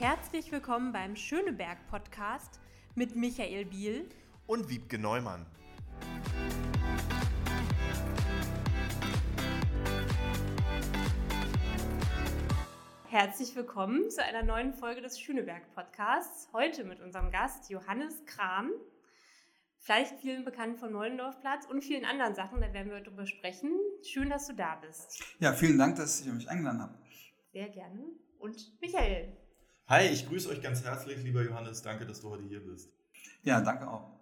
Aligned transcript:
Herzlich 0.00 0.52
willkommen 0.52 0.92
beim 0.92 1.16
Schöneberg 1.16 1.76
Podcast 1.90 2.60
mit 2.94 3.16
Michael 3.16 3.64
Biel 3.64 4.08
und 4.46 4.70
Wiebke 4.70 4.96
Neumann. 4.96 5.44
Herzlich 13.08 13.56
willkommen 13.56 14.08
zu 14.08 14.22
einer 14.22 14.44
neuen 14.44 14.72
Folge 14.72 15.00
des 15.00 15.18
Schöneberg 15.18 15.68
Podcasts. 15.74 16.48
Heute 16.52 16.84
mit 16.84 17.00
unserem 17.00 17.32
Gast 17.32 17.68
Johannes 17.68 18.24
Kram. 18.24 18.70
Vielleicht 19.78 20.20
vielen 20.20 20.44
bekannt 20.44 20.78
von 20.78 20.92
Neulendorfplatz 20.92 21.66
und 21.66 21.82
vielen 21.82 22.04
anderen 22.04 22.36
Sachen, 22.36 22.60
da 22.60 22.72
werden 22.72 22.92
wir 22.92 23.00
darüber 23.00 23.26
sprechen. 23.26 23.72
Schön, 24.04 24.30
dass 24.30 24.46
du 24.46 24.54
da 24.54 24.76
bist. 24.76 25.24
Ja, 25.40 25.52
vielen 25.52 25.76
Dank, 25.76 25.96
dass 25.96 26.24
ihr 26.24 26.32
mich 26.32 26.48
eingeladen 26.48 26.82
habt. 26.82 27.00
Sehr 27.52 27.68
gerne. 27.68 28.04
Und 28.38 28.80
Michael. 28.80 29.36
Hi, 29.88 30.06
ich 30.06 30.28
grüße 30.28 30.50
euch 30.50 30.60
ganz 30.60 30.84
herzlich, 30.84 31.16
lieber 31.22 31.42
Johannes. 31.42 31.80
Danke, 31.80 32.04
dass 32.04 32.20
du 32.20 32.28
heute 32.28 32.44
hier 32.44 32.60
bist. 32.60 32.92
Ja, 33.42 33.62
danke 33.62 33.90
auch. 33.90 34.20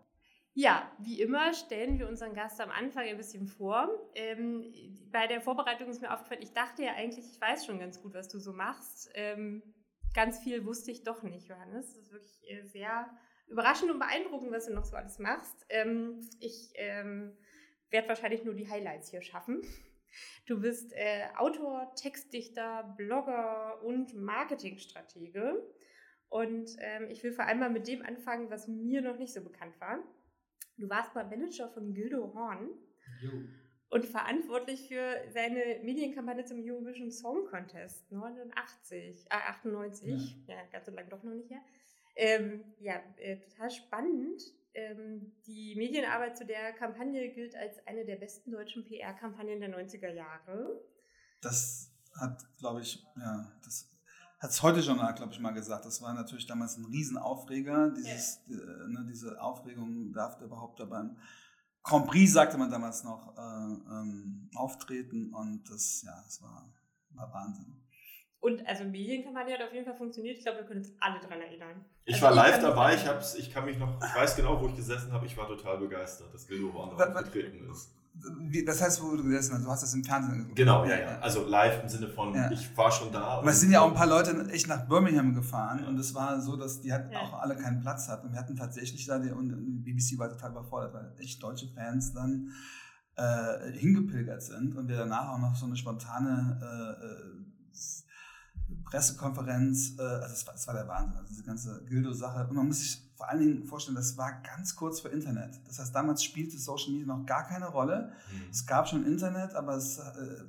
Ja, 0.55 0.89
wie 1.01 1.21
immer 1.21 1.55
stellen 1.55 1.99
wir 1.99 2.09
unseren 2.09 2.35
Gast 2.35 2.61
am 2.61 2.71
Anfang 2.71 3.03
ein 3.09 3.17
bisschen 3.17 3.49
vor. 3.49 3.89
Ähm, 4.15 4.73
bei 5.11 5.27
der 5.27 5.41
Vorbereitung 5.41 5.89
ist 5.89 6.01
mir 6.01 6.15
aufgefallen, 6.15 6.43
ich 6.43 6.53
dachte 6.53 6.85
ja 6.85 6.93
eigentlich, 6.95 7.25
ich 7.33 7.41
weiß 7.41 7.67
schon 7.67 7.81
ganz 7.81 8.01
gut, 8.01 8.15
was 8.15 8.29
du 8.29 8.39
so 8.39 8.53
machst. 8.53 9.11
Ähm, 9.15 9.61
ganz 10.15 10.39
viel 10.39 10.65
wusste 10.65 10.93
ich 10.93 11.03
doch 11.03 11.25
nicht, 11.25 11.49
Johannes. 11.49 11.95
Das 11.95 12.05
ist 12.05 12.13
wirklich 12.13 12.49
äh, 12.49 12.63
sehr 12.69 13.11
überraschend 13.49 13.91
und 13.91 13.99
beeindruckend, 13.99 14.53
was 14.53 14.67
du 14.67 14.73
noch 14.73 14.85
so 14.85 14.95
alles 14.95 15.19
machst. 15.19 15.67
Ähm, 15.69 16.21
ich 16.39 16.75
ähm, 16.77 17.37
werde 17.91 18.09
wahrscheinlich 18.09 18.45
nur 18.45 18.55
die 18.55 18.71
Highlights 18.71 19.11
hier 19.11 19.21
schaffen. 19.21 19.63
Du 20.47 20.61
bist 20.61 20.93
äh, 20.93 21.25
Autor, 21.37 21.93
Textdichter, 21.95 22.95
Blogger 22.97 23.83
und 23.83 24.15
Marketingstratege. 24.15 25.63
Und 26.29 26.77
ähm, 26.79 27.09
ich 27.11 27.23
will 27.23 27.33
vor 27.33 27.47
allem 27.47 27.61
mal 27.61 27.71
mit 27.71 27.87
dem 27.87 28.03
anfangen, 28.03 28.51
was 28.51 28.69
mir 28.69 29.03
noch 29.03 29.19
nicht 29.19 29.33
so 29.33 29.43
bekannt 29.43 29.81
war. 29.81 29.99
Du 30.77 30.89
warst 30.89 31.15
mal 31.15 31.25
Manager 31.25 31.69
von 31.69 31.95
Gildo 31.95 32.35
Horn 32.35 32.69
jo. 33.23 33.31
und 33.89 34.05
verantwortlich 34.05 34.89
für 34.89 35.23
seine 35.31 35.81
Medienkampagne 35.83 36.45
zum 36.45 36.59
Eurovision 36.61 37.11
Song 37.11 37.47
Contest 37.47 38.11
89, 38.13 39.27
äh, 39.31 39.35
98. 39.35 40.47
Ja. 40.47 40.55
ja, 40.55 40.63
ganz 40.71 40.87
so 40.87 40.93
lange 40.93 41.09
doch 41.09 41.23
noch 41.23 41.33
nicht 41.33 41.51
her. 41.51 41.63
Ähm, 42.17 42.65
ja, 42.81 43.01
äh, 43.19 43.39
total 43.39 43.71
spannend. 43.71 44.43
Ähm, 44.77 45.33
die 45.47 45.75
Medienarbeit 45.75 46.37
zu 46.37 46.45
der 46.45 46.75
Kampagne 46.75 47.33
gilt 47.33 47.57
als 47.57 47.79
eine 47.87 48.05
der 48.05 48.17
besten 48.17 48.51
deutschen 48.51 48.85
PR-Kampagnen 48.85 49.59
der 49.59 49.75
90er 49.75 50.13
Jahre. 50.13 50.85
Das 51.41 51.91
hat, 52.15 52.45
glaube 52.59 52.83
ich, 52.83 53.03
ja, 53.17 53.51
das 53.65 53.91
hat 54.39 54.51
es 54.51 54.63
heute 54.63 54.83
schon, 54.83 54.99
glaube 54.99 55.33
ich, 55.33 55.41
mal 55.41 55.53
gesagt. 55.53 55.87
Das 55.87 56.03
war 56.03 56.13
natürlich 56.13 56.47
damals 56.47 56.77
ein 56.77 56.85
Riesenaufreger. 56.85 57.91
Dieses, 57.97 58.43
ja. 58.49 58.59
äh, 58.59 58.89
ne, 58.89 59.07
diese 59.09 59.41
Aufregung 59.41 60.13
darf 60.13 60.41
überhaupt 60.43 60.79
beim 60.91 61.17
Grand 61.83 62.07
Prix, 62.07 62.33
sagte 62.33 62.59
man 62.59 62.71
damals 62.71 63.03
noch, 63.03 63.35
äh, 63.35 63.41
ähm, 63.41 64.51
auftreten. 64.57 65.33
Und 65.33 65.71
das, 65.71 66.03
ja, 66.03 66.21
das 66.23 66.43
war, 66.43 66.71
war 67.15 67.33
Wahnsinn. 67.33 67.81
Und 68.47 68.65
also 68.65 68.85
Medienkampagne 68.85 69.55
hat 69.55 69.63
auf 69.67 69.73
jeden 69.73 69.85
Fall 69.85 69.97
funktioniert. 69.97 70.39
Ich 70.39 70.45
glaube, 70.45 70.59
wir 70.59 70.67
können 70.67 70.79
uns 70.79 70.93
alle 71.01 71.19
daran 71.19 71.41
erinnern. 71.41 71.85
Ich 72.05 72.15
also 72.15 72.27
war 72.27 72.33
live 72.33 72.61
dabei, 72.61 72.95
ich, 72.95 73.05
hab's, 73.05 73.35
ich 73.35 73.53
kann 73.53 73.65
mich 73.65 73.77
noch, 73.77 74.01
ich 74.01 74.15
weiß 74.15 74.37
genau, 74.37 74.61
wo 74.61 74.69
ich 74.69 74.77
gesessen 74.77 75.11
habe, 75.11 75.27
ich 75.27 75.37
war 75.37 75.49
total 75.49 75.79
begeistert, 75.79 76.33
dass 76.33 76.47
Gildo 76.47 76.73
Horn 76.73 76.91
aufgetreten 76.91 77.69
ist. 77.69 77.91
Das 78.65 78.81
heißt, 78.81 79.03
wo 79.03 79.17
du 79.17 79.25
gesessen 79.25 79.57
hast, 79.57 79.65
du 79.65 79.69
hast 79.69 79.83
das 79.83 79.95
im 79.95 80.05
Fernsehen 80.05 80.39
geguckt. 80.39 80.55
Genau, 80.55 80.85
ja, 80.85 80.97
ja. 80.97 81.19
Also 81.19 81.45
live 81.45 81.83
im 81.83 81.89
Sinne 81.89 82.07
von, 82.07 82.37
ja. 82.37 82.49
ich 82.53 82.77
war 82.77 82.93
schon 82.93 83.11
da. 83.11 83.39
Aber 83.39 83.51
es 83.51 83.59
sind 83.59 83.73
ja 83.73 83.81
auch 83.81 83.89
ein 83.89 83.95
paar 83.95 84.07
Leute 84.07 84.49
echt 84.53 84.69
nach 84.69 84.87
Birmingham 84.87 85.35
gefahren 85.35 85.85
und 85.85 85.99
es 85.99 86.15
war 86.15 86.41
so, 86.41 86.55
dass 86.55 86.81
die 86.81 86.93
hatten 86.93 87.11
ja. 87.11 87.19
auch 87.19 87.41
alle 87.41 87.57
keinen 87.57 87.81
Platz 87.81 88.09
hatten. 88.09 88.29
Und 88.29 88.35
wir 88.35 88.39
hatten 88.39 88.55
tatsächlich 88.55 89.07
da, 89.07 89.19
die, 89.19 89.33
und 89.33 89.49
die 89.85 89.93
BBC 89.93 90.21
war 90.21 90.29
total 90.29 90.53
überfordert, 90.53 90.95
weil 90.95 91.13
echt 91.19 91.43
deutsche 91.43 91.67
Fans 91.67 92.15
dann 92.15 92.53
äh, 93.17 93.73
hingepilgert 93.73 94.41
sind 94.41 94.77
und 94.77 94.87
wir 94.87 94.97
danach 94.97 95.31
auch 95.31 95.39
noch 95.41 95.57
so 95.57 95.67
eine 95.67 95.77
spontane 95.77 96.61
äh, 96.63 97.07
äh 97.07 97.47
Pressekonferenz, 98.85 99.99
äh, 99.99 100.03
also 100.03 100.35
es 100.35 100.47
war, 100.47 100.55
war, 100.67 100.75
der 100.75 100.89
Wahnsinn, 100.89 101.17
also 101.17 101.29
diese 101.29 101.43
ganze 101.43 101.85
Gildo-Sache. 101.85 102.47
Und 102.49 102.57
man 102.57 102.67
muss 102.67 102.81
sich 102.81 103.03
vor 103.17 103.29
allen 103.29 103.41
Dingen 103.41 103.65
vorstellen, 103.65 103.97
das 103.97 104.17
war 104.17 104.43
ganz 104.43 104.77
kurz 104.77 105.01
vor 105.01 105.11
Internet. 105.11 105.61
Das 105.67 105.79
heißt, 105.79 105.95
damals 105.95 106.23
spielte 106.23 106.59
Social 106.59 106.93
Media 106.93 107.07
noch 107.07 107.25
gar 107.27 107.47
keine 107.47 107.69
Rolle. 107.69 108.13
Mhm. 108.31 108.51
Es 108.51 108.67
gab 108.67 108.89
schon 108.89 109.07
Internet, 109.07 109.55
aber 109.55 109.77
es 109.77 109.99
äh, 109.99 110.45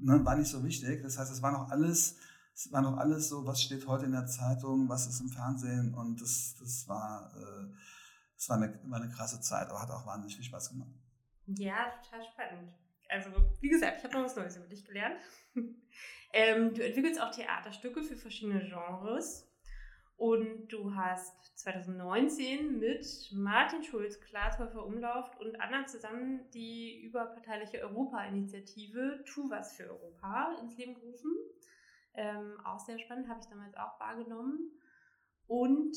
ne, 0.00 0.24
war 0.24 0.36
nicht 0.36 0.50
so 0.50 0.62
wichtig. 0.64 1.02
Das 1.02 1.18
heißt, 1.18 1.32
es 1.32 1.42
war 1.42 1.52
noch 1.52 1.70
alles, 1.70 2.16
es 2.54 2.72
war 2.72 2.82
noch 2.82 2.96
alles 2.96 3.28
so, 3.28 3.46
was 3.46 3.62
steht 3.62 3.86
heute 3.86 4.06
in 4.06 4.12
der 4.12 4.26
Zeitung, 4.26 4.88
was 4.88 5.06
ist 5.06 5.20
im 5.20 5.28
Fernsehen 5.28 5.94
und 5.94 6.20
das, 6.20 6.56
das 6.58 6.88
war, 6.88 7.32
äh, 7.36 7.66
das 8.36 8.48
war 8.48 8.56
eine, 8.56 8.78
war 8.84 9.00
eine 9.00 9.10
krasse 9.10 9.40
Zeit, 9.40 9.68
aber 9.68 9.82
hat 9.82 9.90
auch 9.90 10.06
wahnsinnig 10.06 10.36
viel 10.36 10.44
Spaß 10.44 10.70
gemacht. 10.70 10.90
Ja, 11.46 11.90
total 12.02 12.24
spannend. 12.24 12.72
Also, 13.08 13.30
wie 13.60 13.68
gesagt, 13.68 13.98
ich 13.98 14.04
habe 14.04 14.14
noch 14.14 14.24
was 14.24 14.36
Neues 14.36 14.56
über 14.56 14.66
dich 14.66 14.84
gelernt. 14.84 15.20
Ähm, 16.32 16.74
du 16.74 16.84
entwickelst 16.84 17.20
auch 17.20 17.30
Theaterstücke 17.30 18.02
für 18.02 18.16
verschiedene 18.16 18.60
Genres. 18.60 19.46
Und 20.16 20.68
du 20.68 20.94
hast 20.94 21.58
2019 21.58 22.78
mit 22.78 23.30
Martin 23.32 23.82
Schulz, 23.82 24.20
Klaas 24.20 24.58
Häufer 24.58 24.84
Umlauf 24.84 25.34
und 25.40 25.58
anderen 25.62 25.88
zusammen 25.88 26.40
die 26.52 27.00
überparteiliche 27.00 27.80
Europa-Initiative 27.80 29.24
Tu 29.24 29.48
was 29.48 29.72
für 29.72 29.88
Europa 29.88 30.56
ins 30.60 30.76
Leben 30.76 30.92
gerufen. 30.92 31.34
Ähm, 32.12 32.60
auch 32.66 32.80
sehr 32.80 32.98
spannend, 32.98 33.30
habe 33.30 33.40
ich 33.40 33.46
damals 33.46 33.74
auch 33.78 33.98
wahrgenommen. 33.98 34.70
Und 35.46 35.96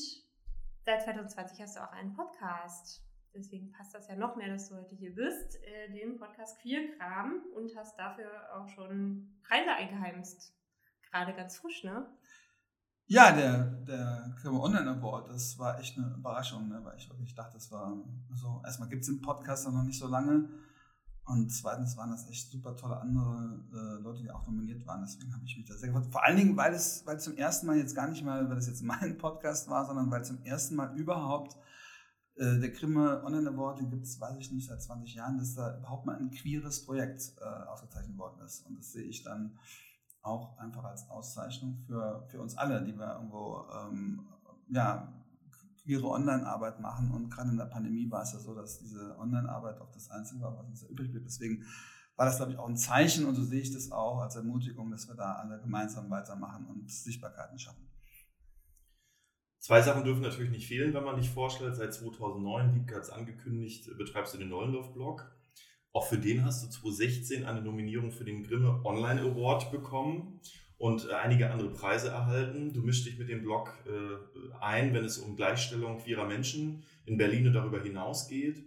seit 0.86 1.02
2020 1.02 1.60
hast 1.60 1.76
du 1.76 1.80
auch 1.80 1.92
einen 1.92 2.14
Podcast. 2.14 3.04
Deswegen 3.34 3.72
passt 3.72 3.94
das 3.94 4.08
ja 4.08 4.16
noch 4.16 4.36
mehr, 4.36 4.48
dass 4.48 4.68
du 4.68 4.76
heute 4.76 4.94
hier 4.94 5.14
bist, 5.14 5.56
äh, 5.62 5.92
den 5.92 6.16
Podcast 6.16 6.60
Queerkram 6.60 7.42
und 7.54 7.76
hast 7.76 7.98
dafür 7.98 8.30
auch 8.54 8.68
schon 8.68 9.40
Preise 9.42 9.72
eingeheimst. 9.72 10.54
Gerade 11.10 11.34
ganz 11.34 11.56
frisch, 11.56 11.84
ne? 11.84 12.06
Ja, 13.06 13.32
der, 13.32 13.64
der 13.86 14.34
Queer 14.40 14.52
Online 14.52 14.90
Award, 14.92 15.28
das 15.28 15.58
war 15.58 15.78
echt 15.78 15.98
eine 15.98 16.14
Überraschung, 16.14 16.68
ne? 16.68 16.80
weil 16.84 16.96
ich 16.96 17.08
wirklich 17.10 17.34
dachte, 17.34 17.54
das 17.54 17.70
war 17.70 18.02
so, 18.32 18.62
erstmal 18.64 18.88
gibt 18.88 19.02
es 19.02 19.08
den 19.08 19.20
Podcast 19.20 19.68
noch 19.68 19.82
nicht 19.82 19.98
so 19.98 20.06
lange 20.06 20.48
und 21.26 21.50
zweitens 21.50 21.96
waren 21.96 22.10
das 22.10 22.28
echt 22.28 22.50
super 22.50 22.76
tolle 22.76 23.00
andere 23.00 23.58
äh, 23.72 24.02
Leute, 24.02 24.22
die 24.22 24.30
auch 24.30 24.46
nominiert 24.46 24.86
waren. 24.86 25.00
Deswegen 25.00 25.32
habe 25.32 25.44
ich 25.46 25.56
mich 25.56 25.66
da 25.66 25.74
sehr 25.74 25.88
gefreut. 25.88 26.12
Vor 26.12 26.22
allen 26.22 26.36
Dingen, 26.36 26.56
weil 26.56 26.74
es, 26.74 27.06
weil 27.06 27.18
zum 27.18 27.36
ersten 27.36 27.66
Mal 27.66 27.78
jetzt 27.78 27.94
gar 27.94 28.08
nicht 28.08 28.22
mal, 28.22 28.46
weil 28.48 28.56
das 28.56 28.66
jetzt 28.66 28.82
mein 28.84 29.16
Podcast 29.16 29.70
war, 29.70 29.86
sondern 29.86 30.10
weil 30.10 30.24
zum 30.24 30.42
ersten 30.42 30.76
Mal 30.76 30.94
überhaupt 30.96 31.56
äh, 32.36 32.58
der 32.58 32.70
Grimme 32.70 33.22
Online 33.24 33.50
Award, 33.50 33.80
den 33.80 33.90
gibt 33.90 34.04
es, 34.04 34.20
weiß 34.20 34.36
ich 34.38 34.50
nicht, 34.50 34.66
seit 34.66 34.82
20 34.82 35.14
Jahren, 35.14 35.38
dass 35.38 35.54
da 35.54 35.78
überhaupt 35.78 36.06
mal 36.06 36.16
ein 36.16 36.30
queeres 36.30 36.84
Projekt 36.84 37.34
äh, 37.40 37.44
ausgezeichnet 37.68 38.18
worden 38.18 38.40
ist. 38.44 38.66
Und 38.66 38.78
das 38.78 38.92
sehe 38.92 39.04
ich 39.04 39.22
dann 39.22 39.58
auch 40.22 40.58
einfach 40.58 40.84
als 40.84 41.08
Auszeichnung 41.10 41.78
für, 41.86 42.26
für 42.28 42.40
uns 42.40 42.56
alle, 42.56 42.82
die 42.82 42.98
wir 42.98 43.14
irgendwo 43.14 43.66
ähm, 43.72 44.26
ja, 44.68 45.12
queere 45.82 46.08
Online-Arbeit 46.08 46.80
machen. 46.80 47.12
Und 47.12 47.30
gerade 47.30 47.50
in 47.50 47.56
der 47.56 47.66
Pandemie 47.66 48.10
war 48.10 48.22
es 48.22 48.32
ja 48.32 48.38
so, 48.38 48.54
dass 48.54 48.78
diese 48.78 49.16
Online-Arbeit 49.18 49.80
auch 49.80 49.90
das 49.92 50.10
Einzige 50.10 50.40
war, 50.40 50.56
was 50.56 50.66
uns 50.66 50.80
da 50.80 50.88
übrig 50.88 51.12
blieb. 51.12 51.24
Deswegen 51.24 51.64
war 52.16 52.26
das, 52.26 52.36
glaube 52.36 52.52
ich, 52.52 52.58
auch 52.58 52.68
ein 52.68 52.76
Zeichen 52.76 53.26
und 53.26 53.34
so 53.34 53.44
sehe 53.44 53.60
ich 53.60 53.72
das 53.72 53.92
auch 53.92 54.18
als 54.20 54.36
Ermutigung, 54.36 54.90
dass 54.90 55.08
wir 55.08 55.14
da 55.14 55.34
alle 55.34 55.60
gemeinsam 55.60 56.10
weitermachen 56.10 56.66
und 56.66 56.90
Sichtbarkeiten 56.90 57.58
schaffen. 57.58 57.86
Zwei 59.64 59.80
Sachen 59.80 60.04
dürfen 60.04 60.20
natürlich 60.20 60.50
nicht 60.50 60.68
fehlen, 60.68 60.92
wenn 60.92 61.04
man 61.04 61.16
dich 61.16 61.30
vorstellt. 61.30 61.74
Seit 61.74 61.94
2009, 61.94 62.74
Wiebke 62.74 62.96
hat 62.96 63.04
es 63.04 63.08
angekündigt, 63.08 63.88
betreibst 63.96 64.34
du 64.34 64.38
den 64.38 64.50
Neulendorf-Blog. 64.50 65.34
Auch 65.94 66.06
für 66.06 66.18
den 66.18 66.44
hast 66.44 66.62
du 66.62 66.68
2016 66.68 67.46
eine 67.46 67.62
Nominierung 67.62 68.12
für 68.12 68.24
den 68.24 68.42
Grimme 68.42 68.82
Online 68.84 69.22
Award 69.22 69.72
bekommen 69.72 70.38
und 70.76 71.08
äh, 71.08 71.14
einige 71.14 71.50
andere 71.50 71.70
Preise 71.70 72.08
erhalten. 72.08 72.74
Du 72.74 72.82
mischst 72.82 73.06
dich 73.06 73.18
mit 73.18 73.30
dem 73.30 73.40
Blog 73.40 73.72
äh, 73.86 74.60
ein, 74.60 74.92
wenn 74.92 75.06
es 75.06 75.16
um 75.16 75.34
Gleichstellung 75.34 75.96
queerer 75.96 76.26
Menschen 76.26 76.82
in 77.06 77.16
Berlin 77.16 77.46
und 77.46 77.54
darüber 77.54 77.82
hinaus 77.82 78.28
geht 78.28 78.62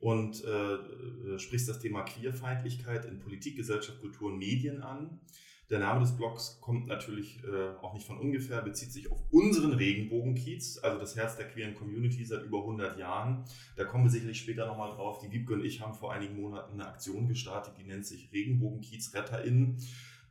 und 0.00 0.42
äh, 0.42 0.74
äh 0.74 1.38
sprichst 1.38 1.68
das 1.68 1.78
Thema 1.78 2.02
Queerfeindlichkeit 2.02 3.04
in 3.04 3.20
Politik, 3.20 3.54
Gesellschaft, 3.54 4.00
Kultur 4.00 4.32
und 4.32 4.38
Medien 4.38 4.82
an. 4.82 5.20
Der 5.70 5.78
Name 5.78 6.00
des 6.00 6.16
Blogs 6.16 6.58
kommt 6.60 6.88
natürlich 6.88 7.44
äh, 7.44 7.76
auch 7.80 7.94
nicht 7.94 8.04
von 8.04 8.18
ungefähr, 8.18 8.60
bezieht 8.60 8.90
sich 8.90 9.08
auf 9.08 9.22
unseren 9.30 9.72
Regenbogenkiez, 9.72 10.80
also 10.82 10.98
das 10.98 11.14
Herz 11.14 11.36
der 11.36 11.46
queeren 11.46 11.76
Community 11.76 12.24
seit 12.24 12.42
über 12.42 12.58
100 12.58 12.98
Jahren. 12.98 13.44
Da 13.76 13.84
kommen 13.84 14.02
wir 14.02 14.10
sicherlich 14.10 14.40
später 14.40 14.66
nochmal 14.66 14.90
drauf. 14.90 15.20
Die 15.20 15.30
Wiebke 15.30 15.54
und 15.54 15.64
ich 15.64 15.80
haben 15.80 15.94
vor 15.94 16.12
einigen 16.12 16.40
Monaten 16.40 16.72
eine 16.72 16.88
Aktion 16.88 17.28
gestartet, 17.28 17.74
die 17.78 17.84
nennt 17.84 18.04
sich 18.04 18.32
Regenbogenkiez 18.32 19.14
RetterInnen. 19.14 19.78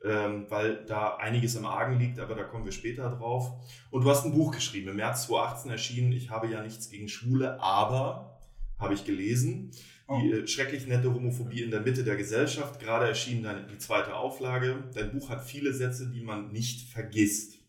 Ähm, 0.02 0.46
weil 0.48 0.86
da 0.86 1.18
einiges 1.18 1.56
im 1.56 1.66
Argen 1.66 2.00
liegt, 2.00 2.20
aber 2.20 2.34
da 2.34 2.44
kommen 2.44 2.64
wir 2.64 2.72
später 2.72 3.10
drauf. 3.10 3.52
Und 3.92 4.06
du 4.06 4.10
hast 4.10 4.26
ein 4.26 4.34
Buch 4.34 4.54
geschrieben, 4.54 4.90
im 4.90 4.96
März 4.96 5.28
2018 5.28 5.72
erschienen, 5.72 6.12
ich 6.14 6.30
habe 6.30 6.48
ja 6.48 6.62
nichts 6.62 6.90
gegen 6.90 7.10
Schwule, 7.10 7.62
aber, 7.62 8.40
habe 8.78 8.94
ich 8.94 9.04
gelesen, 9.04 9.72
die 10.10 10.32
äh, 10.32 10.48
schrecklich 10.48 10.88
nette 10.88 11.14
Homophobie 11.14 11.62
in 11.62 11.72
der 11.72 11.82
Mitte 11.82 12.04
der 12.04 12.16
Gesellschaft. 12.16 12.80
Gerade 12.80 13.08
erschien 13.08 13.44
deine, 13.44 13.68
die 13.68 13.78
zweite 13.78 14.16
Auflage. 14.16 14.84
Dein 14.94 15.12
Buch 15.12 15.30
hat 15.30 15.44
viele 15.44 15.74
Sätze, 15.74 16.10
die 16.10 16.22
man 16.22 16.52
nicht 16.52 16.92
vergisst. 16.92 17.60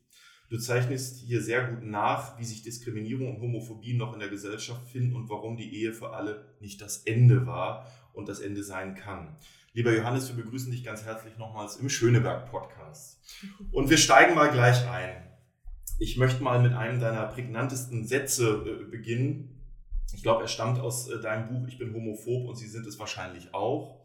Du 0.48 0.58
zeichnest 0.58 1.18
hier 1.18 1.42
sehr 1.42 1.64
gut 1.64 1.84
nach, 1.84 2.38
wie 2.38 2.44
sich 2.44 2.62
Diskriminierung 2.62 3.36
und 3.36 3.40
Homophobie 3.40 3.94
noch 3.94 4.14
in 4.14 4.18
der 4.18 4.28
Gesellschaft 4.28 4.90
finden 4.90 5.14
und 5.14 5.30
warum 5.30 5.56
die 5.56 5.72
Ehe 5.72 5.92
für 5.92 6.12
alle 6.12 6.44
nicht 6.60 6.80
das 6.80 7.04
Ende 7.04 7.46
war 7.46 7.86
und 8.12 8.28
das 8.28 8.40
Ende 8.40 8.64
sein 8.64 8.96
kann. 8.96 9.36
Lieber 9.72 9.94
Johannes, 9.94 10.34
wir 10.34 10.42
begrüßen 10.42 10.72
dich 10.72 10.82
ganz 10.82 11.04
herzlich 11.04 11.38
nochmals 11.38 11.76
im 11.76 11.88
Schöneberg-Podcast. 11.88 13.20
Und 13.70 13.90
wir 13.90 13.98
steigen 13.98 14.34
mal 14.34 14.50
gleich 14.50 14.84
ein. 14.88 15.30
Ich 16.00 16.16
möchte 16.16 16.42
mal 16.42 16.60
mit 16.60 16.72
einem 16.72 16.98
deiner 16.98 17.26
prägnantesten 17.26 18.04
Sätze 18.04 18.64
äh, 18.66 18.90
beginnen. 18.90 19.59
Ich 20.12 20.22
glaube, 20.22 20.42
er 20.42 20.48
stammt 20.48 20.78
aus 20.80 21.08
äh, 21.08 21.20
deinem 21.20 21.48
Buch 21.48 21.68
Ich 21.68 21.78
bin 21.78 21.94
homophob 21.94 22.48
und 22.48 22.56
Sie 22.56 22.68
sind 22.68 22.86
es 22.86 22.98
wahrscheinlich 22.98 23.54
auch. 23.54 24.00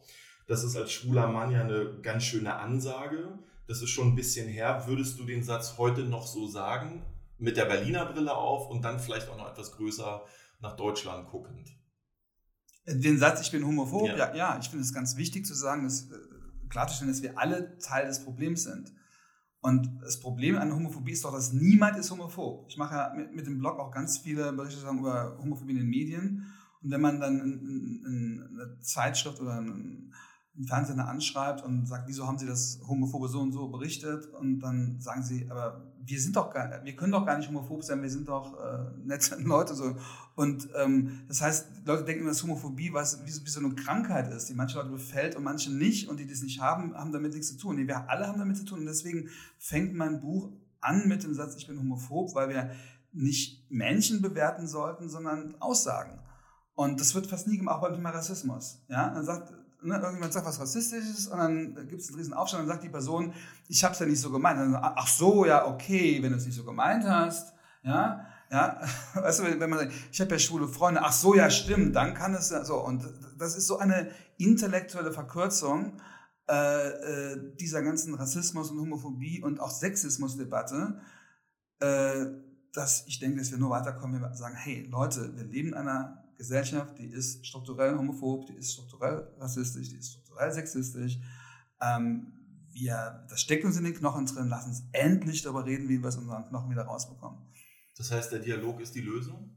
Das 0.47 0.63
ist 0.63 0.75
als 0.75 0.91
schwuler 0.91 1.27
Mann 1.27 1.51
ja 1.51 1.61
eine 1.61 1.99
ganz 2.01 2.23
schöne 2.23 2.55
Ansage. 2.55 3.39
Das 3.67 3.81
ist 3.81 3.89
schon 3.89 4.09
ein 4.09 4.15
bisschen 4.15 4.47
her. 4.47 4.83
Würdest 4.85 5.17
du 5.19 5.25
den 5.25 5.43
Satz 5.43 5.77
heute 5.77 6.01
noch 6.01 6.27
so 6.27 6.47
sagen? 6.47 7.03
Mit 7.37 7.57
der 7.57 7.65
Berliner 7.65 8.05
Brille 8.05 8.35
auf 8.35 8.69
und 8.69 8.83
dann 8.83 8.99
vielleicht 8.99 9.29
auch 9.29 9.37
noch 9.37 9.49
etwas 9.49 9.71
größer 9.73 10.23
nach 10.61 10.75
Deutschland 10.75 11.27
guckend? 11.29 11.75
Den 12.87 13.17
Satz, 13.17 13.41
ich 13.41 13.51
bin 13.51 13.65
homophob, 13.65 14.07
ja, 14.09 14.15
ja, 14.15 14.35
ja 14.35 14.59
ich 14.61 14.69
finde 14.69 14.83
es 14.83 14.93
ganz 14.93 15.17
wichtig 15.17 15.45
zu 15.45 15.55
sagen, 15.55 15.83
dass, 15.83 16.11
äh, 16.11 16.15
klarzustellen, 16.69 17.11
dass 17.11 17.23
wir 17.23 17.37
alle 17.37 17.77
Teil 17.79 18.05
des 18.05 18.23
Problems 18.23 18.63
sind. 18.63 18.93
Und 19.65 19.89
das 20.01 20.19
Problem 20.19 20.57
an 20.57 20.71
Homophobie 20.71 21.13
ist 21.13 21.25
doch, 21.25 21.31
dass 21.31 21.51
niemand 21.51 21.97
ist 21.97 22.11
homophob. 22.11 22.65
Ich 22.69 22.77
mache 22.77 22.93
ja 22.93 23.13
mit, 23.15 23.35
mit 23.35 23.47
dem 23.47 23.57
Blog 23.57 23.79
auch 23.79 23.89
ganz 23.89 24.19
viele 24.19 24.53
Berichte 24.53 24.87
über 24.87 25.39
Homophobie 25.41 25.71
in 25.71 25.79
den 25.79 25.89
Medien. 25.89 26.53
Und 26.83 26.91
wenn 26.91 27.01
man 27.01 27.19
dann 27.19 27.39
in, 27.39 27.53
in, 27.53 28.05
in 28.05 28.59
eine 28.59 28.79
Zeitschrift 28.79 29.41
oder 29.41 29.59
ein 29.59 30.13
einen 30.55 30.67
Fernsehsender 30.67 31.07
anschreibt 31.07 31.63
und 31.63 31.85
sagt, 31.85 32.07
wieso 32.07 32.27
haben 32.27 32.37
Sie 32.37 32.47
das 32.47 32.79
Homophobe 32.87 33.27
so 33.27 33.41
und 33.41 33.51
so 33.51 33.67
berichtet? 33.67 34.27
Und 34.27 34.59
dann 34.59 34.99
sagen 35.01 35.21
sie, 35.23 35.49
aber 35.49 35.93
wir 36.05 36.21
sind 36.21 36.35
doch 36.35 36.53
gar, 36.53 36.83
wir 36.83 36.95
können 36.95 37.11
doch 37.11 37.25
gar 37.25 37.37
nicht 37.37 37.47
homophob 37.47 37.83
sein, 37.83 38.01
wir 38.01 38.09
sind 38.09 38.27
doch 38.27 38.59
äh, 38.59 38.97
nette 39.03 39.35
Leute 39.41 39.73
so. 39.73 39.95
Und 40.35 40.69
ähm, 40.75 41.23
das 41.27 41.41
heißt, 41.41 41.67
Leute 41.85 42.03
denken, 42.03 42.25
dass 42.25 42.43
Homophobie 42.43 42.93
was 42.93 43.25
wie, 43.25 43.45
wie 43.45 43.49
so 43.49 43.59
eine 43.59 43.73
Krankheit 43.75 44.31
ist, 44.31 44.49
die 44.49 44.53
manche 44.53 44.77
Leute 44.77 44.89
befällt 44.89 45.35
und 45.35 45.43
manche 45.43 45.71
nicht 45.71 46.07
und 46.07 46.19
die 46.19 46.27
das 46.27 46.41
nicht 46.41 46.61
haben, 46.61 46.93
haben 46.95 47.11
damit 47.11 47.33
nichts 47.33 47.49
zu 47.49 47.57
tun. 47.57 47.77
Nee, 47.77 47.87
wir 47.87 48.09
alle 48.09 48.27
haben 48.27 48.39
damit 48.39 48.57
zu 48.57 48.65
tun 48.65 48.79
und 48.79 48.85
deswegen 48.85 49.29
fängt 49.57 49.93
mein 49.93 50.21
Buch 50.21 50.51
an 50.81 51.07
mit 51.07 51.23
dem 51.23 51.33
Satz, 51.33 51.55
ich 51.55 51.67
bin 51.67 51.79
homophob, 51.79 52.35
weil 52.35 52.49
wir 52.49 52.71
nicht 53.11 53.69
Menschen 53.71 54.21
bewerten 54.21 54.67
sollten, 54.67 55.09
sondern 55.09 55.55
Aussagen. 55.59 56.19
Und 56.73 56.99
das 56.99 57.15
wird 57.15 57.27
fast 57.27 57.47
nie 57.47 57.57
gemacht, 57.57 57.77
auch 57.77 57.81
beim 57.81 57.95
Thema 57.95 58.09
Rassismus. 58.09 58.83
Ja, 58.89 59.13
dann 59.13 59.25
sagt 59.25 59.53
ne, 59.81 59.95
irgendjemand 59.95 60.33
sagt 60.33 60.45
was 60.45 60.59
Rassistisches 60.59 61.27
und 61.27 61.37
dann 61.37 61.87
gibt 61.87 62.01
es 62.01 62.09
einen 62.09 62.17
riesen 62.17 62.33
Aufstand 62.33 62.63
und 62.63 62.69
dann 62.69 62.77
sagt 62.77 62.83
die 62.83 62.89
Person, 62.89 63.33
ich 63.67 63.83
habe 63.83 63.93
es 63.93 63.99
ja 63.99 64.05
nicht 64.05 64.19
so 64.19 64.31
gemeint. 64.31 64.59
Dann, 64.59 64.75
ach 64.75 65.07
so, 65.07 65.45
ja, 65.45 65.67
okay, 65.67 66.21
wenn 66.21 66.31
du 66.31 66.37
es 66.37 66.45
nicht 66.45 66.55
so 66.55 66.63
gemeint 66.63 67.03
hast, 67.05 67.53
ja, 67.83 68.25
ja, 68.51 68.79
weißt 69.15 69.39
du, 69.39 69.59
wenn 69.59 69.69
man 69.69 69.79
sagt, 69.79 69.93
ich 70.11 70.21
habe 70.21 70.31
ja 70.31 70.39
schwule 70.39 70.67
Freunde, 70.67 71.01
ach 71.03 71.13
so, 71.13 71.35
ja, 71.35 71.49
stimmt, 71.49 71.95
dann 71.95 72.13
kann 72.13 72.33
es 72.33 72.49
ja 72.49 72.63
so. 72.63 72.77
Und 72.77 73.07
das 73.37 73.55
ist 73.55 73.67
so 73.67 73.77
eine 73.77 74.09
intellektuelle 74.37 75.11
Verkürzung 75.11 75.99
äh, 76.47 76.89
äh, 76.89 77.55
dieser 77.59 77.81
ganzen 77.81 78.13
Rassismus 78.13 78.71
und 78.71 78.79
Homophobie 78.79 79.41
und 79.41 79.59
auch 79.59 79.71
Sexismusdebatte, 79.71 80.99
äh, 81.79 82.25
dass 82.71 83.05
ich 83.07 83.19
denke, 83.19 83.39
dass 83.39 83.51
wir 83.51 83.57
nur 83.57 83.71
weiterkommen, 83.71 84.21
wenn 84.21 84.29
wir 84.29 84.35
sagen, 84.35 84.55
hey 84.55 84.87
Leute, 84.91 85.35
wir 85.35 85.45
leben 85.45 85.69
in 85.69 85.73
einer 85.73 86.24
Gesellschaft, 86.37 86.97
die 86.99 87.07
ist 87.07 87.45
strukturell 87.45 87.97
homophob, 87.97 88.47
die 88.47 88.53
ist 88.53 88.73
strukturell 88.73 89.27
rassistisch, 89.37 89.89
die 89.89 89.97
ist 89.97 90.11
strukturell 90.11 90.51
sexistisch. 90.51 91.19
Ähm, 91.81 92.33
wir, 92.71 93.25
das 93.29 93.41
steckt 93.41 93.63
uns 93.63 93.77
in 93.77 93.85
den 93.85 93.95
Knochen 93.95 94.25
drin, 94.25 94.47
lass 94.49 94.65
uns 94.65 94.83
endlich 94.91 95.41
darüber 95.41 95.65
reden, 95.65 95.87
wie 95.87 96.01
wir 96.01 96.09
es 96.09 96.17
unseren 96.17 96.45
Knochen 96.45 96.69
wieder 96.69 96.83
rausbekommen. 96.83 97.39
Das 97.97 98.11
heißt, 98.11 98.31
der 98.31 98.39
Dialog 98.39 98.81
ist 98.81 98.93
die 98.93 99.01
Lösung? 99.01 99.55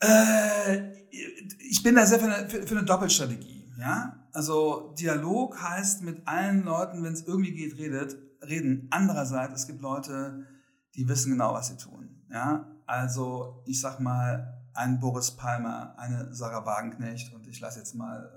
Äh, 0.00 1.02
ich 1.10 1.82
bin 1.82 1.94
da 1.94 2.06
sehr 2.06 2.18
für 2.18 2.32
eine, 2.32 2.48
für, 2.48 2.66
für 2.66 2.76
eine 2.76 2.86
Doppelstrategie. 2.86 3.70
Ja? 3.78 4.26
Also 4.32 4.94
Dialog 4.98 5.60
heißt 5.60 6.02
mit 6.02 6.26
allen 6.26 6.64
Leuten, 6.64 7.02
wenn 7.02 7.12
es 7.12 7.22
irgendwie 7.22 7.52
geht, 7.52 7.76
redet, 7.76 8.16
reden. 8.42 8.88
Andererseits, 8.90 9.54
es 9.54 9.66
gibt 9.66 9.82
Leute, 9.82 10.46
die 10.94 11.06
wissen 11.08 11.32
genau, 11.32 11.52
was 11.52 11.68
sie 11.68 11.76
tun. 11.76 12.24
Ja? 12.30 12.74
Also 12.86 13.62
ich 13.66 13.80
sag 13.80 14.00
mal, 14.00 14.62
ein 14.74 15.00
Boris 15.00 15.30
Palmer, 15.32 15.94
eine 15.98 16.34
Sarah 16.34 16.64
Wagenknecht 16.64 17.34
und 17.34 17.46
ich 17.46 17.60
lasse 17.60 17.78
jetzt 17.78 17.94
mal 17.94 18.30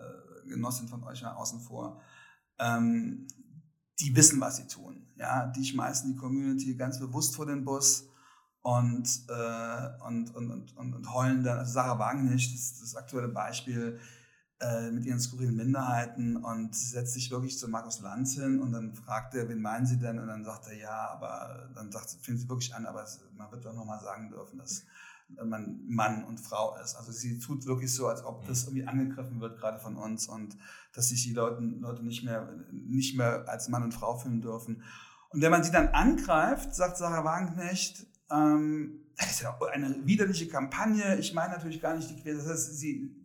äh, 0.45 0.49
Genossin 0.49 0.87
von 0.87 1.03
euch 1.03 1.25
außen 1.25 1.61
vor, 1.61 2.01
ähm, 2.59 3.27
die 3.99 4.15
wissen, 4.15 4.41
was 4.41 4.57
sie 4.57 4.67
tun. 4.67 5.07
Ja, 5.15 5.47
die 5.47 5.63
schmeißen 5.63 6.11
die 6.11 6.17
Community 6.17 6.75
ganz 6.75 6.99
bewusst 6.99 7.35
vor 7.35 7.45
den 7.45 7.63
Bus 7.63 8.09
und, 8.61 9.07
äh, 9.29 10.03
und, 10.05 10.35
und, 10.35 10.75
und, 10.75 10.93
und, 10.93 11.13
heulen 11.13 11.43
dann. 11.43 11.59
Also 11.59 11.73
Sarah 11.73 11.99
Wagenknecht, 11.99 12.53
das 12.53 12.61
ist 12.61 12.81
das 12.81 12.95
aktuelle 12.95 13.29
Beispiel, 13.29 13.99
äh, 14.61 14.89
mit 14.91 15.05
ihren 15.05 15.19
skurrilen 15.19 15.55
Minderheiten 15.55 16.37
und 16.37 16.75
setzt 16.75 17.13
sich 17.13 17.29
wirklich 17.29 17.57
zu 17.59 17.67
Markus 17.67 17.99
Lanz 17.99 18.35
hin 18.35 18.59
und 18.59 18.71
dann 18.71 18.93
fragt 18.93 19.35
er, 19.35 19.49
wen 19.49 19.61
meinen 19.61 19.85
Sie 19.85 19.97
denn? 19.97 20.19
Und 20.19 20.27
dann 20.27 20.45
sagt 20.45 20.67
er, 20.67 20.77
ja, 20.77 21.09
aber 21.09 21.69
dann 21.75 21.91
sagt 21.91 22.09
fängt 22.21 22.39
sie 22.39 22.47
wirklich 22.47 22.73
an, 22.73 22.85
aber 22.85 23.05
man 23.37 23.51
wird 23.51 23.65
doch 23.65 23.73
nochmal 23.73 23.99
sagen 24.01 24.29
dürfen, 24.29 24.57
dass 24.57 24.85
man 25.43 25.81
Mann 25.87 26.23
und 26.23 26.39
Frau 26.39 26.77
ist. 26.77 26.95
Also 26.95 27.11
sie 27.11 27.39
tut 27.39 27.65
wirklich 27.65 27.93
so, 27.93 28.07
als 28.07 28.23
ob 28.23 28.45
das 28.47 28.63
irgendwie 28.63 28.87
angegriffen 28.87 29.39
wird, 29.39 29.59
gerade 29.59 29.79
von 29.79 29.97
uns 29.97 30.27
und 30.27 30.55
dass 30.93 31.09
sich 31.09 31.23
die 31.23 31.33
Leute, 31.33 31.61
Leute 31.61 32.03
nicht 32.03 32.23
mehr, 32.23 32.47
nicht 32.71 33.17
mehr 33.17 33.47
als 33.49 33.67
Mann 33.69 33.83
und 33.83 33.93
Frau 33.93 34.17
fühlen 34.17 34.41
dürfen. 34.41 34.83
Und 35.29 35.41
wenn 35.41 35.51
man 35.51 35.63
sie 35.63 35.71
dann 35.71 35.89
angreift, 35.89 36.73
sagt 36.75 36.97
Sarah 36.97 37.25
Wagenknecht, 37.25 38.05
ähm, 38.31 39.04
das 39.17 39.31
ist 39.31 39.41
ja 39.41 39.57
eine 39.71 39.95
widerliche 40.05 40.47
Kampagne. 40.47 41.17
Ich 41.17 41.33
meine 41.33 41.53
natürlich 41.53 41.81
gar 41.81 41.95
nicht 41.95 42.09
die 42.09 42.21
Queers. 42.21 42.43
Das 42.43 42.47
heißt, 42.47 42.77
sie, 42.77 43.15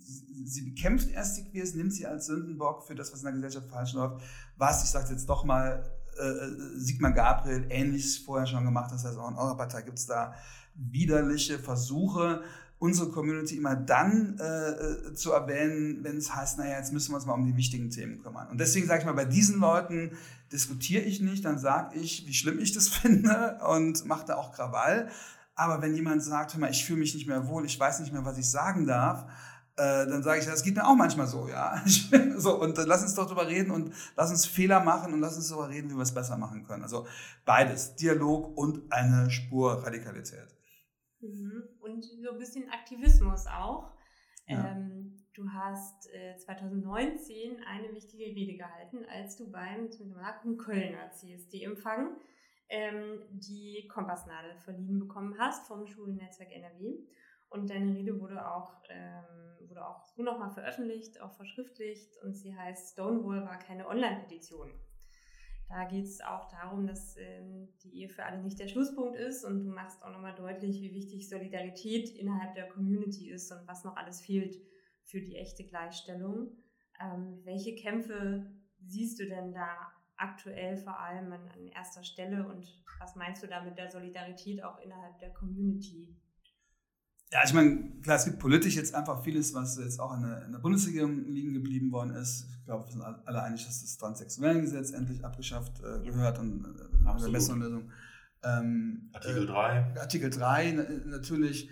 sie 0.44 0.62
bekämpft 0.62 1.10
erst 1.10 1.38
die 1.38 1.44
Queers, 1.44 1.74
nimmt 1.74 1.92
sie 1.92 2.06
als 2.06 2.26
Sündenbock 2.26 2.86
für 2.86 2.94
das, 2.94 3.12
was 3.12 3.20
in 3.20 3.24
der 3.24 3.34
Gesellschaft 3.34 3.68
falsch 3.68 3.92
läuft. 3.94 4.22
Was, 4.56 4.84
ich 4.84 4.90
sage 4.90 5.10
jetzt 5.10 5.28
doch 5.28 5.44
mal, 5.44 5.82
äh, 6.18 6.22
äh, 6.22 6.78
Sigmar 6.78 7.12
Gabriel 7.12 7.66
ähnliches 7.70 8.18
vorher 8.18 8.46
schon 8.46 8.64
gemacht. 8.64 8.92
Das 8.92 9.04
heißt, 9.04 9.18
auch 9.18 9.30
in 9.30 9.36
eurer 9.36 9.56
Partei 9.56 9.82
gibt 9.82 9.98
es 9.98 10.06
da 10.06 10.34
widerliche 10.74 11.58
Versuche, 11.58 12.42
unsere 12.78 13.10
Community 13.10 13.56
immer 13.56 13.76
dann 13.76 14.38
äh, 14.38 14.70
äh, 14.70 15.14
zu 15.14 15.32
erwähnen, 15.32 16.02
wenn 16.02 16.16
es 16.16 16.34
heißt, 16.34 16.58
naja, 16.58 16.78
jetzt 16.78 16.92
müssen 16.92 17.12
wir 17.12 17.16
uns 17.16 17.26
mal 17.26 17.34
um 17.34 17.44
die 17.44 17.56
wichtigen 17.56 17.90
Themen 17.90 18.22
kümmern. 18.22 18.48
Und 18.48 18.58
deswegen 18.58 18.86
sage 18.86 19.00
ich 19.00 19.06
mal, 19.06 19.12
bei 19.12 19.26
diesen 19.26 19.60
Leuten 19.60 20.12
diskutiere 20.50 21.02
ich 21.02 21.20
nicht, 21.20 21.44
dann 21.44 21.58
sage 21.58 21.98
ich, 21.98 22.26
wie 22.26 22.34
schlimm 22.34 22.58
ich 22.58 22.72
das 22.72 22.88
finde 22.88 23.58
und 23.68 24.06
mache 24.06 24.26
da 24.26 24.36
auch 24.36 24.52
Krawall. 24.52 25.10
Aber 25.60 25.82
wenn 25.82 25.94
jemand 25.94 26.22
sagt, 26.22 26.54
hör 26.54 26.60
mal, 26.60 26.70
ich 26.70 26.86
fühle 26.86 27.00
mich 27.00 27.12
nicht 27.12 27.26
mehr 27.26 27.46
wohl, 27.46 27.66
ich 27.66 27.78
weiß 27.78 28.00
nicht 28.00 28.14
mehr, 28.14 28.24
was 28.24 28.38
ich 28.38 28.50
sagen 28.50 28.86
darf, 28.86 29.26
äh, 29.76 30.06
dann 30.06 30.22
sage 30.22 30.40
ich, 30.40 30.46
das 30.46 30.62
geht 30.62 30.74
mir 30.74 30.86
auch 30.86 30.94
manchmal 30.94 31.26
so, 31.26 31.50
ja. 31.50 31.82
so, 32.38 32.58
und 32.58 32.78
äh, 32.78 32.84
lass 32.84 33.02
uns 33.02 33.14
doch 33.14 33.26
darüber 33.26 33.46
reden 33.46 33.70
und 33.70 33.92
lass 34.16 34.30
uns 34.30 34.46
Fehler 34.46 34.80
machen 34.80 35.12
und 35.12 35.20
lass 35.20 35.36
uns 35.36 35.50
darüber 35.50 35.68
reden, 35.68 35.90
wie 35.90 35.96
wir 35.96 36.02
es 36.02 36.14
besser 36.14 36.38
machen 36.38 36.64
können. 36.64 36.82
Also 36.82 37.06
beides, 37.44 37.94
Dialog 37.94 38.56
und 38.56 38.90
eine 38.90 39.30
Spur 39.30 39.84
Radikalität. 39.84 40.48
Mhm. 41.20 41.62
Und 41.80 42.04
so 42.04 42.30
ein 42.30 42.38
bisschen 42.38 42.66
Aktivismus 42.70 43.46
auch. 43.46 43.92
Ja. 44.46 44.66
Ähm, 44.66 45.26
du 45.34 45.46
hast 45.52 46.08
äh, 46.14 46.38
2019 46.38 47.58
eine 47.68 47.94
wichtige 47.94 48.24
Rede 48.24 48.56
gehalten, 48.56 49.04
als 49.14 49.36
du 49.36 49.50
beim 49.50 49.90
zum 49.90 50.56
Kölner 50.56 51.12
CSD-Empfang 51.12 52.16
ähm, 52.70 53.20
die 53.30 53.86
Kompassnadel 53.88 54.54
verliehen 54.56 55.00
bekommen 55.00 55.36
hast 55.38 55.66
vom 55.66 55.86
Schulennetzwerk 55.86 56.52
NRW. 56.52 56.98
Und 57.48 57.68
deine 57.68 57.94
Rede 57.94 58.20
wurde 58.20 58.46
auch, 58.48 58.80
ähm, 58.88 59.68
wurde 59.68 59.84
auch 59.84 60.06
so 60.06 60.22
nochmal 60.22 60.52
veröffentlicht, 60.52 61.20
auch 61.20 61.32
verschriftlicht 61.32 62.16
und 62.22 62.34
sie 62.34 62.56
heißt 62.56 62.92
Stonewall 62.92 63.44
war 63.44 63.58
keine 63.58 63.88
Online-Petition. 63.88 64.70
Da 65.68 65.84
geht 65.84 66.04
es 66.04 66.20
auch 66.20 66.48
darum, 66.48 66.86
dass 66.86 67.16
ähm, 67.16 67.68
die 67.82 68.00
Ehe 68.00 68.08
für 68.08 68.24
alle 68.24 68.42
nicht 68.42 68.58
der 68.58 68.68
Schlusspunkt 68.68 69.16
ist 69.16 69.44
und 69.44 69.64
du 69.64 69.70
machst 69.70 70.02
auch 70.02 70.10
nochmal 70.10 70.34
deutlich, 70.34 70.80
wie 70.80 70.94
wichtig 70.94 71.28
Solidarität 71.28 72.10
innerhalb 72.10 72.54
der 72.54 72.68
Community 72.68 73.30
ist 73.30 73.50
und 73.50 73.66
was 73.66 73.84
noch 73.84 73.96
alles 73.96 74.20
fehlt 74.20 74.56
für 75.04 75.20
die 75.20 75.36
echte 75.36 75.64
Gleichstellung. 75.64 76.56
Ähm, 77.00 77.40
welche 77.44 77.74
Kämpfe 77.74 78.46
siehst 78.84 79.18
du 79.18 79.26
denn 79.26 79.52
da 79.52 79.92
aktuell 80.20 80.76
vor 80.76 80.98
allem 81.00 81.32
an, 81.32 81.40
an 81.48 81.66
erster 81.74 82.04
Stelle 82.04 82.46
und 82.46 82.66
was 82.98 83.16
meinst 83.16 83.42
du 83.42 83.46
da 83.46 83.62
mit 83.62 83.78
der 83.78 83.90
Solidarität 83.90 84.62
auch 84.62 84.78
innerhalb 84.78 85.18
der 85.18 85.30
Community? 85.30 86.14
Ja, 87.32 87.40
ich 87.44 87.52
meine, 87.52 88.00
klar, 88.02 88.16
es 88.16 88.24
gibt 88.24 88.40
politisch 88.40 88.74
jetzt 88.74 88.94
einfach 88.94 89.22
vieles, 89.22 89.54
was 89.54 89.78
jetzt 89.78 90.00
auch 90.00 90.14
in 90.16 90.22
der, 90.22 90.44
in 90.44 90.52
der 90.52 90.58
Bundesregierung 90.58 91.24
liegen 91.26 91.54
geblieben 91.54 91.92
worden 91.92 92.10
ist. 92.10 92.48
Ich 92.58 92.64
glaube, 92.64 92.86
wir 92.86 92.92
sind 92.92 93.02
alle 93.02 93.42
einig, 93.42 93.64
dass 93.64 93.80
das 93.80 93.96
Transsexuellengesetz 93.98 94.90
endlich 94.90 95.24
abgeschafft 95.24 95.80
äh, 95.80 96.04
gehört 96.04 96.40
und 96.40 96.64
äh, 96.64 97.08
eine 97.08 97.30
bessere 97.30 97.58
Lösung. 97.58 97.90
Ähm, 98.42 99.10
Artikel 99.12 99.46
3. 99.46 99.92
Äh, 99.94 99.98
Artikel 100.00 100.30
3 100.30 100.72
natürlich. 101.06 101.70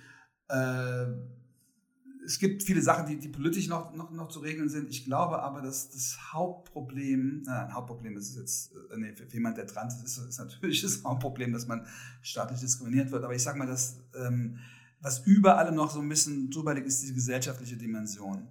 Äh, 0.48 1.06
es 2.28 2.38
gibt 2.38 2.62
viele 2.62 2.82
Sachen, 2.82 3.06
die, 3.06 3.18
die 3.18 3.30
politisch 3.30 3.68
noch, 3.68 3.94
noch, 3.94 4.10
noch 4.10 4.28
zu 4.28 4.40
regeln 4.40 4.68
sind. 4.68 4.90
Ich 4.90 5.06
glaube 5.06 5.42
aber, 5.42 5.62
dass 5.62 5.88
das 5.88 6.18
Hauptproblem, 6.34 7.44
na, 7.46 7.64
ein 7.64 7.72
Hauptproblem 7.72 8.18
ist 8.18 8.36
jetzt, 8.36 8.74
äh, 8.92 8.98
nee, 8.98 9.14
für 9.14 9.24
jemand, 9.32 9.56
der 9.56 9.66
trans 9.66 10.02
ist, 10.02 10.18
ist 10.18 10.38
natürlich 10.38 10.82
das 10.82 11.02
Hauptproblem, 11.04 11.54
dass 11.54 11.66
man 11.66 11.86
staatlich 12.20 12.60
diskriminiert 12.60 13.10
wird. 13.12 13.24
Aber 13.24 13.34
ich 13.34 13.42
sage 13.42 13.58
mal, 13.58 13.66
dass, 13.66 14.00
ähm, 14.14 14.58
was 15.00 15.26
über 15.26 15.56
allem 15.56 15.74
noch 15.74 15.90
so 15.90 16.00
ein 16.00 16.08
bisschen 16.08 16.50
drüber 16.50 16.74
liegt, 16.74 16.86
ist 16.86 17.02
die 17.02 17.14
gesellschaftliche 17.14 17.78
Dimension. 17.78 18.46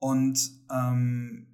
Und 0.00 0.40
ähm, 0.72 1.46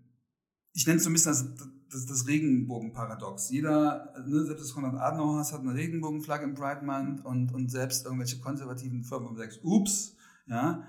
ich 0.73 0.87
nenne 0.87 0.97
es 0.97 1.05
so 1.05 1.11
ein 1.11 1.13
bisschen 1.13 1.33
das, 1.33 1.55
das, 1.91 2.07
das 2.07 2.27
Regenbogenparadox. 2.29 3.51
Jeder, 3.51 4.15
ne, 4.27 4.47
selbst 4.47 4.65
das 4.65 4.73
Konrad 4.73 4.95
Adenauer 4.95 5.45
hat 5.45 5.61
eine 5.61 5.75
Regenbogenflagge 5.75 6.45
im 6.45 6.55
Pride 6.55 6.83
Month 6.83 7.23
und, 7.27 7.53
und 7.53 7.71
selbst 7.71 8.07
irgendwelche 8.07 8.41
konservativen 8.41 9.05
Firmen, 9.05 9.37
sagt, 9.37 9.61
ups, 9.63 10.17
ja, 10.47 10.87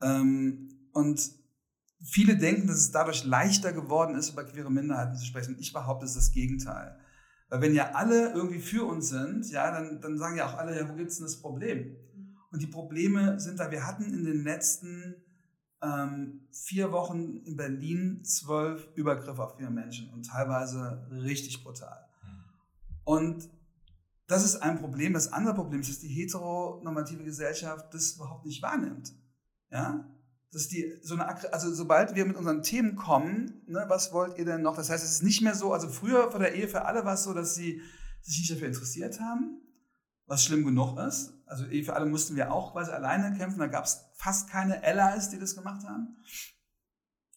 und 0.00 1.20
viele 2.02 2.36
denken, 2.36 2.68
dass 2.68 2.76
es 2.78 2.90
dadurch 2.90 3.24
leichter 3.24 3.72
geworden 3.72 4.14
ist, 4.14 4.30
über 4.30 4.44
queere 4.44 4.70
Minderheiten 4.70 5.16
zu 5.16 5.24
sprechen. 5.24 5.56
Ich 5.58 5.72
behaupte, 5.72 6.04
es 6.04 6.12
ist 6.12 6.28
das 6.28 6.32
Gegenteil. 6.32 6.98
Weil 7.48 7.62
wenn 7.62 7.74
ja 7.74 7.92
alle 7.92 8.32
irgendwie 8.32 8.60
für 8.60 8.84
uns 8.84 9.08
sind, 9.08 9.50
ja, 9.50 9.70
dann, 9.70 10.00
dann 10.00 10.18
sagen 10.18 10.36
ja 10.36 10.46
auch 10.46 10.58
alle, 10.58 10.78
ja, 10.78 10.88
wo 10.88 10.94
gibt 10.94 11.10
es 11.10 11.16
denn 11.16 11.26
das 11.26 11.40
Problem? 11.40 11.96
Und 12.50 12.62
die 12.62 12.66
Probleme 12.66 13.40
sind 13.40 13.58
da, 13.58 13.70
wir 13.70 13.86
hatten 13.86 14.04
in 14.04 14.24
den 14.24 14.44
letzten 14.44 15.16
ähm, 15.82 16.46
vier 16.50 16.92
Wochen 16.92 17.36
in 17.44 17.56
Berlin 17.56 18.24
zwölf 18.24 18.88
Übergriffe 18.94 19.42
auf 19.42 19.56
vier 19.56 19.70
Menschen 19.70 20.12
und 20.12 20.26
teilweise 20.26 21.06
richtig 21.10 21.62
brutal. 21.62 22.04
Und 23.04 23.48
das 24.26 24.44
ist 24.44 24.56
ein 24.56 24.78
Problem. 24.78 25.14
Das 25.14 25.32
andere 25.32 25.54
Problem 25.54 25.80
ist, 25.80 25.88
dass 25.88 26.00
die 26.00 26.08
heteronormative 26.08 27.24
Gesellschaft 27.24 27.94
das 27.94 28.16
überhaupt 28.16 28.44
nicht 28.44 28.62
wahrnimmt. 28.62 29.14
Ja? 29.70 30.04
Dass 30.52 30.68
die 30.68 30.98
so 31.02 31.14
eine, 31.14 31.28
also 31.52 31.72
sobald 31.72 32.14
wir 32.14 32.24
mit 32.24 32.36
unseren 32.36 32.62
Themen 32.62 32.96
kommen, 32.96 33.62
ne, 33.66 33.84
was 33.88 34.12
wollt 34.12 34.38
ihr 34.38 34.44
denn 34.44 34.62
noch? 34.62 34.76
Das 34.76 34.88
heißt, 34.88 35.04
es 35.04 35.12
ist 35.12 35.22
nicht 35.22 35.42
mehr 35.42 35.54
so, 35.54 35.72
also 35.72 35.88
früher 35.88 36.30
vor 36.30 36.40
der 36.40 36.54
Ehe 36.54 36.68
für 36.68 36.86
alle 36.86 37.04
war 37.04 37.14
es 37.14 37.24
so, 37.24 37.34
dass 37.34 37.54
sie 37.54 37.82
sich 38.22 38.38
nicht 38.38 38.50
dafür 38.52 38.68
interessiert 38.68 39.20
haben, 39.20 39.60
was 40.26 40.44
schlimm 40.44 40.64
genug 40.64 40.98
ist. 40.98 41.34
Also 41.46 41.66
Ehe 41.66 41.84
für 41.84 41.94
alle 41.94 42.06
mussten 42.06 42.34
wir 42.36 42.52
auch 42.52 42.72
quasi 42.72 42.90
alleine 42.90 43.36
kämpfen, 43.36 43.58
da 43.58 43.66
gab 43.66 43.84
es 43.84 44.00
fast 44.14 44.48
keine 44.48 44.82
Allies, 44.82 45.28
die 45.28 45.38
das 45.38 45.54
gemacht 45.54 45.86
haben. 45.86 46.16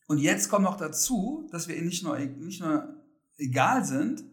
Und 0.08 0.18
jetzt 0.18 0.50
kommt 0.50 0.64
noch 0.64 0.78
dazu, 0.78 1.48
dass 1.52 1.68
wir 1.68 1.76
ihnen 1.76 1.88
nicht 1.88 2.04
nur, 2.04 2.18
nicht 2.18 2.62
nur 2.62 2.96
egal 3.38 3.86
sind, 3.86 4.24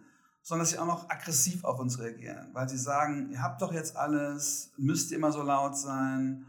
sondern 0.42 0.64
dass 0.64 0.70
sie 0.70 0.78
auch 0.78 0.86
noch 0.86 1.10
aggressiv 1.10 1.64
auf 1.64 1.78
uns 1.78 1.98
reagieren, 1.98 2.48
weil 2.52 2.68
sie 2.68 2.78
sagen, 2.78 3.30
ihr 3.30 3.42
habt 3.42 3.60
doch 3.60 3.72
jetzt 3.72 3.96
alles, 3.96 4.72
müsst 4.76 5.10
ihr 5.10 5.18
immer 5.18 5.30
so 5.30 5.42
laut 5.42 5.76
sein, 5.76 6.46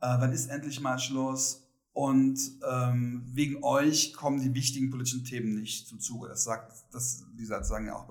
äh, 0.00 0.16
wann 0.18 0.32
ist 0.32 0.48
endlich 0.48 0.80
mal 0.80 0.98
Schluss? 0.98 1.66
Und 1.92 2.38
ähm, 2.70 3.24
wegen 3.26 3.62
euch 3.64 4.14
kommen 4.14 4.40
die 4.40 4.54
wichtigen 4.54 4.90
politischen 4.90 5.24
Themen 5.24 5.54
nicht 5.54 5.88
zum 5.88 5.98
Zuge. 5.98 6.28
Das 6.28 6.44
sagt, 6.44 6.72
das, 6.92 7.24
wie 7.34 7.42
gesagt, 7.42 7.66
sagen 7.66 7.86
ja 7.86 7.96
auch 7.96 8.08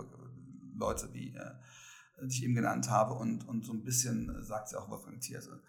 Leute, 0.76 1.14
wie 1.14 1.30
äh, 1.30 1.52
die 2.22 2.28
ich 2.28 2.44
eben 2.44 2.56
genannt 2.56 2.90
habe, 2.90 3.14
und, 3.14 3.48
und 3.48 3.66
so 3.66 3.74
ein 3.74 3.84
bisschen 3.84 4.30
äh, 4.30 4.44
sagt 4.44 4.70
sie 4.70 4.78
auch 4.78 4.90
Wolfgang 4.90 5.22
Thierse. 5.22 5.62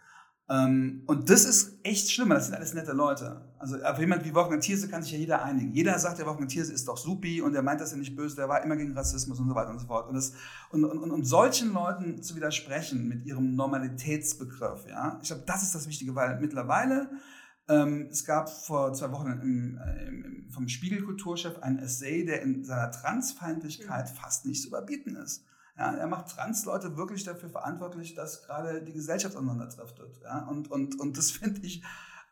Ähm, 0.50 1.04
und 1.06 1.30
das 1.30 1.44
ist 1.44 1.78
echt 1.84 2.10
schlimm, 2.10 2.30
das 2.30 2.46
sind 2.46 2.56
alles 2.56 2.74
nette 2.74 2.92
Leute. 2.92 3.40
Also 3.60 3.76
auf 3.82 4.00
jemand 4.00 4.24
wie 4.24 4.34
Wolfgang 4.34 4.60
Thierse 4.60 4.88
kann 4.88 5.00
sich 5.00 5.12
ja 5.12 5.18
jeder 5.18 5.44
einigen. 5.44 5.72
Jeder 5.72 5.96
sagt, 5.98 6.18
der 6.18 6.26
Wolfgang 6.26 6.50
Thierse 6.50 6.72
ist 6.72 6.88
doch 6.88 6.96
supi 6.96 7.40
und 7.40 7.52
der 7.52 7.62
meint 7.62 7.80
das 7.80 7.92
ja 7.92 7.96
nicht 7.96 8.16
böse, 8.16 8.34
der 8.34 8.48
war 8.48 8.64
immer 8.64 8.76
gegen 8.76 8.92
Rassismus 8.92 9.38
und 9.38 9.48
so 9.48 9.54
weiter 9.54 9.70
und 9.70 9.78
so 9.78 9.86
fort. 9.86 10.08
Und, 10.08 10.14
das, 10.14 10.32
und, 10.72 10.84
und, 10.84 11.10
und 11.10 11.24
solchen 11.24 11.72
Leuten 11.72 12.20
zu 12.20 12.34
widersprechen 12.34 13.06
mit 13.06 13.24
ihrem 13.26 13.54
Normalitätsbegriff, 13.54 14.88
ja, 14.88 15.20
ich 15.22 15.28
glaube, 15.28 15.44
das 15.46 15.62
ist 15.62 15.74
das 15.74 15.86
Wichtige, 15.86 16.16
weil 16.16 16.40
mittlerweile 16.40 17.10
ähm, 17.68 18.08
es 18.10 18.24
gab 18.24 18.50
vor 18.50 18.92
zwei 18.92 19.12
Wochen 19.12 19.30
im, 19.30 19.80
im, 20.08 20.50
vom 20.50 20.66
Spiegelkulturchef 20.66 21.58
ein 21.60 21.78
Essay, 21.78 22.24
der 22.24 22.42
in 22.42 22.64
seiner 22.64 22.90
Transfeindlichkeit 22.90 24.10
mhm. 24.10 24.16
fast 24.16 24.46
nicht 24.46 24.62
zu 24.62 24.68
überbieten 24.68 25.14
ist. 25.14 25.44
Ja, 25.80 25.94
er 25.94 26.06
macht 26.08 26.28
Trans-Leute 26.28 26.98
wirklich 26.98 27.24
dafür 27.24 27.48
verantwortlich, 27.48 28.14
dass 28.14 28.42
gerade 28.42 28.82
die 28.82 28.92
Gesellschaft 28.92 29.34
auseinanderdriftet. 29.34 30.20
Ja? 30.22 30.46
Und, 30.46 30.70
und, 30.70 31.00
und 31.00 31.16
das 31.16 31.30
finde 31.30 31.62
ich, 31.62 31.82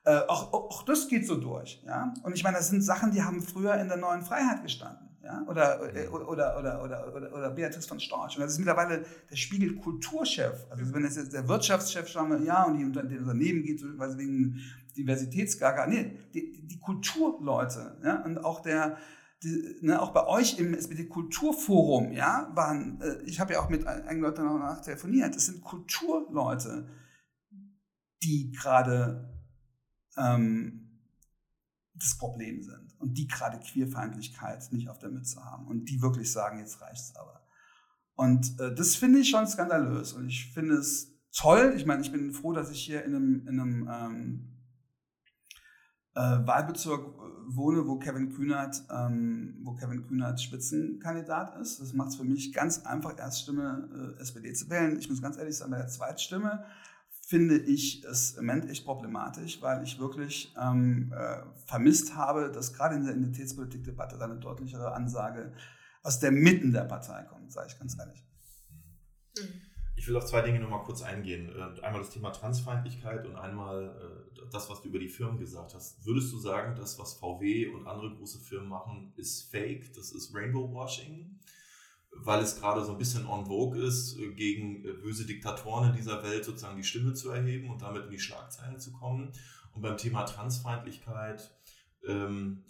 äh, 0.05 0.21
auch, 0.29 0.53
auch 0.53 0.83
das 0.83 1.09
geht 1.09 1.27
so 1.27 1.37
durch. 1.37 1.83
Ja? 1.87 2.13
Und 2.25 2.35
ich 2.35 2.45
meine, 2.45 2.59
das 2.59 2.69
sind 2.69 2.83
Sachen, 2.83 3.11
die 3.11 3.23
haben 3.23 3.41
früher 3.41 3.75
in 3.77 3.89
der 3.89 3.97
neuen 3.97 4.21
Freiheit 4.21 4.63
gestanden. 4.63 5.09
Ja? 5.25 5.47
Oder, 5.47 5.97
äh, 5.97 6.09
oder, 6.09 6.29
oder, 6.29 6.59
oder, 6.59 6.83
oder, 6.85 7.15
oder, 7.17 7.33
oder 7.33 7.51
Beatrice 7.51 7.89
von 7.89 7.99
Storch. 7.99 8.37
Und 8.37 8.43
das 8.43 8.53
ist 8.53 8.59
mittlerweile 8.59 9.07
der 9.31 9.37
Spiegel-Kulturchef. 9.37 10.67
Also 10.69 10.93
wenn 10.93 11.07
es 11.07 11.17
jetzt 11.17 11.33
der 11.33 11.49
Wirtschaftschef 11.49 12.07
schauen 12.07 12.45
ja, 12.45 12.65
und 12.65 12.77
die, 12.77 13.09
die 13.09 13.17
Unternehmen 13.17 13.63
geht, 13.63 13.83
weil 13.97 14.19
wegen 14.19 14.61
Diversitätsgaga, 14.95 15.87
nee, 15.87 16.19
die, 16.35 16.67
die 16.67 16.79
Kulturleute, 16.79 17.97
ja, 18.05 18.23
und 18.25 18.45
auch 18.45 18.61
der, 18.61 18.99
die, 19.43 19.79
ne, 19.83 20.01
auch 20.01 20.13
bei 20.13 20.27
euch 20.27 20.59
im 20.59 20.75
SPD-Kulturforum, 20.75 22.13
ja, 22.13 22.51
waren, 22.55 23.01
äh, 23.01 23.23
ich 23.23 23.39
habe 23.41 23.53
ja 23.53 23.61
auch 23.61 23.69
mit 23.69 23.87
einigen 23.87 24.21
Leuten 24.21 24.43
danach 24.43 24.81
telefoniert, 24.81 25.37
es 25.37 25.47
sind 25.47 25.63
Kulturleute, 25.63 26.89
die 28.23 28.51
gerade 28.51 29.33
ähm, 30.17 31.01
das 31.95 32.17
Problem 32.19 32.63
sind 32.63 32.95
und 32.99 33.15
die 33.15 33.29
gerade 33.29 33.61
Queerfeindlichkeit 33.61 34.73
nicht 34.73 34.89
auf 34.89 34.99
der 34.99 35.11
Mütze 35.11 35.45
haben 35.45 35.67
und 35.67 35.87
die 35.87 36.03
wirklich 36.03 36.31
sagen, 36.31 36.59
jetzt 36.59 36.81
reicht's 36.81 37.15
aber. 37.17 37.47
Und 38.15 38.59
äh, 38.59 38.75
das 38.75 38.97
finde 38.97 39.21
ich 39.21 39.31
schon 39.31 39.47
skandalös 39.47 40.13
und 40.13 40.27
ich 40.27 40.53
finde 40.53 40.75
es 40.75 41.17
toll. 41.33 41.75
Ich 41.77 41.87
meine, 41.87 42.03
ich 42.03 42.11
bin 42.11 42.33
froh, 42.33 42.53
dass 42.53 42.71
ich 42.71 42.83
hier 42.83 43.05
in 43.05 43.15
einem, 43.15 43.47
in 43.47 43.61
einem 43.61 43.89
ähm, 43.93 44.58
äh, 46.15 46.21
Wahlbezirk 46.21 47.01
äh, 47.01 47.57
wohne, 47.57 47.87
wo 47.87 47.99
Kevin 47.99 48.35
Kühnert, 48.35 48.83
ähm, 48.91 49.59
wo 49.63 49.75
Kevin 49.75 50.07
Kühnert 50.07 50.41
Spitzenkandidat 50.41 51.57
ist. 51.61 51.81
Das 51.81 51.93
macht 51.93 52.11
es 52.11 52.17
für 52.17 52.25
mich 52.25 52.53
ganz 52.53 52.85
einfach, 52.85 53.17
Erststimme 53.19 54.17
äh, 54.19 54.21
SPD 54.21 54.53
zu 54.53 54.69
wählen. 54.71 54.99
Ich 54.99 55.09
muss 55.09 55.23
ganz 55.23 55.37
ehrlich 55.39 55.57
sagen, 55.57 55.71
bei 55.71 55.79
der 55.79 55.89
Zweitstimme 55.89 56.65
finde 57.29 57.59
ich 57.59 58.05
es 58.05 58.33
im 58.33 58.47
Moment 58.47 58.71
echt 58.71 58.87
problematisch, 58.87 59.61
weil 59.61 59.83
ich 59.83 59.99
wirklich 59.99 60.55
ähm, 60.59 61.13
äh, 61.15 61.43
vermisst 61.67 62.17
habe, 62.17 62.51
dass 62.51 62.73
gerade 62.73 62.97
in 62.97 63.05
der 63.05 63.15
Identitätspolitikdebatte 63.15 64.19
eine 64.19 64.39
deutlichere 64.39 64.93
Ansage 64.93 65.53
aus 66.03 66.21
der 66.21 66.33
Mitten 66.33 66.73
der 66.73 66.85
Partei 66.85 67.25
kommt, 67.25 67.53
sage 67.53 67.69
ich 67.69 67.79
ganz 67.79 67.99
ehrlich. 67.99 68.25
Mhm. 69.39 69.68
Ich 69.99 70.07
will 70.07 70.17
auf 70.17 70.27
zwei 70.27 70.43
Dinge 70.43 70.61
nochmal 70.61 70.85
kurz 70.85 71.03
eingehen. 71.03 71.51
Äh, 71.51 71.81
einmal 71.81 72.01
das 72.01 72.11
Thema 72.11 72.31
Transfeindlichkeit 72.31 73.27
und 73.27 73.35
einmal 73.35 73.89
äh, 73.89 74.49
das, 74.53 74.71
was 74.71 74.81
du 74.81 74.89
über 74.89 75.01
die 75.01 75.09
Firmen 75.09 75.41
gesagt 75.41 75.75
hast. 75.75 76.07
Würdest 76.07 76.33
du 76.33 76.39
sagen, 76.39 76.77
das, 76.77 76.99
was 77.01 77.15
VW 77.15 77.67
und 77.67 77.89
andere 77.89 78.15
große 78.15 78.39
Firmen 78.39 78.69
machen, 78.69 79.13
ist 79.17 79.51
Fake, 79.51 79.93
das 79.95 80.13
ist 80.13 80.33
Rainbow 80.33 80.73
Washing? 80.73 81.41
Weil 82.13 82.43
es 82.43 82.61
gerade 82.61 82.85
so 82.85 82.93
ein 82.93 82.99
bisschen 82.99 83.27
on 83.27 83.47
vogue 83.47 83.77
ist, 83.77 84.17
äh, 84.19 84.33
gegen 84.35 84.83
böse 84.83 85.27
Diktatoren 85.27 85.91
in 85.91 85.97
dieser 85.97 86.23
Welt 86.23 86.45
sozusagen 86.45 86.77
die 86.77 86.85
Stimme 86.85 87.15
zu 87.15 87.31
erheben 87.31 87.69
und 87.69 87.83
damit 87.83 88.05
in 88.05 88.11
die 88.11 88.21
Schlagzeilen 88.21 88.79
zu 88.79 88.93
kommen. 88.93 89.33
Und 89.73 89.83
beim 89.83 89.97
Thema 89.97 90.23
Transfeindlichkeit, 90.25 91.53
ähm, 92.07 92.63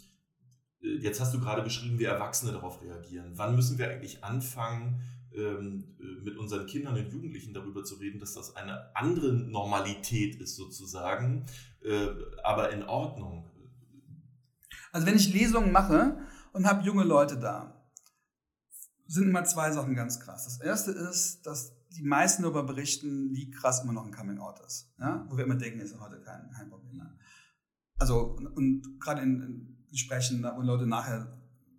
jetzt 0.81 1.21
hast 1.21 1.35
du 1.35 1.39
gerade 1.39 1.61
beschrieben, 1.61 1.99
wie 1.99 2.05
Erwachsene 2.05 2.53
darauf 2.53 2.81
reagieren. 2.81 3.33
Wann 3.35 3.55
müssen 3.55 3.77
wir 3.77 3.87
eigentlich 3.87 4.23
anfangen, 4.23 5.03
mit 6.23 6.37
unseren 6.37 6.65
Kindern 6.65 6.95
und 6.95 7.11
Jugendlichen 7.11 7.53
darüber 7.53 7.83
zu 7.83 7.95
reden, 7.95 8.19
dass 8.19 8.33
das 8.33 8.55
eine 8.55 8.95
andere 8.95 9.33
Normalität 9.33 10.35
ist 10.35 10.55
sozusagen, 10.55 11.45
äh, 11.83 12.07
aber 12.43 12.71
in 12.71 12.83
Ordnung. 12.83 13.49
Also 14.91 15.07
wenn 15.07 15.15
ich 15.15 15.33
Lesungen 15.33 15.71
mache 15.71 16.17
und 16.53 16.65
habe 16.65 16.83
junge 16.83 17.03
Leute 17.03 17.37
da, 17.37 17.75
sind 19.07 19.27
immer 19.27 19.43
zwei 19.43 19.71
Sachen 19.71 19.95
ganz 19.95 20.19
krass. 20.19 20.45
Das 20.45 20.61
erste 20.61 20.91
ist, 20.91 21.45
dass 21.45 21.73
die 21.91 22.03
meisten 22.03 22.43
darüber 22.43 22.63
berichten, 22.63 23.35
wie 23.35 23.49
krass 23.49 23.83
immer 23.83 23.93
noch 23.93 24.05
ein 24.05 24.13
Coming-out 24.13 24.59
ist. 24.65 24.93
Ja? 24.99 25.25
Wo 25.29 25.37
wir 25.37 25.45
immer 25.45 25.55
denken, 25.55 25.79
ist 25.79 25.99
heute 25.99 26.21
kein, 26.21 26.49
kein 26.51 26.69
Problem 26.69 26.97
mehr. 26.97 27.17
Also, 27.97 28.35
und, 28.35 28.47
und 28.47 28.99
gerade 28.99 29.21
in, 29.21 29.41
in 29.41 29.85
Gesprächen, 29.91 30.43
wo 30.43 30.61
Leute 30.61 30.85
nachher 30.85 31.27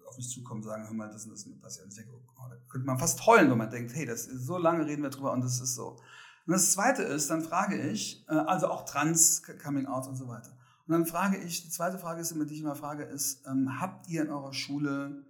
auf 0.06 0.16
mich 0.16 0.28
zukommen 0.28 0.62
sagen, 0.62 0.84
hör 0.84 0.92
mal, 0.92 1.08
das 1.08 1.28
das 1.28 1.46
mit 1.46 1.62
passiert. 1.62 1.84
Und 1.84 1.92
ich 1.92 1.98
denke, 1.98 2.12
oh, 2.12 2.29
da 2.48 2.56
könnte 2.68 2.86
man 2.86 2.98
fast 2.98 3.26
heulen, 3.26 3.50
wenn 3.50 3.58
man 3.58 3.70
denkt, 3.70 3.94
hey, 3.94 4.06
das 4.06 4.26
ist, 4.26 4.46
so 4.46 4.58
lange 4.58 4.86
reden 4.86 5.02
wir 5.02 5.10
drüber 5.10 5.32
und 5.32 5.42
das 5.42 5.60
ist 5.60 5.74
so. 5.74 6.00
Und 6.46 6.52
das 6.52 6.72
Zweite 6.72 7.02
ist, 7.02 7.30
dann 7.30 7.42
frage 7.42 7.80
ich, 7.80 8.26
äh, 8.28 8.34
also 8.34 8.68
auch 8.68 8.84
Trans, 8.84 9.42
Coming 9.62 9.86
Out 9.86 10.06
und 10.06 10.16
so 10.16 10.28
weiter. 10.28 10.50
Und 10.86 10.92
dann 10.92 11.06
frage 11.06 11.36
ich, 11.36 11.62
die 11.62 11.70
zweite 11.70 11.98
Frage 11.98 12.20
ist 12.20 12.32
immer, 12.32 12.44
die 12.44 12.54
ich 12.54 12.60
immer 12.60 12.74
frage, 12.74 13.04
ist, 13.04 13.46
ähm, 13.46 13.80
habt 13.80 14.08
ihr 14.08 14.22
in 14.22 14.30
eurer 14.30 14.52
Schule 14.52 15.24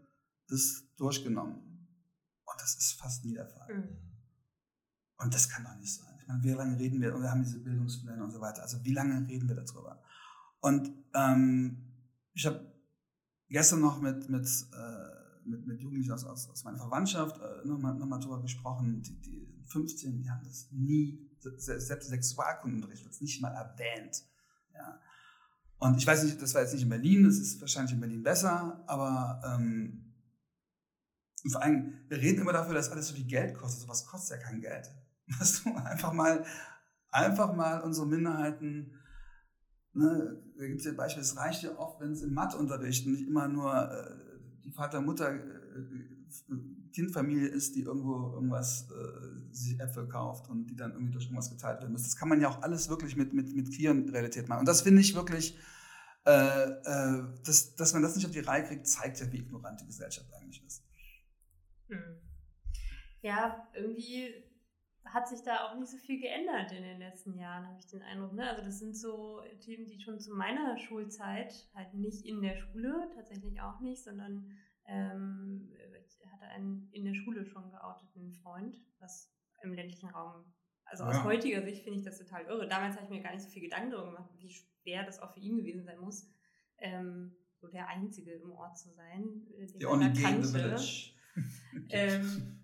das 0.48 0.84
durchgenommen? 0.96 1.56
Und 2.44 2.60
das 2.60 2.74
ist 2.76 2.92
fast 2.94 3.24
nie 3.24 3.34
der 3.34 3.46
Fall. 3.46 3.74
Mhm. 3.74 3.96
Und 5.18 5.34
das 5.34 5.48
kann 5.50 5.64
doch 5.64 5.76
nicht 5.76 5.94
sein. 5.94 6.16
Ich 6.18 6.26
meine, 6.26 6.42
wie 6.42 6.50
lange 6.52 6.78
reden 6.78 7.00
wir, 7.00 7.14
und 7.14 7.22
wir 7.22 7.30
haben 7.30 7.42
diese 7.42 7.60
Bildungspläne 7.60 8.24
und 8.24 8.30
so 8.30 8.40
weiter, 8.40 8.62
also 8.62 8.82
wie 8.84 8.94
lange 8.94 9.28
reden 9.28 9.48
wir 9.48 9.56
darüber? 9.56 10.00
Und 10.60 10.90
ähm, 11.14 11.92
ich 12.32 12.46
habe 12.46 12.72
gestern 13.48 13.80
noch 13.80 14.00
mit, 14.00 14.30
mit, 14.30 14.46
äh, 14.46 15.19
mit, 15.44 15.66
mit 15.66 15.80
Jugendlichen 15.80 16.12
aus, 16.12 16.24
aus, 16.24 16.48
aus 16.48 16.64
meiner 16.64 16.78
Verwandtschaft 16.78 17.40
äh, 17.40 17.66
nochmal 17.66 17.94
noch 17.94 18.06
mal 18.06 18.18
drüber 18.18 18.40
gesprochen. 18.40 19.02
Die, 19.02 19.20
die 19.20 19.64
15, 19.66 20.18
die 20.18 20.30
haben 20.30 20.42
das 20.44 20.68
nie, 20.72 21.30
selbst 21.38 22.08
Sexualkundenunterricht 22.08 23.04
wird 23.04 23.14
es 23.14 23.20
nicht 23.20 23.40
mal 23.40 23.52
erwähnt. 23.52 24.24
Ja. 24.74 25.00
Und 25.78 25.96
ich 25.96 26.06
weiß 26.06 26.24
nicht, 26.24 26.40
das 26.42 26.54
war 26.54 26.62
jetzt 26.62 26.74
nicht 26.74 26.82
in 26.82 26.88
Berlin, 26.88 27.24
das 27.24 27.38
ist 27.38 27.60
wahrscheinlich 27.60 27.94
in 27.94 28.00
Berlin 28.00 28.22
besser, 28.22 28.84
aber 28.86 29.40
ähm, 29.44 30.14
vor 31.50 31.62
allem, 31.62 31.94
wir 32.08 32.18
reden 32.18 32.42
immer 32.42 32.52
dafür, 32.52 32.74
dass 32.74 32.90
alles 32.90 33.08
so 33.08 33.14
viel 33.14 33.26
Geld 33.26 33.56
kostet. 33.56 33.82
Sowas 33.82 34.04
kostet 34.04 34.38
ja 34.38 34.44
kein 34.44 34.60
Geld. 34.60 34.90
Weißt 35.38 35.64
du, 35.64 35.74
einfach 35.74 36.12
mal, 36.12 36.44
einfach 37.10 37.54
mal 37.54 37.80
unsere 37.80 38.06
Minderheiten, 38.06 38.92
ne, 39.92 40.42
da 40.58 40.66
gibt 40.66 40.80
es 40.80 40.86
ja 40.86 40.92
Beispiele, 40.92 41.22
es 41.22 41.36
reicht 41.36 41.62
ja 41.62 41.78
oft, 41.78 42.00
wenn 42.00 42.12
es 42.12 42.22
im 42.22 42.34
Matheunterricht 42.34 43.06
nicht 43.06 43.26
immer 43.26 43.48
nur 43.48 43.72
äh, 43.72 44.29
die 44.70 44.76
Vater-Mutter-Kindfamilie 44.76 47.48
äh, 47.48 47.52
ist, 47.52 47.74
die 47.74 47.82
irgendwo 47.82 48.32
irgendwas 48.34 48.88
äh, 48.90 49.52
sich 49.52 49.80
Äpfel 49.80 50.06
kauft 50.08 50.48
und 50.48 50.66
die 50.66 50.76
dann 50.76 50.92
irgendwie 50.92 51.10
durch 51.12 51.24
irgendwas 51.24 51.50
geteilt 51.50 51.80
werden 51.80 51.90
muss. 51.92 52.04
Das 52.04 52.14
kann 52.16 52.28
man 52.28 52.40
ja 52.40 52.48
auch 52.48 52.62
alles 52.62 52.88
wirklich 52.88 53.16
mit, 53.16 53.34
mit, 53.34 53.52
mit 53.54 53.74
queeren 53.74 54.08
Realität 54.08 54.48
machen. 54.48 54.60
Und 54.60 54.68
das 54.68 54.82
finde 54.82 55.00
ich 55.00 55.16
wirklich, 55.16 55.58
äh, 56.24 56.30
äh, 56.30 57.24
dass, 57.44 57.74
dass 57.74 57.92
man 57.92 58.02
das 58.02 58.14
nicht 58.14 58.26
auf 58.26 58.32
die 58.32 58.38
Reihe 58.40 58.64
kriegt, 58.64 58.86
zeigt 58.86 59.18
ja, 59.20 59.32
wie 59.32 59.38
ignorant 59.38 59.80
die 59.80 59.86
Gesellschaft 59.86 60.32
eigentlich 60.34 60.62
ist. 60.64 60.84
Hm. 61.88 62.20
Ja, 63.22 63.66
irgendwie 63.74 64.32
hat 65.04 65.28
sich 65.28 65.42
da 65.42 65.66
auch 65.66 65.78
nicht 65.78 65.90
so 65.90 65.96
viel 65.98 66.20
geändert 66.20 66.72
in 66.72 66.82
den 66.82 66.98
letzten 66.98 67.36
Jahren, 67.36 67.66
habe 67.66 67.78
ich 67.78 67.86
den 67.86 68.02
Eindruck. 68.02 68.32
Ne? 68.32 68.48
Also 68.48 68.62
das 68.62 68.78
sind 68.78 68.96
so 68.96 69.42
Themen, 69.60 69.86
die 69.86 70.00
schon 70.00 70.20
zu 70.20 70.34
meiner 70.34 70.76
Schulzeit, 70.78 71.52
halt 71.74 71.94
nicht 71.94 72.26
in 72.26 72.42
der 72.42 72.56
Schule, 72.56 73.10
tatsächlich 73.14 73.60
auch 73.60 73.80
nicht, 73.80 74.02
sondern 74.02 74.46
ähm, 74.86 75.72
ich 76.06 76.26
hatte 76.30 76.44
einen 76.44 76.88
in 76.92 77.04
der 77.04 77.14
Schule 77.14 77.44
schon 77.44 77.70
geouteten 77.70 78.32
Freund, 78.34 78.76
was 78.98 79.32
im 79.62 79.72
ländlichen 79.72 80.08
Raum, 80.08 80.44
also 80.90 81.04
aus 81.04 81.16
ja. 81.16 81.24
heutiger 81.24 81.62
Sicht 81.62 81.84
finde 81.84 82.00
ich 82.00 82.04
das 82.04 82.18
total 82.18 82.44
irre. 82.46 82.66
Damals 82.66 82.96
habe 82.96 83.04
ich 83.04 83.10
mir 83.10 83.22
gar 83.22 83.32
nicht 83.32 83.44
so 83.44 83.48
viel 83.48 83.62
Gedanken 83.62 83.92
darüber 83.92 84.10
gemacht, 84.10 84.30
wie 84.38 84.50
schwer 84.50 85.04
das 85.04 85.20
auch 85.20 85.32
für 85.32 85.40
ihn 85.40 85.58
gewesen 85.58 85.84
sein 85.84 85.98
muss, 86.00 86.28
ähm, 86.78 87.36
so 87.60 87.68
der 87.68 87.88
Einzige 87.88 88.32
im 88.32 88.50
Ort 88.52 88.76
zu 88.76 88.90
sein, 88.94 89.46
äh, 89.56 89.66
den 89.66 89.80
er 89.80 90.12
kannte. 90.12 90.76
ähm, 91.90 92.60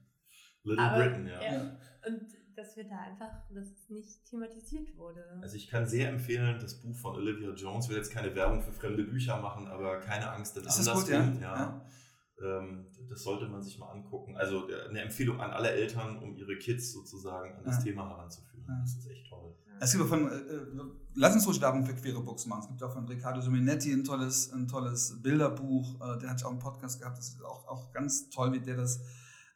Little 0.64 0.90
Britain, 0.96 1.26
ja. 1.28 1.42
ja. 1.42 1.78
Und 2.06 2.22
dass 2.56 2.76
wir 2.76 2.84
da 2.84 2.98
einfach, 3.00 3.30
dass 3.50 3.66
es 3.66 3.90
nicht 3.90 4.24
thematisiert 4.24 4.96
wurde. 4.96 5.22
Also 5.42 5.56
ich 5.56 5.68
kann 5.68 5.86
sehr 5.86 6.08
empfehlen, 6.08 6.58
das 6.60 6.80
Buch 6.80 6.96
von 6.96 7.16
Olivia 7.16 7.50
Jones, 7.50 7.84
ich 7.84 7.90
will 7.90 7.98
jetzt 7.98 8.12
keine 8.12 8.34
Werbung 8.34 8.62
für 8.62 8.72
fremde 8.72 9.04
Bücher 9.04 9.40
machen, 9.40 9.66
aber 9.66 10.00
keine 10.00 10.30
Angst, 10.30 10.56
denn 10.56 10.66
andersrum. 10.66 11.00
Gut, 11.00 11.08
ja? 11.10 11.24
ja. 11.40 11.40
ja. 11.40 11.86
Ähm, 12.42 12.86
das 13.08 13.22
sollte 13.22 13.48
man 13.48 13.62
sich 13.62 13.78
mal 13.78 13.90
angucken. 13.90 14.36
Also 14.36 14.66
eine 14.88 15.00
Empfehlung 15.00 15.40
an 15.40 15.50
alle 15.50 15.70
Eltern, 15.70 16.18
um 16.18 16.34
ihre 16.34 16.56
Kids 16.56 16.92
sozusagen 16.92 17.54
an 17.56 17.64
das 17.64 17.82
Thema 17.82 18.08
heranzuführen. 18.08 18.64
Das 18.82 18.96
ist 18.96 19.06
echt 19.10 19.28
toll. 19.28 19.54
Es 19.78 19.92
gibt 19.92 20.04
auch 20.04 20.08
von, 20.08 20.30
äh, 20.30 20.34
äh, 20.34 20.66
lass 21.14 21.34
uns 21.34 21.46
ruhig 21.46 21.60
Werbung 21.60 21.84
für 21.84 21.94
queere 21.94 22.22
Books 22.22 22.46
machen. 22.46 22.62
Es 22.62 22.68
gibt 22.68 22.82
auch 22.82 22.92
von 22.92 23.06
Riccardo 23.06 23.40
Suminetti 23.40 23.92
ein 23.92 24.04
tolles, 24.04 24.52
ein 24.52 24.66
tolles 24.66 25.20
Bilderbuch. 25.22 26.00
Äh, 26.00 26.18
der 26.18 26.30
hat 26.30 26.44
auch 26.44 26.50
einen 26.50 26.58
Podcast 26.58 27.00
gehabt. 27.00 27.18
Das 27.18 27.28
ist 27.28 27.42
auch, 27.42 27.66
auch 27.68 27.92
ganz 27.92 28.30
toll, 28.30 28.52
wie 28.52 28.60
der 28.60 28.76
das 28.76 29.00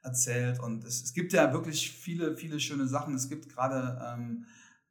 erzählt. 0.02 0.60
Und 0.60 0.84
es, 0.84 1.02
es 1.02 1.12
gibt 1.12 1.32
ja 1.32 1.52
wirklich 1.52 1.92
viele, 1.92 2.36
viele 2.36 2.60
schöne 2.60 2.86
Sachen. 2.86 3.14
Es 3.14 3.28
gibt 3.28 3.48
gerade 3.48 4.00
ähm, 4.04 4.46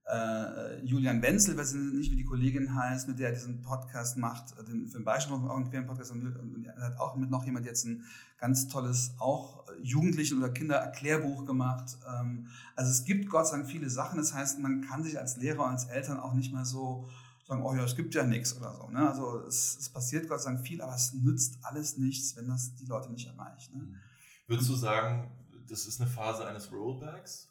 äh, 0.06 0.84
Julian 0.84 1.22
Wenzel, 1.22 1.58
weiß 1.58 1.74
nicht, 1.74 2.12
wie 2.12 2.16
die 2.16 2.26
Kollegin 2.26 2.76
heißt, 2.76 3.08
mit 3.08 3.20
der 3.20 3.30
er 3.30 3.36
diesen 3.36 3.62
Podcast 3.62 4.18
macht, 4.18 4.56
den, 4.68 4.88
für 4.88 4.98
den 4.98 5.06
Beispiel 5.06 5.36
auch 5.36 5.56
einen 5.56 5.70
queeren 5.70 5.86
Podcast. 5.86 6.12
Und, 6.12 6.36
und 6.36 6.66
er 6.66 6.88
hat 6.88 7.00
auch 7.00 7.16
mit 7.16 7.30
noch 7.30 7.46
jemand 7.46 7.66
jetzt 7.66 7.86
ein 7.86 8.04
ganz 8.38 8.68
tolles, 8.68 9.14
auch 9.20 9.66
Jugendlichen- 9.82 10.40
oder 10.40 10.50
Kindererklärbuch 10.50 11.46
gemacht. 11.46 11.98
Ähm, 12.08 12.48
also 12.76 12.92
es 12.92 13.04
gibt 13.06 13.30
Gott 13.30 13.48
sei 13.48 13.58
Dank 13.58 13.70
viele 13.70 13.90
Sachen. 13.90 14.18
Das 14.18 14.34
heißt, 14.34 14.60
man 14.60 14.82
kann 14.82 15.04
sich 15.04 15.20
als 15.20 15.38
Lehrer 15.38 15.66
und 15.66 15.72
als 15.72 15.86
Eltern 15.86 16.20
auch 16.20 16.34
nicht 16.34 16.54
mehr 16.54 16.66
so 16.66 17.08
sagen, 17.50 17.64
oh 17.64 17.74
ja, 17.74 17.84
es 17.84 17.96
gibt 17.96 18.14
ja 18.14 18.24
nichts 18.24 18.56
oder 18.56 18.74
so. 18.74 18.90
Ne? 18.90 19.08
Also 19.08 19.44
es, 19.48 19.78
es, 19.80 19.90
passiert 19.90 20.30
Gott 20.30 20.42
sei 20.42 20.52
Dank 20.52 20.66
viel, 20.66 20.82
aber 20.82 20.96
es 20.96 21.14
nützt 21.14 21.58
alles 21.64 21.98
nichts, 21.98 22.36
wenn 22.36 22.48
das 22.48 22.76
die 22.76 22.86
Leute 22.86 23.12
nicht 23.12 23.28
erreicht. 23.28 23.76
Ne? 23.76 23.88
Würdest 24.50 24.68
du 24.68 24.76
sagen, 24.76 25.30
das 25.70 25.86
ist 25.86 26.02
eine 26.02 26.10
Phase 26.10 26.44
eines 26.44 26.72
Rollbacks? 26.72 27.48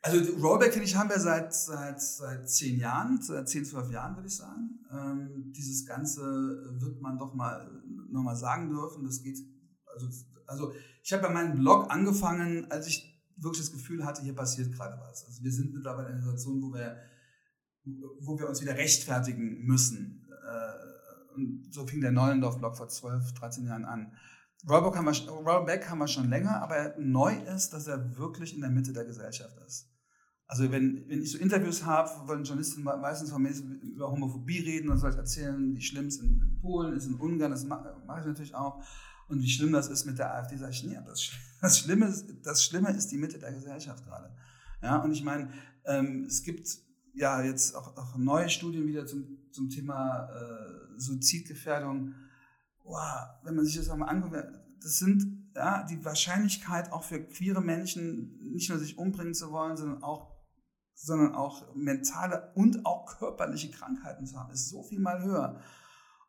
Also 0.00 0.32
Rollback, 0.40 0.72
finde 0.72 0.86
ich, 0.86 0.96
haben 0.96 1.10
wir 1.10 1.20
seit, 1.20 1.54
seit, 1.54 2.00
seit 2.00 2.48
zehn 2.48 2.78
Jahren, 2.78 3.20
seit 3.20 3.46
zehn, 3.46 3.62
zwölf 3.66 3.90
Jahren, 3.90 4.16
würde 4.16 4.28
ich 4.28 4.36
sagen. 4.36 4.80
Ähm, 4.90 5.52
dieses 5.54 5.84
Ganze 5.84 6.22
wird 6.80 7.02
man 7.02 7.18
doch 7.18 7.34
mal 7.34 7.70
nochmal 8.10 8.36
sagen 8.36 8.70
dürfen. 8.70 9.04
Das 9.04 9.22
geht, 9.22 9.36
also, 9.94 10.08
also 10.46 10.72
ich 11.02 11.12
habe 11.12 11.24
bei 11.24 11.28
meinem 11.28 11.58
Blog 11.58 11.90
angefangen, 11.90 12.70
als 12.70 12.86
ich 12.86 13.22
wirklich 13.36 13.66
das 13.66 13.72
Gefühl 13.72 14.06
hatte, 14.06 14.22
hier 14.22 14.34
passiert 14.34 14.72
gerade 14.72 14.98
was. 14.98 15.26
Also 15.26 15.44
wir 15.44 15.52
sind 15.52 15.74
mittlerweile 15.74 16.08
in 16.08 16.14
einer 16.14 16.22
Situation, 16.22 16.62
wo 16.62 16.72
wir, 16.72 16.96
wo 18.20 18.38
wir 18.38 18.48
uns 18.48 18.62
wieder 18.62 18.78
rechtfertigen 18.78 19.66
müssen. 19.66 20.26
Äh, 20.30 21.34
und 21.34 21.68
so 21.70 21.86
fing 21.86 22.00
der 22.00 22.12
Neulendorf-Blog 22.12 22.78
vor 22.78 22.88
12, 22.88 23.34
13 23.34 23.66
Jahren 23.66 23.84
an. 23.84 24.14
Rollback 24.68 24.96
haben, 24.96 25.06
wir, 25.06 25.30
Rollback 25.30 25.88
haben 25.88 25.98
wir 25.98 26.08
schon 26.08 26.28
länger, 26.28 26.62
aber 26.62 26.94
neu 26.98 27.34
ist, 27.54 27.72
dass 27.72 27.86
er 27.86 28.16
wirklich 28.18 28.54
in 28.54 28.60
der 28.60 28.70
Mitte 28.70 28.92
der 28.92 29.04
Gesellschaft 29.04 29.56
ist. 29.66 29.88
Also 30.46 30.70
wenn, 30.72 31.08
wenn 31.08 31.22
ich 31.22 31.30
so 31.30 31.38
Interviews 31.38 31.84
habe, 31.84 32.10
wollen 32.26 32.42
Journalisten 32.42 32.82
meistens 32.82 33.30
von 33.30 33.40
mir 33.40 33.52
über 33.52 34.10
Homophobie 34.10 34.58
reden 34.58 34.90
und 34.90 34.98
soll 34.98 35.10
ich 35.10 35.16
erzählen, 35.16 35.76
wie 35.76 35.80
schlimm 35.80 36.06
es 36.06 36.18
in 36.18 36.58
Polen 36.60 36.96
ist, 36.96 37.06
in 37.06 37.14
Ungarn, 37.14 37.52
das 37.52 37.64
mache 37.64 37.94
ich 38.18 38.26
natürlich 38.26 38.54
auch. 38.54 38.82
Und 39.28 39.40
wie 39.42 39.48
schlimm 39.48 39.72
das 39.72 39.88
ist 39.88 40.06
mit 40.06 40.18
der 40.18 40.34
AfD, 40.34 40.56
sage 40.56 40.72
ich, 40.72 40.82
nee, 40.82 40.98
das, 41.06 41.30
das, 41.60 41.78
Schlimme 41.78 42.06
ist, 42.06 42.26
das 42.42 42.64
Schlimme 42.64 42.90
ist 42.90 43.12
die 43.12 43.16
Mitte 43.16 43.38
der 43.38 43.52
Gesellschaft 43.52 44.04
gerade. 44.04 44.34
Ja, 44.82 44.96
und 44.96 45.12
ich 45.12 45.22
meine, 45.22 45.52
ähm, 45.84 46.24
es 46.24 46.42
gibt 46.42 46.68
ja 47.14 47.40
jetzt 47.42 47.76
auch, 47.76 47.96
auch, 47.96 48.16
neue 48.16 48.50
Studien 48.50 48.88
wieder 48.88 49.06
zum, 49.06 49.38
zum 49.52 49.70
Thema 49.70 50.28
äh, 50.30 50.98
Suizidgefährdung. 51.00 52.14
Wow, 52.84 53.28
wenn 53.44 53.54
man 53.54 53.64
sich 53.64 53.76
das 53.76 53.88
auch 53.88 53.96
mal 53.96 54.06
anguckt, 54.06 54.36
das 54.82 54.98
sind 54.98 55.50
ja, 55.54 55.84
die 55.84 56.04
Wahrscheinlichkeit 56.04 56.92
auch 56.92 57.04
für 57.04 57.22
queere 57.22 57.60
Menschen, 57.60 58.38
nicht 58.52 58.70
nur 58.70 58.78
sich 58.78 58.98
umbringen 58.98 59.34
zu 59.34 59.50
wollen, 59.50 59.76
sondern 59.76 60.02
auch 60.02 60.30
sondern 61.02 61.34
auch 61.34 61.74
mentale 61.74 62.52
und 62.54 62.84
auch 62.84 63.06
körperliche 63.06 63.70
Krankheiten 63.70 64.26
zu 64.26 64.36
haben, 64.36 64.52
ist 64.52 64.68
so 64.68 64.82
viel 64.82 65.00
mal 65.00 65.22
höher. 65.22 65.58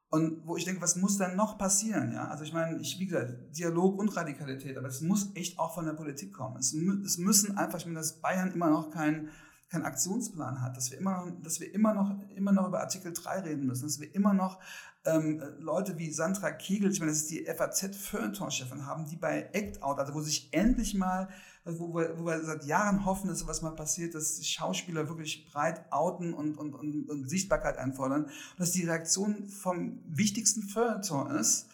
Und 0.10 0.46
wo 0.46 0.56
ich 0.56 0.66
denke, 0.66 0.82
was 0.82 0.96
muss 0.96 1.18
dann 1.18 1.36
noch 1.36 1.58
passieren? 1.58 2.14
Ja? 2.14 2.30
Also 2.30 2.44
ich 2.44 2.54
meine, 2.54 2.80
ich, 2.80 2.98
wie 3.00 3.06
gesagt, 3.06 3.34
Dialog 3.58 4.00
und 4.00 4.16
Radikalität, 4.16 4.78
aber 4.78 4.88
es 4.88 5.02
muss 5.02 5.32
echt 5.36 5.60
auch 5.60 5.74
von 5.74 5.86
der 5.86 5.94
Politik 5.94 6.34
kommen. 6.34 6.58
Es, 6.58 6.74
es 6.74 7.18
müssen 7.18 7.58
einfach, 7.58 7.80
ich 7.80 7.86
meine, 7.86 7.98
dass 7.98 8.22
Bayern 8.22 8.52
immer 8.52 8.70
noch 8.70 8.92
keinen 8.92 9.30
kein 9.70 9.86
Aktionsplan 9.86 10.62
hat, 10.62 10.76
dass 10.76 10.92
wir 10.92 10.98
immer 10.98 11.26
noch, 11.26 11.42
dass 11.44 11.62
wir 11.62 11.74
immer 11.74 11.94
noch, 11.94 12.12
immer 12.36 12.52
noch 12.52 12.68
über 12.68 12.82
Artikel 12.82 13.14
3 13.14 13.40
reden 13.40 13.66
müssen, 13.66 13.84
dass 13.84 14.02
wir 14.02 14.14
immer 14.14 14.34
noch 14.34 14.60
ähm, 15.06 15.42
Leute 15.60 15.98
wie 15.98 16.12
Sandra 16.12 16.52
Kegel, 16.52 16.92
ich 16.92 17.00
meine, 17.00 17.12
das 17.12 17.22
ist 17.22 17.32
die 17.32 17.46
FAZ-Feuilleton-Chefin, 17.46 18.86
haben, 18.86 19.06
die 19.06 19.16
bei 19.16 19.50
Act 19.54 19.82
Out, 19.82 20.00
also 20.00 20.14
wo 20.14 20.22
sich 20.22 20.54
endlich 20.54 20.94
mal 20.94 21.30
wo 21.66 21.94
wir, 21.94 22.18
wo 22.18 22.26
wir 22.26 22.44
seit 22.44 22.66
Jahren 22.66 23.06
hoffen, 23.06 23.28
dass 23.28 23.40
sowas 23.40 23.62
mal 23.62 23.76
passiert, 23.76 24.16
dass 24.16 24.46
Schauspieler 24.46 25.08
wirklich 25.08 25.52
breit 25.52 25.86
outen 25.92 26.34
und, 26.34 26.58
und, 26.58 26.74
und, 26.74 27.10
und 27.10 27.30
Sichtbarkeit 27.30 27.78
einfordern. 27.78 28.30
Dass 28.58 28.72
die 28.72 28.86
Reaktion 28.86 29.48
vom 29.48 30.02
wichtigsten 30.08 30.64
Feuilleton 30.64 31.32
ist, 31.32 31.68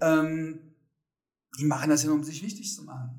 ähm, 0.00 0.74
die 1.58 1.64
machen 1.64 1.90
das 1.90 2.02
ja 2.02 2.08
nur, 2.08 2.16
um 2.16 2.24
sich 2.24 2.42
wichtig 2.42 2.74
zu 2.74 2.84
machen. 2.84 3.18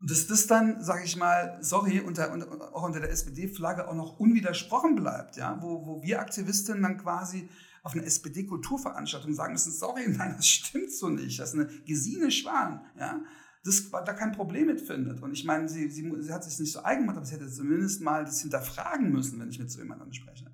Und 0.00 0.10
dass 0.10 0.26
das 0.26 0.46
dann, 0.46 0.82
sage 0.82 1.04
ich 1.04 1.16
mal, 1.16 1.58
sorry, 1.60 2.00
unter, 2.00 2.32
unter, 2.32 2.74
auch 2.74 2.82
unter 2.82 3.00
der 3.00 3.10
SPD-Flagge 3.10 3.88
auch 3.88 3.94
noch 3.94 4.18
unwidersprochen 4.18 4.94
bleibt, 4.94 5.36
ja, 5.36 5.58
wo, 5.60 5.86
wo 5.86 6.02
wir 6.02 6.20
Aktivistinnen 6.20 6.82
dann 6.82 6.98
quasi 6.98 7.48
auf 7.86 7.94
einer 7.94 8.04
SPD-Kulturveranstaltung 8.04 9.32
sagen 9.32 9.52
müssen, 9.52 9.72
sorry, 9.72 10.06
nein, 10.08 10.34
das 10.36 10.48
stimmt 10.48 10.90
so 10.90 11.08
nicht, 11.08 11.38
das 11.38 11.54
ist 11.54 11.60
eine 11.60 11.68
Gesine 11.86 12.32
Schwan, 12.32 12.80
ja, 12.98 13.20
das 13.64 13.90
da 13.90 14.12
kein 14.12 14.32
Problem 14.32 14.66
mit 14.66 14.80
findet. 14.80 15.22
Und 15.22 15.32
ich 15.32 15.44
meine, 15.44 15.68
sie, 15.68 15.88
sie, 15.88 16.12
sie 16.20 16.32
hat 16.32 16.44
sich 16.44 16.58
nicht 16.58 16.72
so 16.72 16.82
eigen 16.82 17.02
gemacht, 17.02 17.16
aber 17.16 17.26
sie 17.26 17.34
hätte 17.34 17.50
zumindest 17.50 18.00
mal 18.00 18.24
das 18.24 18.40
hinterfragen 18.40 19.10
müssen, 19.10 19.40
wenn 19.40 19.48
ich 19.48 19.58
mit 19.58 19.70
so 19.70 19.78
jemandem 19.80 20.12
spreche. 20.12 20.52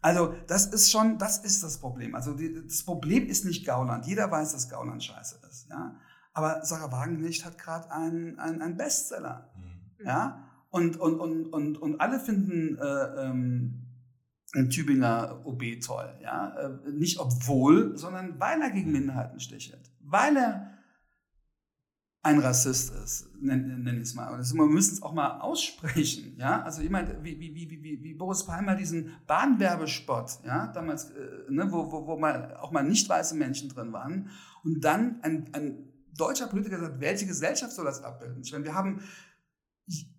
Also 0.00 0.34
das 0.46 0.66
ist 0.66 0.90
schon, 0.90 1.18
das 1.18 1.38
ist 1.38 1.62
das 1.62 1.78
Problem. 1.78 2.14
Also 2.14 2.34
die, 2.34 2.54
das 2.66 2.82
Problem 2.82 3.26
ist 3.26 3.44
nicht 3.44 3.66
Gauland. 3.66 4.06
Jeder 4.06 4.30
weiß, 4.30 4.52
dass 4.52 4.70
Gauland 4.70 5.02
scheiße 5.02 5.40
ist. 5.48 5.68
Ja? 5.68 5.96
Aber 6.32 6.64
Sarah 6.64 6.90
Wagenknecht 6.90 7.44
hat 7.44 7.58
gerade 7.58 7.90
einen 7.90 8.38
ein 8.38 8.76
Bestseller. 8.78 9.50
Mhm. 9.56 10.06
Ja? 10.06 10.48
Und, 10.70 10.98
und, 10.98 11.20
und, 11.20 11.46
und, 11.46 11.78
und 11.78 12.00
alle 12.00 12.18
finden 12.18 12.78
äh, 12.78 12.82
ähm, 12.82 13.83
einen 13.83 13.83
Tübinger 14.54 15.40
OB 15.44 15.80
toll. 15.84 16.12
Ja? 16.22 16.54
Äh, 16.56 16.90
nicht 16.90 17.18
obwohl, 17.18 17.96
sondern 17.96 18.38
weil 18.38 18.60
er 18.60 18.70
gegen 18.70 18.92
Minderheiten 18.92 19.40
stichelt. 19.40 19.90
Weil 20.00 20.36
er 20.36 20.70
ein 22.24 22.38
Rassist 22.38 22.94
ist, 22.94 23.28
nenne 23.38 23.78
nenn 23.78 23.96
ich 23.96 24.04
es 24.04 24.14
mal. 24.14 24.32
Und 24.32 24.54
wir 24.54 24.66
müssen 24.66 24.94
es 24.94 25.02
auch 25.02 25.12
mal 25.12 25.40
aussprechen. 25.40 26.36
Ja? 26.38 26.62
Also 26.62 26.80
jemand 26.80 27.22
wie, 27.22 27.38
wie, 27.38 27.54
wie, 27.54 27.70
wie, 27.70 28.02
wie 28.02 28.14
Boris 28.14 28.46
Palmer 28.46 28.74
diesen 28.74 29.12
Bahnwerbespot, 29.26 30.38
ja, 30.44 30.68
damals, 30.68 31.10
äh, 31.10 31.50
ne, 31.50 31.70
wo, 31.70 31.92
wo, 31.92 32.06
wo 32.06 32.16
mal 32.16 32.56
auch 32.56 32.72
mal 32.72 32.82
nicht 32.82 33.08
weiße 33.08 33.36
Menschen 33.36 33.68
drin 33.68 33.92
waren. 33.92 34.30
Und 34.62 34.82
dann 34.82 35.20
ein, 35.20 35.50
ein 35.52 35.92
deutscher 36.16 36.46
Politiker 36.46 36.80
sagt, 36.80 37.00
welche 37.00 37.26
Gesellschaft 37.26 37.72
soll 37.72 37.84
das 37.84 38.02
abbilden? 38.02 38.40
Ich 38.42 38.52
meine, 38.52 38.64
wir 38.64 38.74
haben, 38.74 39.02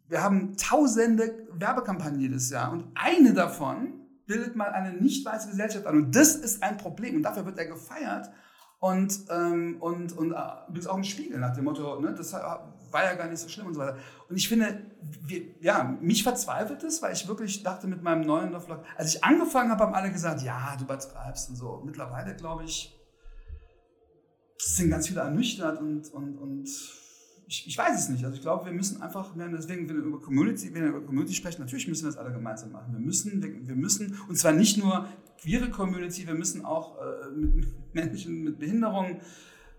wir 0.07 0.21
haben 0.21 0.55
tausende 0.57 1.47
Werbekampagnen 1.53 2.21
jedes 2.21 2.51
Jahr 2.51 2.71
und 2.71 2.85
eine 2.93 3.33
davon 3.33 3.94
bildet 4.25 4.55
mal 4.55 4.69
eine 4.71 4.93
nicht 4.93 5.25
weiße 5.25 5.49
Gesellschaft 5.49 5.85
an. 5.85 5.97
Und 5.97 6.15
das 6.15 6.35
ist 6.35 6.63
ein 6.63 6.77
Problem. 6.77 7.17
Und 7.17 7.23
dafür 7.23 7.45
wird 7.45 7.57
er 7.57 7.67
gefeiert. 7.67 8.29
Und, 8.79 9.25
ähm, 9.29 9.77
und, 9.79 10.15
und 10.17 10.31
äh, 10.31 10.37
übrigens 10.67 10.87
auch 10.87 10.97
ein 10.97 11.03
Spiegel 11.03 11.39
nach 11.39 11.55
dem 11.55 11.63
Motto, 11.63 11.99
ne, 11.99 12.13
das 12.13 12.33
war 12.33 13.03
ja 13.03 13.13
gar 13.15 13.27
nicht 13.27 13.39
so 13.39 13.49
schlimm 13.49 13.67
und 13.67 13.73
so 13.73 13.79
weiter. 13.79 13.97
Und 14.29 14.37
ich 14.37 14.47
finde, 14.47 14.85
wir, 15.01 15.41
ja, 15.59 15.97
mich 16.01 16.23
verzweifelt 16.23 16.83
es, 16.83 17.01
weil 17.01 17.13
ich 17.13 17.27
wirklich 17.27 17.63
dachte 17.63 17.87
mit 17.87 18.03
meinem 18.03 18.21
neuen 18.21 18.59
Vlog, 18.59 18.83
als 18.97 19.15
ich 19.15 19.23
angefangen 19.23 19.71
habe, 19.71 19.83
haben 19.83 19.93
alle 19.93 20.11
gesagt, 20.11 20.41
ja, 20.43 20.75
du 20.77 20.83
übertreibst 20.83 21.49
und 21.49 21.55
so. 21.55 21.81
Mittlerweile 21.83 22.35
glaube 22.35 22.65
ich, 22.65 22.95
sind 24.57 24.89
ganz 24.89 25.07
viele 25.07 25.21
ernüchtert 25.21 25.79
und, 25.79 26.11
und, 26.13 26.37
und 26.37 26.69
ich, 27.47 27.67
ich, 27.67 27.77
weiß 27.77 27.99
es 27.99 28.09
nicht. 28.09 28.23
Also 28.23 28.35
ich 28.35 28.41
glaube, 28.41 28.65
wir 28.65 28.73
müssen 28.73 29.01
einfach, 29.01 29.33
deswegen, 29.35 29.87
wenn 29.87 29.97
wir 29.97 30.03
über 30.03 30.21
Community, 30.21 30.73
wenn 30.73 30.83
wir 30.83 30.89
über 30.89 31.01
Community 31.01 31.33
sprechen, 31.33 31.61
natürlich 31.61 31.87
müssen 31.87 32.03
wir 32.03 32.11
das 32.11 32.17
alle 32.17 32.31
gemeinsam 32.31 32.71
machen. 32.71 32.93
Wir 32.93 32.99
müssen, 32.99 33.41
wir, 33.41 33.67
wir 33.67 33.75
müssen, 33.75 34.17
und 34.27 34.37
zwar 34.37 34.51
nicht 34.51 34.77
nur 34.77 35.07
queere 35.39 35.69
Community, 35.69 36.25
wir 36.25 36.33
müssen 36.33 36.65
auch 36.65 36.97
äh, 36.97 37.29
mit 37.35 37.93
Menschen 37.93 38.43
mit 38.43 38.59
Behinderungen, 38.59 39.21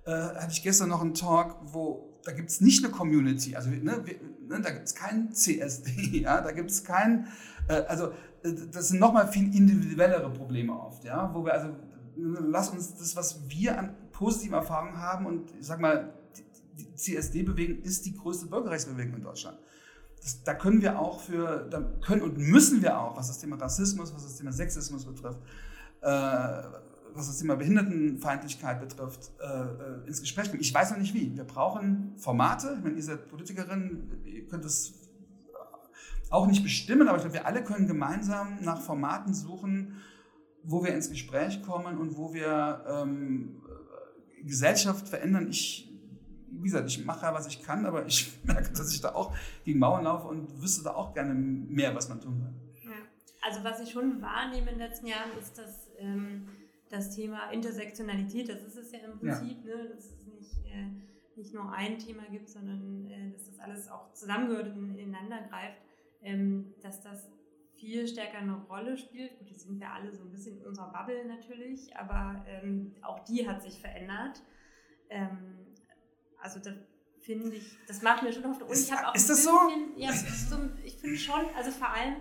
äh, 0.04 0.10
hatte 0.10 0.52
ich 0.52 0.62
gestern 0.62 0.90
noch 0.90 1.00
einen 1.00 1.14
Talk, 1.14 1.56
wo 1.64 2.16
da 2.26 2.32
gibt 2.32 2.50
es 2.50 2.60
nicht 2.60 2.84
eine 2.84 2.92
Community, 2.92 3.54
also 3.54 3.70
ne, 3.70 4.00
wir, 4.04 4.16
ne, 4.48 4.60
da 4.60 4.70
gibt 4.70 4.86
es 4.86 4.94
kein 4.94 5.32
CSD, 5.32 5.90
ja, 6.22 6.40
da 6.40 6.50
gibt 6.50 6.70
es 6.70 6.82
kein, 6.84 7.28
äh, 7.68 7.74
also 7.88 8.08
äh, 8.42 8.52
das 8.72 8.88
sind 8.88 9.00
nochmal 9.00 9.28
viel 9.28 9.54
individuellere 9.54 10.30
Probleme 10.30 10.72
oft, 10.72 11.04
ja, 11.04 11.32
wo 11.32 11.44
wir 11.44 11.54
also, 11.54 11.68
lass 12.16 12.70
uns 12.70 12.96
das, 12.96 13.14
was 13.14 13.48
wir 13.48 13.78
an 13.78 13.94
positiven 14.10 14.54
Erfahrungen 14.54 14.96
haben 14.96 15.26
und 15.26 15.54
ich 15.58 15.66
sag 15.66 15.80
mal, 15.80 16.14
die 16.76 16.94
CSD-Bewegung 16.94 17.82
ist 17.82 18.06
die 18.06 18.14
größte 18.14 18.46
Bürgerrechtsbewegung 18.46 19.14
in 19.14 19.22
Deutschland. 19.22 19.58
Das, 20.20 20.42
da 20.42 20.54
können 20.54 20.82
wir 20.82 20.98
auch 20.98 21.20
für, 21.20 21.66
da 21.70 21.80
können 22.04 22.22
und 22.22 22.38
müssen 22.38 22.82
wir 22.82 22.98
auch, 22.98 23.16
was 23.16 23.28
das 23.28 23.38
Thema 23.38 23.56
Rassismus, 23.56 24.14
was 24.14 24.22
das 24.24 24.36
Thema 24.36 24.52
Sexismus 24.52 25.04
betrifft, 25.04 25.40
äh, 26.00 26.06
was 26.08 27.28
das 27.28 27.38
Thema 27.38 27.56
Behindertenfeindlichkeit 27.56 28.80
betrifft, 28.80 29.30
äh, 29.40 30.06
ins 30.06 30.20
Gespräch 30.20 30.50
kommen. 30.50 30.60
Ich 30.60 30.74
weiß 30.74 30.90
noch 30.90 30.98
nicht 30.98 31.14
wie. 31.14 31.34
Wir 31.34 31.44
brauchen 31.44 32.14
Formate. 32.16 32.74
Ich 32.78 32.84
meine, 32.84 32.96
ihr 32.96 33.02
seid 33.02 33.28
Politikerin, 33.28 34.20
ihr 34.24 34.46
könnt 34.46 34.64
es 34.64 34.94
auch 36.30 36.46
nicht 36.46 36.62
bestimmen, 36.62 37.08
aber 37.08 37.18
ich 37.18 37.22
glaube, 37.22 37.34
wir 37.34 37.46
alle 37.46 37.62
können 37.62 37.86
gemeinsam 37.86 38.58
nach 38.62 38.80
Formaten 38.80 39.32
suchen, 39.32 39.96
wo 40.62 40.84
wir 40.84 40.92
ins 40.94 41.08
Gespräch 41.08 41.62
kommen 41.62 41.96
und 41.98 42.16
wo 42.16 42.34
wir 42.34 42.84
ähm, 42.88 43.62
Gesellschaft 44.42 45.08
verändern. 45.08 45.48
Ich, 45.48 45.85
wie 46.58 46.64
gesagt, 46.64 46.88
ich 46.88 47.04
mache 47.04 47.26
ja, 47.26 47.34
was 47.34 47.46
ich 47.46 47.62
kann, 47.62 47.86
aber 47.86 48.06
ich 48.06 48.38
merke, 48.44 48.72
dass 48.72 48.92
ich 48.92 49.00
da 49.00 49.14
auch 49.14 49.34
gegen 49.64 49.78
Mauern 49.78 50.04
laufe 50.04 50.28
und 50.28 50.60
wüsste 50.60 50.84
da 50.84 50.94
auch 50.94 51.14
gerne 51.14 51.34
mehr, 51.34 51.94
was 51.94 52.08
man 52.08 52.20
tun 52.20 52.40
kann. 52.40 52.54
Ja. 52.84 52.96
Also 53.42 53.64
was 53.64 53.80
ich 53.80 53.90
schon 53.90 54.20
wahrnehme 54.20 54.70
in 54.70 54.78
den 54.78 54.88
letzten 54.88 55.06
Jahren 55.06 55.30
ist, 55.38 55.58
dass 55.58 55.88
ähm, 55.98 56.48
das 56.88 57.14
Thema 57.14 57.50
Intersektionalität, 57.50 58.48
das 58.48 58.62
ist 58.62 58.76
es 58.76 58.92
ja 58.92 59.00
im 59.00 59.18
Prinzip, 59.18 59.64
ja. 59.64 59.76
Ne, 59.76 59.88
dass 59.88 60.04
es 60.04 60.26
nicht, 60.26 60.66
äh, 60.66 60.88
nicht 61.36 61.54
nur 61.54 61.72
ein 61.72 61.98
Thema 61.98 62.22
gibt, 62.30 62.48
sondern 62.48 63.10
äh, 63.10 63.32
dass 63.32 63.46
das 63.46 63.58
alles 63.58 63.88
auch 63.88 64.12
zusammengehört 64.12 64.74
und 64.76 64.96
ineinander 64.96 65.42
greift, 65.48 65.80
ähm, 66.22 66.74
dass 66.82 67.02
das 67.02 67.28
viel 67.74 68.06
stärker 68.08 68.38
eine 68.38 68.56
Rolle 68.68 68.96
spielt. 68.96 69.38
Gut, 69.38 69.50
die 69.50 69.54
sind 69.54 69.80
wir 69.80 69.92
alle 69.92 70.12
so 70.12 70.22
ein 70.22 70.30
bisschen 70.30 70.58
in 70.58 70.66
unserer 70.66 70.92
Bubble 70.92 71.26
natürlich, 71.26 71.94
aber 71.96 72.44
ähm, 72.48 72.94
auch 73.02 73.20
die 73.20 73.48
hat 73.48 73.62
sich 73.62 73.80
verändert. 73.80 74.42
Ähm, 75.10 75.65
also 76.40 76.60
da 76.60 76.72
finde 77.20 77.56
ich, 77.56 77.76
das 77.86 78.02
macht 78.02 78.22
mir 78.22 78.32
schon 78.32 78.44
Hoffnung. 78.44 78.68
Und 78.68 78.74
ist, 78.74 78.90
ich 78.90 78.96
auch 78.96 79.14
ist 79.14 79.28
das 79.28 79.44
bisschen, 79.44 79.94
so? 79.94 80.00
Ja, 80.00 80.12
so, 80.12 80.56
ich 80.84 80.96
finde 80.96 81.16
schon, 81.16 81.44
also 81.56 81.70
vor 81.70 81.88
allem 81.88 82.16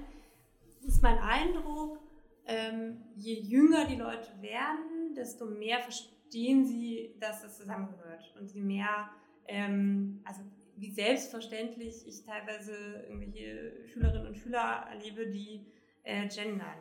ist 0.86 1.02
mein 1.02 1.18
Eindruck, 1.20 2.00
ähm, 2.48 3.04
je 3.16 3.34
jünger 3.40 3.86
die 3.86 3.96
Leute 3.96 4.30
werden, 4.42 5.14
desto 5.16 5.46
mehr 5.46 5.80
verstehen 5.80 6.66
sie, 6.66 7.16
dass 7.20 7.42
das 7.42 7.58
zusammengehört. 7.58 8.36
Und 8.40 8.52
je 8.52 8.62
mehr, 8.62 9.10
ähm, 9.48 10.22
also 10.26 10.42
wie 10.78 10.92
selbstverständlich 10.92 12.08
ich 12.08 12.24
teilweise 12.26 13.06
irgendwelche 13.08 13.88
Schülerinnen 13.88 14.28
und 14.28 14.38
Schüler 14.38 14.88
erlebe, 14.90 15.28
die 15.28 15.66
äh, 16.04 16.28
gendern. 16.28 16.80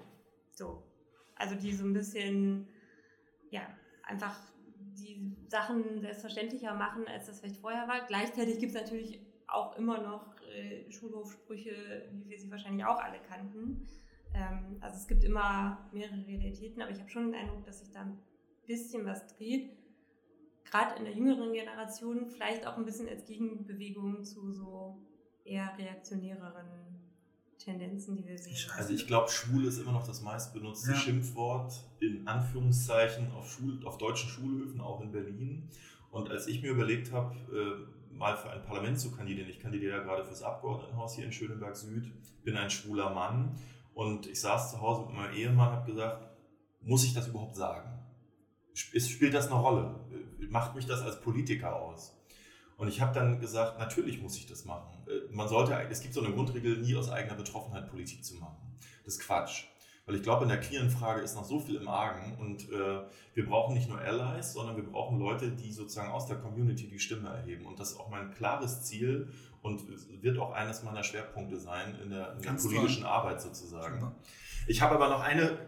So. 0.53 0.83
Also 1.37 1.55
die 1.55 1.73
so 1.73 1.85
ein 1.85 1.93
bisschen, 1.93 2.69
ja, 3.51 3.67
einfach 4.03 4.39
die 4.67 5.34
Sachen 5.49 6.01
selbstverständlicher 6.01 6.75
machen, 6.75 7.07
als 7.07 7.27
das 7.27 7.41
vielleicht 7.41 7.59
vorher 7.59 7.87
war. 7.89 8.07
Gleichzeitig 8.07 8.59
gibt 8.59 8.75
es 8.75 8.81
natürlich 8.81 9.21
auch 9.47 9.77
immer 9.77 10.01
noch 10.01 10.35
äh, 10.49 10.91
Schulhofsprüche, 10.91 12.09
wie 12.13 12.29
wir 12.29 12.39
sie 12.39 12.51
wahrscheinlich 12.51 12.85
auch 12.85 12.99
alle 12.99 13.19
kannten. 13.29 13.87
Ähm, 14.35 14.79
also 14.81 14.97
es 14.97 15.07
gibt 15.07 15.25
immer 15.25 15.89
mehrere 15.93 16.27
Realitäten, 16.27 16.83
aber 16.83 16.91
ich 16.91 16.99
habe 16.99 17.11
schon 17.11 17.33
den 17.33 17.41
Eindruck, 17.41 17.65
dass 17.65 17.81
sich 17.81 17.91
da 17.93 18.03
ein 18.03 18.19
bisschen 18.67 19.05
was 19.05 19.27
dreht. 19.37 19.71
Gerade 20.65 20.97
in 20.99 21.05
der 21.05 21.15
jüngeren 21.15 21.53
Generation, 21.53 22.29
vielleicht 22.31 22.67
auch 22.67 22.77
ein 22.77 22.85
bisschen 22.85 23.09
als 23.09 23.25
Gegenbewegung 23.27 24.25
zu 24.25 24.53
so 24.53 24.99
eher 25.45 25.77
reaktionäreren 25.79 26.94
Tendenzen, 27.65 28.17
die 28.17 28.27
wir 28.27 28.39
sehen. 28.39 28.55
Also 28.77 28.93
ich 28.93 29.07
glaube, 29.07 29.31
schwul 29.31 29.65
ist 29.65 29.79
immer 29.79 29.93
noch 29.93 30.07
das 30.07 30.21
meistbenutzte 30.21 30.93
ja. 30.93 30.97
Schimpfwort 30.97 31.73
in 32.01 32.27
Anführungszeichen 32.29 33.33
auf, 33.33 33.51
Schul 33.51 33.85
auf 33.87 33.99
deutschen 33.99 34.29
Schulhöfen, 34.29 34.81
auch 34.81 35.01
in 35.01 35.13
Berlin. 35.13 35.69
Und 36.11 36.31
als 36.31 36.47
ich 36.47 36.63
mir 36.63 36.71
überlegt 36.71 37.13
habe, 37.13 37.35
äh, 37.53 38.15
mal 38.15 38.37
für 38.37 38.51
ein 38.51 38.63
Parlament 38.63 39.01
zu 39.01 39.11
kandidieren, 39.11 39.49
ich 39.49 39.59
kandidiere 39.59 39.97
ja 39.97 40.03
gerade 40.03 40.25
fürs 40.25 40.43
Abgeordnetenhaus 40.43 41.17
hier 41.17 41.25
in 41.25 41.33
Schöneberg 41.33 41.77
Süd, 41.77 42.13
bin 42.45 42.57
ein 42.57 42.71
schwuler 42.71 43.11
Mann 43.11 43.59
und 43.95 44.27
ich 44.27 44.41
saß 44.41 44.73
zu 44.73 44.81
Hause 44.81 45.07
mit 45.07 45.17
meinem 45.17 45.35
Ehemann 45.35 45.69
und 45.69 45.75
habe 45.75 45.91
gesagt, 45.91 46.29
muss 46.83 47.05
ich 47.05 47.15
das 47.15 47.29
überhaupt 47.29 47.57
sagen? 47.57 47.99
Spielt 48.75 49.35
das 49.35 49.47
eine 49.47 49.61
Rolle? 49.61 50.01
Macht 50.51 50.75
mich 50.75 50.87
das 50.87 51.01
als 51.01 51.21
Politiker 51.21 51.77
aus? 51.77 52.17
Und 52.77 52.89
ich 52.89 53.01
habe 53.01 53.15
dann 53.15 53.41
gesagt, 53.41 53.79
natürlich 53.79 54.21
muss 54.21 54.37
ich 54.37 54.47
das 54.47 54.65
machen. 54.65 54.93
Äh, 55.07 55.33
man 55.33 55.49
sollte, 55.49 55.75
es 55.91 56.01
gibt 56.01 56.15
so 56.15 56.23
eine 56.23 56.35
Grundregel, 56.35 56.79
nie 56.79 56.97
aus 56.97 57.11
eigener 57.11 57.35
Betroffenheit 57.35 57.89
Politik 57.89 58.25
zu 58.25 58.37
machen. 58.37 58.57
Das 59.05 59.15
ist 59.15 59.21
Quatsch. 59.21 59.65
Weil 60.07 60.17
ich 60.17 60.23
glaube, 60.23 60.43
in 60.43 60.51
der 60.51 60.61
queeren 60.61 60.91
Frage 60.91 61.23
ist 61.23 61.35
noch 61.35 61.45
so 61.45 61.61
viel 61.61 61.77
im 61.77 61.89
Argen 61.89 62.37
und 62.39 62.71
äh, 62.71 63.01
wir 63.33 63.47
brauchen 63.47 63.73
nicht 63.73 63.89
nur 63.89 63.99
Allies, 63.99 64.53
sondern 64.53 64.77
wir 64.77 64.85
brauchen 64.85 65.19
Leute, 65.19 65.51
die 65.51 65.73
sozusagen 65.73 66.11
aus 66.11 66.27
der 66.27 66.37
Community 66.37 66.89
die 66.89 66.99
Stimme 66.99 67.31
erheben. 67.31 67.65
Und 67.65 67.81
das 67.81 67.93
ist 67.93 68.01
auch 68.01 68.11
mein 68.11 68.35
klares 68.35 68.83
Ziel 68.83 69.33
und 69.63 69.83
wird 70.23 70.39
auch 70.39 70.53
eines 70.53 70.83
meiner 70.83 71.03
Schwerpunkte 71.03 71.59
sein 71.59 71.99
in 72.03 72.11
der, 72.11 72.35
in 72.35 72.43
der 72.43 72.53
politischen 72.53 73.05
toll. 73.05 73.11
Arbeit 73.11 73.41
sozusagen. 73.41 74.01
Super. 74.01 74.15
Ich 74.67 74.83
habe 74.83 74.97
aber 74.97 75.09
noch 75.09 75.21
eine, 75.21 75.59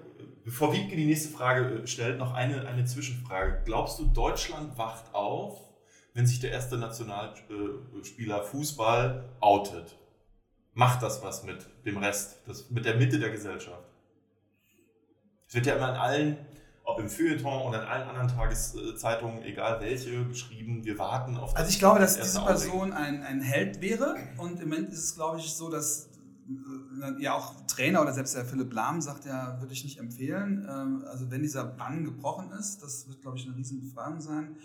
bevor 0.44 0.72
Wiebke 0.74 0.96
die 0.96 1.06
nächste 1.06 1.30
Frage 1.30 1.82
äh, 1.82 1.86
stellt, 1.86 2.18
noch 2.18 2.34
eine, 2.34 2.66
eine 2.68 2.84
Zwischenfrage. 2.84 3.62
Glaubst 3.64 3.98
du, 3.98 4.04
Deutschland 4.04 4.76
wacht 4.76 5.14
auf, 5.14 5.65
wenn 6.16 6.26
sich 6.26 6.40
der 6.40 6.50
erste 6.50 6.78
Nationalspieler 6.78 8.42
Fußball 8.42 9.28
outet? 9.40 9.98
Macht 10.72 11.02
das 11.02 11.22
was 11.22 11.44
mit 11.44 11.68
dem 11.84 11.98
Rest, 11.98 12.38
das, 12.46 12.70
mit 12.70 12.86
der 12.86 12.96
Mitte 12.96 13.18
der 13.18 13.30
Gesellschaft? 13.30 13.84
Es 15.46 15.54
wird 15.54 15.66
ja 15.66 15.76
immer 15.76 15.90
in 15.90 15.96
allen, 15.96 16.38
ob 16.84 17.00
im 17.00 17.10
Feuilleton 17.10 17.68
oder 17.68 17.82
in 17.82 17.88
allen 17.88 18.08
anderen 18.08 18.28
Tageszeitungen, 18.28 19.42
egal 19.42 19.80
welche, 19.82 20.24
geschrieben, 20.24 20.84
wir 20.84 20.98
warten 20.98 21.36
auf 21.36 21.54
Also 21.54 21.68
ich 21.68 21.78
glaube, 21.78 21.98
dass 21.98 22.18
diese 22.18 22.40
Person 22.40 22.94
ein, 22.94 23.22
ein 23.22 23.42
Held 23.42 23.82
wäre 23.82 24.16
und 24.38 24.60
im 24.60 24.70
Moment 24.70 24.92
ist 24.92 25.04
es, 25.04 25.14
glaube 25.14 25.38
ich, 25.38 25.52
so, 25.52 25.68
dass 25.70 26.08
äh, 26.48 27.22
ja 27.22 27.34
auch 27.34 27.66
Trainer 27.66 28.00
oder 28.00 28.14
selbst 28.14 28.34
der 28.34 28.46
Philipp 28.46 28.72
Lahm 28.72 29.02
sagt 29.02 29.26
ja, 29.26 29.60
würde 29.60 29.74
ich 29.74 29.84
nicht 29.84 29.98
empfehlen. 29.98 30.66
Ähm, 30.66 31.04
also 31.10 31.30
wenn 31.30 31.42
dieser 31.42 31.64
Bann 31.64 32.04
gebrochen 32.04 32.52
ist, 32.52 32.82
das 32.82 33.06
wird, 33.06 33.20
glaube 33.20 33.36
ich, 33.36 33.46
eine 33.46 33.54
riesen 33.54 33.82
Befragung 33.82 34.20
sein. 34.22 34.56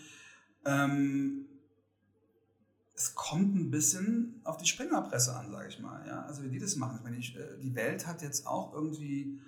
Ähm, 0.66 1.46
es 2.96 3.16
kommt 3.16 3.56
ein 3.56 3.72
bisschen 3.72 4.42
auf 4.44 4.58
die 4.58 4.68
Springerpresse 4.68 5.36
an, 5.36 5.50
sage 5.50 5.70
ich 5.70 5.80
mal. 5.80 6.06
Ja? 6.08 6.24
Also 6.26 6.44
wie 6.44 6.50
die 6.50 6.60
das 6.60 6.76
machen. 6.76 6.98
Ich 6.98 7.04
meine, 7.04 7.18
ich, 7.18 7.36
äh, 7.36 7.58
die 7.62 7.74
Welt 7.74 8.06
hat 8.06 8.22
jetzt 8.22 8.46
auch 8.46 8.74
irgendwie 8.74 9.40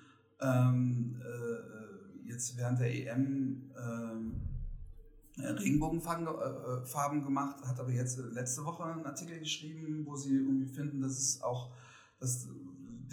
ähm, 0.42 1.22
äh, 1.22 2.28
jetzt 2.28 2.58
während 2.58 2.80
der 2.80 2.94
EM 2.94 3.72
äh, 3.76 5.46
Regenbogenfarben 5.46 6.28
äh, 6.28 6.86
Farben 6.86 7.24
gemacht, 7.24 7.58
hat 7.66 7.80
aber 7.80 7.92
jetzt 7.92 8.18
letzte 8.18 8.66
Woche 8.66 8.84
einen 8.86 9.06
Artikel 9.06 9.40
geschrieben, 9.40 10.06
wo 10.06 10.16
sie 10.16 10.36
irgendwie 10.36 10.68
finden, 10.68 11.02
dass 11.02 11.18
es 11.18 11.42
auch, 11.42 11.72
dass 12.20 12.48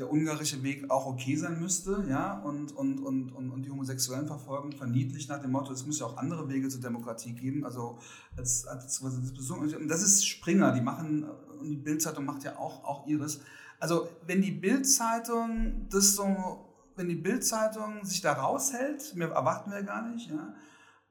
der 0.01 0.11
ungarische 0.11 0.63
Weg 0.63 0.91
auch 0.91 1.07
okay 1.07 1.37
sein 1.37 1.61
müsste, 1.61 2.05
ja, 2.09 2.41
und, 2.41 2.75
und, 2.77 2.99
und, 3.01 3.31
und, 3.31 3.51
und 3.51 3.63
die 3.63 3.71
homosexuellen 3.71 4.27
Verfolgung 4.27 4.73
verniedlicht 4.73 5.29
nach 5.29 5.41
dem 5.41 5.53
Motto, 5.53 5.73
es 5.73 5.87
muss 5.87 6.01
ja 6.01 6.07
auch 6.07 6.17
andere 6.17 6.49
Wege 6.49 6.69
zur 6.69 6.81
Demokratie 6.81 7.35
geben. 7.35 7.65
Also 7.65 7.99
als, 8.37 8.67
als, 8.67 9.03
das 9.87 10.03
ist 10.03 10.27
Springer, 10.27 10.73
die 10.73 10.81
machen, 10.81 11.27
und 11.61 11.69
die 11.69 11.77
Bildzeitung 11.77 12.25
macht 12.25 12.43
ja 12.43 12.59
auch, 12.59 12.83
auch 12.85 13.07
ihres. 13.07 13.41
Also 13.79 14.09
wenn 14.27 14.43
die 14.43 14.53
Bildzeitung 14.53 15.87
das 15.91 16.17
so 16.17 16.67
wenn 16.97 17.09
die 17.09 17.15
Bildzeitung 17.15 18.05
sich 18.05 18.21
da 18.21 18.35
raushält, 18.35 19.15
mehr 19.15 19.31
erwarten 19.31 19.71
wir 19.71 19.83
gar 19.83 20.07
nicht, 20.07 20.29
ja, 20.29 20.55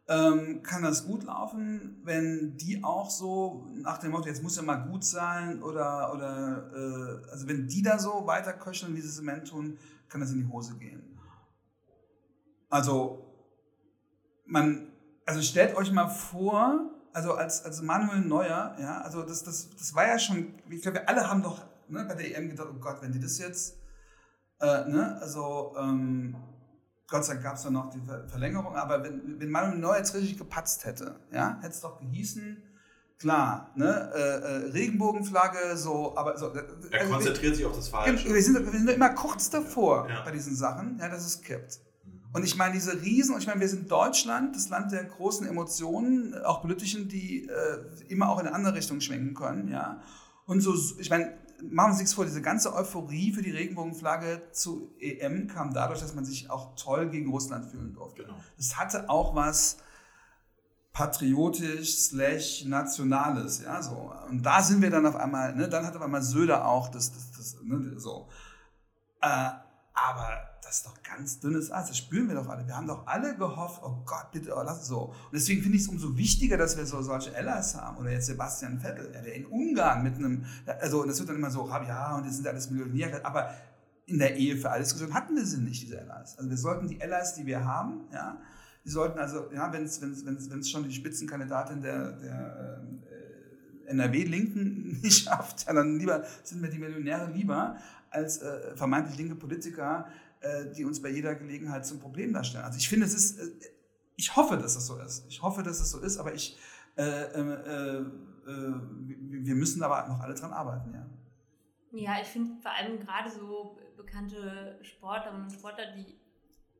ähm, 0.09 0.63
kann 0.63 0.81
das 0.81 1.05
gut 1.05 1.23
laufen, 1.25 2.01
wenn 2.03 2.57
die 2.57 2.83
auch 2.83 3.11
so 3.11 3.67
nach 3.75 3.99
dem 3.99 4.09
Motto, 4.09 4.27
jetzt 4.27 4.41
muss 4.41 4.55
ja 4.55 4.63
mal 4.63 4.87
gut 4.87 5.05
sein 5.05 5.61
oder, 5.61 6.11
oder 6.11 6.71
äh, 6.73 7.31
also 7.31 7.47
wenn 7.47 7.67
die 7.67 7.83
da 7.83 7.99
so 7.99 8.25
weiter 8.25 8.53
köcheln, 8.53 8.95
wie 8.95 9.01
sie 9.01 9.07
es 9.07 9.19
im 9.19 9.25
Moment 9.25 9.47
tun, 9.47 9.77
kann 10.09 10.19
das 10.19 10.31
in 10.31 10.39
die 10.39 10.51
Hose 10.51 10.75
gehen. 10.77 11.15
Also, 12.71 13.23
man, 14.45 14.91
also 15.27 15.43
stellt 15.43 15.77
euch 15.77 15.91
mal 15.91 16.07
vor, 16.07 16.89
also 17.13 17.35
als, 17.35 17.63
als 17.63 17.83
Manuel 17.83 18.21
Neuer, 18.21 18.75
ja, 18.79 19.01
also 19.01 19.21
das, 19.21 19.43
das, 19.43 19.69
das 19.77 19.93
war 19.93 20.07
ja 20.07 20.17
schon, 20.17 20.55
ich 20.71 20.81
glaube, 20.81 20.99
wir 20.99 21.09
alle 21.09 21.29
haben 21.29 21.43
doch 21.43 21.63
ne, 21.87 22.03
bei 22.05 22.15
der 22.15 22.35
EM 22.35 22.49
gedacht, 22.49 22.69
oh 22.71 22.79
Gott, 22.79 22.97
wenn 23.01 23.11
die 23.11 23.19
das 23.19 23.37
jetzt, 23.37 23.77
äh, 24.59 24.85
ne, 24.89 25.19
also, 25.21 25.75
ähm, 25.77 26.35
Gott 27.09 27.25
sei 27.25 27.33
Dank 27.33 27.43
gab 27.43 27.55
es 27.55 27.63
dann 27.63 27.73
noch 27.73 27.89
die 27.89 28.01
Verlängerung, 28.27 28.75
aber 28.75 29.03
wenn, 29.03 29.39
wenn 29.39 29.49
Manuel 29.49 29.79
Neuer 29.79 29.97
jetzt 29.97 30.13
richtig 30.13 30.37
gepatzt 30.37 30.85
hätte, 30.85 31.19
ja, 31.31 31.57
hätte 31.61 31.73
es 31.73 31.81
doch 31.81 31.99
gehießen, 31.99 32.63
klar, 33.19 33.71
ne, 33.75 34.11
äh, 34.13 34.19
äh, 34.19 34.71
Regenbogenflagge, 34.71 35.75
so, 35.75 36.15
aber 36.15 36.37
so. 36.37 36.53
Äh, 36.53 36.63
er 36.91 37.01
also 37.01 37.13
konzentriert 37.13 37.51
wir, 37.51 37.55
sich 37.55 37.65
auf 37.65 37.75
das 37.75 37.89
Falsche. 37.89 38.33
Wir 38.33 38.43
sind, 38.43 38.63
wir 38.63 38.71
sind 38.71 38.89
immer 38.89 39.09
kurz 39.09 39.49
davor 39.49 40.07
ja. 40.09 40.23
bei 40.23 40.31
diesen 40.31 40.55
Sachen, 40.55 40.97
ja, 40.99 41.09
dass 41.09 41.25
es 41.25 41.41
kippt. 41.41 41.79
Und 42.31 42.43
ich 42.43 42.55
meine, 42.55 42.73
diese 42.73 43.01
Riesen, 43.01 43.37
ich 43.39 43.47
meine, 43.47 43.59
wir 43.59 43.67
sind 43.67 43.91
Deutschland, 43.91 44.55
das 44.55 44.69
Land 44.69 44.91
der 44.91 45.03
großen 45.03 45.47
Emotionen, 45.47 46.35
auch 46.43 46.61
politischen, 46.61 47.09
die 47.09 47.47
äh, 47.47 47.77
immer 48.07 48.29
auch 48.29 48.39
in 48.39 48.45
eine 48.45 48.55
andere 48.55 48.75
Richtung 48.75 49.01
schwenken 49.01 49.33
können, 49.33 49.67
ja. 49.67 50.01
Und 50.45 50.61
so, 50.61 50.73
ich 50.99 51.09
meine, 51.09 51.37
machen 51.69 51.93
Sie 51.93 52.05
sich 52.05 52.15
vor, 52.15 52.25
diese 52.25 52.41
ganze 52.41 52.73
Euphorie 52.73 53.33
für 53.33 53.41
die 53.41 53.51
Regenbogenflagge 53.51 54.43
zu 54.51 54.91
EM 54.99 55.47
kam 55.47 55.73
dadurch, 55.73 55.99
dass 55.99 56.15
man 56.15 56.25
sich 56.25 56.49
auch 56.49 56.75
toll 56.75 57.09
gegen 57.09 57.29
Russland 57.29 57.69
fühlen 57.69 57.93
durfte. 57.93 58.23
Genau. 58.23 58.35
Das 58.57 58.77
hatte 58.77 59.09
auch 59.09 59.35
was 59.35 59.77
patriotisch 60.93 61.97
slash 61.97 62.65
nationales, 62.65 63.61
ja, 63.61 63.81
so. 63.81 64.11
Und 64.27 64.43
da 64.43 64.61
sind 64.61 64.81
wir 64.81 64.89
dann 64.89 65.05
auf 65.05 65.15
einmal, 65.15 65.55
ne, 65.55 65.69
dann 65.69 65.85
hat 65.85 65.95
auf 65.95 66.01
einmal 66.01 66.21
Söder 66.21 66.65
auch 66.65 66.89
das, 66.89 67.11
das, 67.11 67.31
das, 67.31 67.57
ne, 67.63 67.99
so. 67.99 68.27
Äh, 69.21 69.49
aber 70.07 70.49
das 70.61 70.77
ist 70.77 70.85
doch 70.85 71.01
ganz 71.03 71.39
dünnes 71.39 71.71
Eis. 71.71 71.87
Das 71.87 71.97
spüren 71.97 72.27
wir 72.27 72.35
doch 72.35 72.47
alle. 72.47 72.65
Wir 72.67 72.75
haben 72.75 72.87
doch 72.87 73.07
alle 73.07 73.35
gehofft, 73.35 73.81
oh 73.83 74.03
Gott, 74.05 74.31
bitte, 74.31 74.53
oh, 74.55 74.61
lass 74.63 74.81
es 74.81 74.87
so. 74.87 75.05
Und 75.05 75.33
deswegen 75.33 75.61
finde 75.61 75.77
ich 75.77 75.83
es 75.83 75.89
umso 75.89 76.15
wichtiger, 76.15 76.57
dass 76.57 76.77
wir 76.77 76.85
so 76.85 77.01
solche 77.01 77.35
Allies 77.35 77.75
haben. 77.75 77.97
Oder 77.97 78.11
jetzt 78.11 78.27
Sebastian 78.27 78.79
Vettel, 78.79 79.11
der 79.11 79.33
in 79.33 79.45
Ungarn 79.47 80.03
mit 80.03 80.15
einem, 80.15 80.45
also 80.79 81.03
das 81.05 81.17
wird 81.19 81.29
dann 81.29 81.37
immer 81.37 81.49
so, 81.49 81.67
ja, 81.67 82.15
und 82.15 82.25
das 82.25 82.35
sind 82.35 82.47
alles 82.47 82.69
Millionäre. 82.69 83.25
Aber 83.25 83.53
in 84.05 84.19
der 84.19 84.35
Ehe 84.35 84.57
für 84.57 84.69
alles 84.69 84.93
gesagt 84.93 85.13
hatten 85.13 85.35
wir 85.35 85.45
sie 85.45 85.57
nicht, 85.57 85.83
diese 85.83 85.99
Allies. 85.99 86.37
Also 86.37 86.49
wir 86.49 86.57
sollten 86.57 86.87
die 86.87 87.01
Allies, 87.01 87.33
die 87.33 87.45
wir 87.45 87.65
haben, 87.65 88.01
ja, 88.11 88.37
die 88.85 88.89
sollten 88.89 89.19
also, 89.19 89.51
ja, 89.51 89.71
wenn 89.73 89.83
es 89.83 90.69
schon 90.69 90.83
die 90.83 90.93
Spitzenkandidatin 90.93 91.81
der, 91.81 92.11
der 92.13 92.81
äh, 93.87 93.89
NRW-Linken 93.89 94.99
nicht 95.03 95.23
schafft, 95.23 95.67
ja, 95.67 95.73
dann 95.73 95.97
lieber 95.97 96.23
sind 96.43 96.61
mir 96.61 96.69
die 96.69 96.79
Millionäre 96.79 97.31
lieber 97.31 97.77
als 98.11 98.41
äh, 98.41 98.75
vermeintlich 98.75 99.17
linke 99.17 99.35
Politiker, 99.35 100.07
äh, 100.41 100.71
die 100.75 100.85
uns 100.85 101.01
bei 101.01 101.09
jeder 101.09 101.35
Gelegenheit 101.35 101.85
zum 101.85 101.99
Problem 101.99 102.33
darstellen. 102.33 102.65
Also 102.65 102.77
ich 102.77 102.89
finde, 102.89 103.05
es 103.05 103.13
ist, 103.13 103.39
äh, 103.39 103.71
ich 104.15 104.35
hoffe, 104.35 104.57
dass 104.57 104.75
es 104.75 104.87
so 104.87 104.97
ist. 104.97 105.25
Ich 105.29 105.41
hoffe, 105.41 105.63
dass 105.63 105.79
es 105.79 105.91
so 105.91 105.99
ist, 105.99 106.17
aber 106.17 106.33
ich, 106.33 106.57
äh, 106.97 107.03
äh, 107.03 107.99
äh 107.99 108.05
wir 108.47 109.55
müssen 109.55 109.83
aber 109.83 110.07
noch 110.07 110.19
alle 110.19 110.33
dran 110.33 110.51
arbeiten, 110.51 110.93
ja. 110.93 111.05
Ja, 111.91 112.21
ich 112.21 112.27
finde 112.27 112.61
vor 112.61 112.71
allem 112.71 112.99
gerade 112.99 113.29
so 113.31 113.79
bekannte 113.97 114.77
Sportlerinnen 114.83 115.43
und 115.43 115.51
Sportler, 115.51 115.91
die 115.95 116.19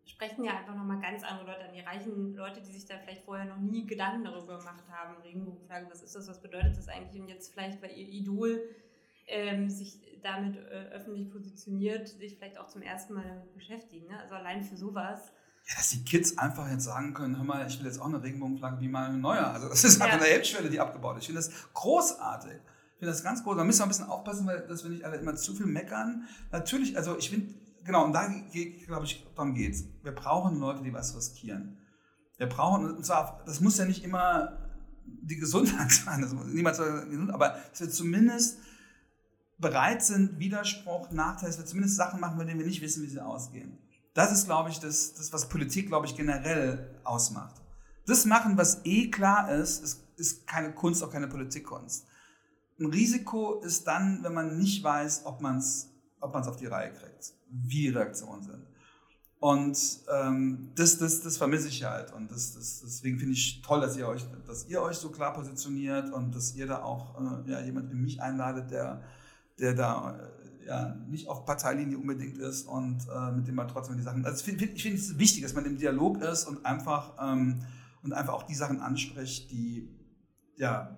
sprechen 0.06 0.44
ja 0.44 0.58
einfach 0.58 0.76
nochmal 0.76 1.00
ganz 1.00 1.24
andere 1.24 1.48
Leute 1.48 1.66
an. 1.66 1.74
Die 1.74 1.82
reichen 1.82 2.36
Leute, 2.36 2.62
die 2.62 2.72
sich 2.72 2.86
da 2.86 2.96
vielleicht 2.98 3.24
vorher 3.24 3.46
noch 3.46 3.60
nie 3.60 3.86
Gedanken 3.86 4.24
darüber 4.24 4.58
gemacht 4.58 4.84
haben. 4.90 5.22
Regenbogenflagge, 5.22 5.88
was 5.90 6.02
ist 6.02 6.16
das, 6.16 6.28
was 6.28 6.42
bedeutet 6.42 6.78
das 6.78 6.88
eigentlich? 6.88 7.22
Und 7.22 7.28
jetzt 7.28 7.54
vielleicht, 7.54 7.82
weil 7.82 7.92
ihr 7.92 8.08
Idol 8.08 8.62
ähm, 9.30 9.70
sich 9.70 10.00
damit 10.22 10.58
äh, 10.58 10.90
öffentlich 10.92 11.30
positioniert, 11.32 12.08
sich 12.08 12.36
vielleicht 12.36 12.58
auch 12.60 12.68
zum 12.68 12.82
ersten 12.82 13.14
Mal 13.14 13.24
damit 13.24 13.54
beschäftigen. 13.54 14.08
Ne? 14.08 14.20
Also 14.20 14.36
allein 14.36 14.64
für 14.64 14.76
sowas. 14.76 15.32
Ja, 15.68 15.76
dass 15.76 15.90
die 15.90 16.04
Kids 16.04 16.38
einfach 16.38 16.70
jetzt 16.70 16.86
sagen 16.86 17.14
können, 17.14 17.38
hör 17.38 17.44
mal, 17.44 17.68
ich 17.68 17.80
will 17.80 17.86
jetzt 17.86 18.02
auch 18.02 18.08
eine 18.08 18.22
Regenbogenflagge 18.22 18.82
wie 18.82 18.88
mal 18.88 19.16
neuer. 19.16 19.48
Also 19.48 19.70
das 19.70 19.84
ist 19.84 20.00
ja. 20.00 20.06
einfach 20.06 20.20
eine 20.20 20.34
Hemmschwelle, 20.34 20.70
die 20.70 20.80
abgebaut 20.80 21.18
ist. 21.18 21.22
Ich 21.22 21.28
finde 21.28 21.42
das 21.42 21.52
großartig. 21.74 22.54
Ich 22.54 23.00
finde 23.00 23.12
das 23.12 23.24
ganz 23.24 23.44
groß. 23.44 23.56
Da 23.56 23.64
müssen 23.64 23.80
wir 23.80 23.86
ein 23.86 23.90
bisschen 23.90 24.08
aufpassen, 24.08 24.48
weil, 24.48 24.68
dass 24.68 24.84
wir 24.84 24.92
nicht 24.92 25.06
alle 25.06 25.18
immer 25.18 25.36
zu 25.36 25.54
viel 25.54 25.68
meckern. 25.68 26.28
Natürlich, 26.52 26.98
also 26.98 27.18
ich 27.18 27.30
finde, 27.30 27.54
genau, 27.84 28.06
und 28.06 28.14
da 28.14 28.28
glaube 28.86 29.06
ich, 29.06 29.26
darum 29.36 29.54
geht 29.54 29.76
es. 29.76 29.86
Wir 30.04 30.12
brauchen 30.12 30.60
Leute, 30.60 30.84
die 30.84 30.92
was 30.92 31.16
riskieren. 31.16 31.78
Wir 32.38 32.48
brauchen, 32.48 32.96
und 32.96 33.06
zwar, 33.06 33.44
das 33.46 33.62
muss 33.62 33.78
ja 33.78 33.86
nicht 33.86 34.04
immer 34.04 34.58
die 35.06 35.38
Gesundheit 35.38 35.92
sein, 36.06 36.22
das 36.22 36.34
muss, 36.34 36.46
niemand 36.48 36.76
soll 36.76 37.06
gesund, 37.10 37.32
aber 37.32 37.58
dass 37.70 37.82
wir 37.82 37.90
zumindest 37.90 38.60
bereit 39.60 40.04
sind, 40.04 40.40
Widerspruch, 40.40 41.12
Nachteil, 41.12 41.50
dass 41.50 41.58
wir 41.58 41.66
zumindest 41.66 41.96
Sachen 41.96 42.20
machen, 42.20 42.38
von 42.38 42.48
denen 42.48 42.60
wir 42.60 42.66
nicht 42.66 42.82
wissen, 42.82 43.04
wie 43.04 43.08
sie 43.08 43.20
ausgehen. 43.20 43.78
Das 44.14 44.32
ist, 44.32 44.46
glaube 44.46 44.70
ich, 44.70 44.80
das, 44.80 45.14
das 45.14 45.32
was 45.32 45.50
Politik, 45.50 45.88
glaube 45.88 46.06
ich, 46.06 46.16
generell 46.16 47.00
ausmacht. 47.04 47.62
Das 48.06 48.26
machen, 48.26 48.58
was 48.58 48.82
eh 48.86 49.10
klar 49.12 49.52
ist, 49.52 49.84
ist, 49.84 50.04
ist 50.18 50.48
keine 50.48 50.74
Kunst, 50.74 51.04
auch 51.04 51.12
keine 51.12 51.28
Politikkunst. 51.28 52.08
Ein 52.80 52.88
Risiko 52.88 53.62
ist 53.62 53.86
dann, 53.88 54.24
wenn 54.24 54.34
man 54.34 54.58
nicht 54.58 54.84
weiß, 54.84 55.26
ob 55.26 55.42
man 55.42 55.58
es 55.58 55.90
ob 56.22 56.36
auf 56.36 56.58
die 56.58 56.66
Reihe 56.66 56.92
kriegt, 56.92 57.34
wie 57.50 57.90
Reaktionen 57.90 58.44
sind. 58.44 58.66
Und 59.40 59.78
ähm, 60.12 60.72
das, 60.76 60.98
das, 60.98 61.22
das 61.22 61.38
vermisse 61.38 61.70
ich 61.70 61.84
halt. 61.86 62.12
Und 62.12 62.30
das, 62.30 62.56
das, 62.56 62.82
deswegen 62.82 63.18
finde 63.18 63.34
ich 63.34 63.62
toll, 63.62 63.80
dass 63.80 63.96
ihr, 63.96 64.08
euch, 64.08 64.26
dass 64.46 64.68
ihr 64.68 64.82
euch 64.82 64.98
so 64.98 65.10
klar 65.12 65.34
positioniert 65.34 66.12
und 66.12 66.36
dass 66.36 66.56
ihr 66.56 66.68
da 66.68 66.84
auch 66.84 67.16
äh, 67.22 67.50
ja, 67.50 67.62
jemand 67.62 67.90
wie 67.92 67.96
mich 67.96 68.22
einladet, 68.22 68.70
der 68.72 69.02
der 69.60 69.74
da 69.74 70.18
äh, 70.18 70.68
ja, 70.68 70.96
nicht 71.08 71.28
auf 71.28 71.46
Parteilinie 71.46 71.98
unbedingt 71.98 72.38
ist 72.38 72.68
und 72.68 73.08
äh, 73.14 73.32
mit 73.32 73.48
dem 73.48 73.56
man 73.56 73.68
trotzdem 73.68 73.98
die 73.98 74.04
Sachen. 74.04 74.24
Also 74.26 74.44
find, 74.44 74.62
ich 74.62 74.84
finde 74.84 75.00
es 75.00 75.18
wichtig, 75.18 75.42
dass 75.42 75.54
man 75.54 75.66
im 75.66 75.78
Dialog 75.78 76.22
ist 76.22 76.46
und 76.46 76.66
einfach, 76.66 77.16
ähm, 77.22 77.66
und 78.04 78.14
einfach 78.14 78.34
auch 78.34 78.44
die 78.44 78.56
Sachen 78.56 78.80
anspricht, 78.80 79.50
die, 79.52 79.90
ja, 80.58 80.98